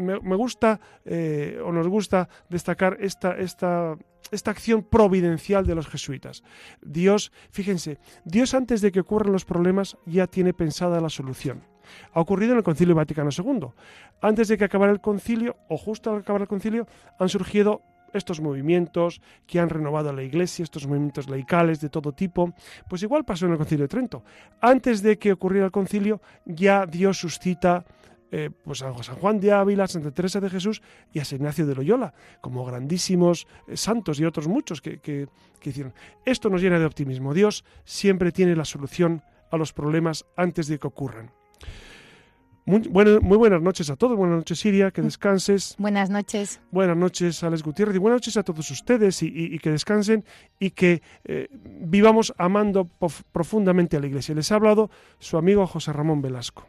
me, 0.00 0.36
gusta 0.36 0.80
eh, 1.04 1.60
o 1.64 1.72
nos 1.72 1.88
gusta 1.88 2.28
destacar 2.48 2.98
esta, 3.00 3.36
esta, 3.38 3.96
esta 4.30 4.50
acción 4.50 4.82
providencial 4.82 5.66
de 5.66 5.74
los 5.74 5.88
jesuitas. 5.88 6.42
Dios, 6.82 7.32
fíjense, 7.50 7.98
Dios 8.24 8.54
antes 8.54 8.80
de 8.80 8.92
que 8.92 9.00
ocurran 9.00 9.32
los 9.32 9.44
problemas 9.44 9.96
ya 10.06 10.26
tiene 10.26 10.54
pensada 10.54 11.00
la 11.00 11.10
solución. 11.10 11.62
Ha 12.12 12.20
ocurrido 12.20 12.52
en 12.52 12.58
el 12.58 12.64
Concilio 12.64 12.94
Vaticano 12.94 13.30
II. 13.36 13.68
Antes 14.20 14.48
de 14.48 14.56
que 14.56 14.64
acabara 14.64 14.92
el 14.92 15.00
concilio, 15.00 15.56
o 15.68 15.76
justo 15.76 16.10
al 16.10 16.20
acabar 16.20 16.42
el 16.42 16.48
concilio, 16.48 16.86
han 17.18 17.28
surgido 17.28 17.82
estos 18.12 18.40
movimientos 18.40 19.20
que 19.46 19.60
han 19.60 19.68
renovado 19.68 20.12
la 20.12 20.22
Iglesia, 20.22 20.62
estos 20.62 20.86
movimientos 20.86 21.28
laicales 21.28 21.80
de 21.80 21.88
todo 21.88 22.12
tipo, 22.12 22.52
pues 22.88 23.02
igual 23.02 23.24
pasó 23.24 23.46
en 23.46 23.52
el 23.52 23.58
Concilio 23.58 23.84
de 23.84 23.88
Trento. 23.88 24.24
Antes 24.60 25.02
de 25.02 25.18
que 25.18 25.32
ocurriera 25.32 25.66
el 25.66 25.72
concilio, 25.72 26.20
ya 26.44 26.86
Dios 26.86 27.18
suscita 27.18 27.84
eh, 28.30 28.50
pues 28.64 28.82
a 28.82 29.02
San 29.02 29.16
Juan 29.16 29.40
de 29.40 29.52
Ávila, 29.52 29.84
a 29.84 29.88
Santa 29.88 30.10
Teresa 30.10 30.40
de 30.40 30.50
Jesús 30.50 30.82
y 31.12 31.18
a 31.18 31.24
San 31.24 31.38
Ignacio 31.38 31.66
de 31.66 31.74
Loyola, 31.74 32.14
como 32.40 32.64
grandísimos 32.64 33.46
eh, 33.66 33.76
santos 33.76 34.20
y 34.20 34.24
otros 34.24 34.48
muchos 34.48 34.80
que, 34.80 34.98
que 34.98 35.28
hicieron. 35.62 35.94
Esto 36.24 36.48
nos 36.48 36.62
llena 36.62 36.78
de 36.78 36.84
optimismo. 36.84 37.34
Dios 37.34 37.64
siempre 37.84 38.32
tiene 38.32 38.56
la 38.56 38.64
solución 38.64 39.22
a 39.50 39.56
los 39.56 39.72
problemas 39.72 40.24
antes 40.36 40.68
de 40.68 40.78
que 40.78 40.86
ocurran. 40.86 41.30
Muy, 42.70 42.86
buenas 42.88 43.62
noches 43.62 43.90
a 43.90 43.96
todos, 43.96 44.16
buenas 44.16 44.36
noches 44.36 44.60
Siria, 44.60 44.92
que 44.92 45.02
descanses. 45.02 45.74
Buenas 45.78 46.08
noches. 46.08 46.60
Buenas 46.70 46.96
noches 46.96 47.42
Alex 47.42 47.64
Gutiérrez 47.64 47.96
y 47.96 47.98
buenas 47.98 48.18
noches 48.18 48.36
a 48.36 48.44
todos 48.44 48.70
ustedes 48.70 49.22
y, 49.24 49.58
que 49.58 49.70
descansen 49.70 50.24
y 50.60 50.70
que 50.70 51.02
eh, 51.24 51.48
vivamos 51.50 52.32
amando 52.38 52.88
profundamente 53.32 53.96
a 53.96 54.00
la 54.00 54.06
Iglesia. 54.06 54.36
Les 54.36 54.52
ha 54.52 54.54
hablado 54.54 54.88
su 55.18 55.36
amigo 55.36 55.66
José 55.66 55.92
Ramón 55.92 56.22
Velasco. 56.22 56.68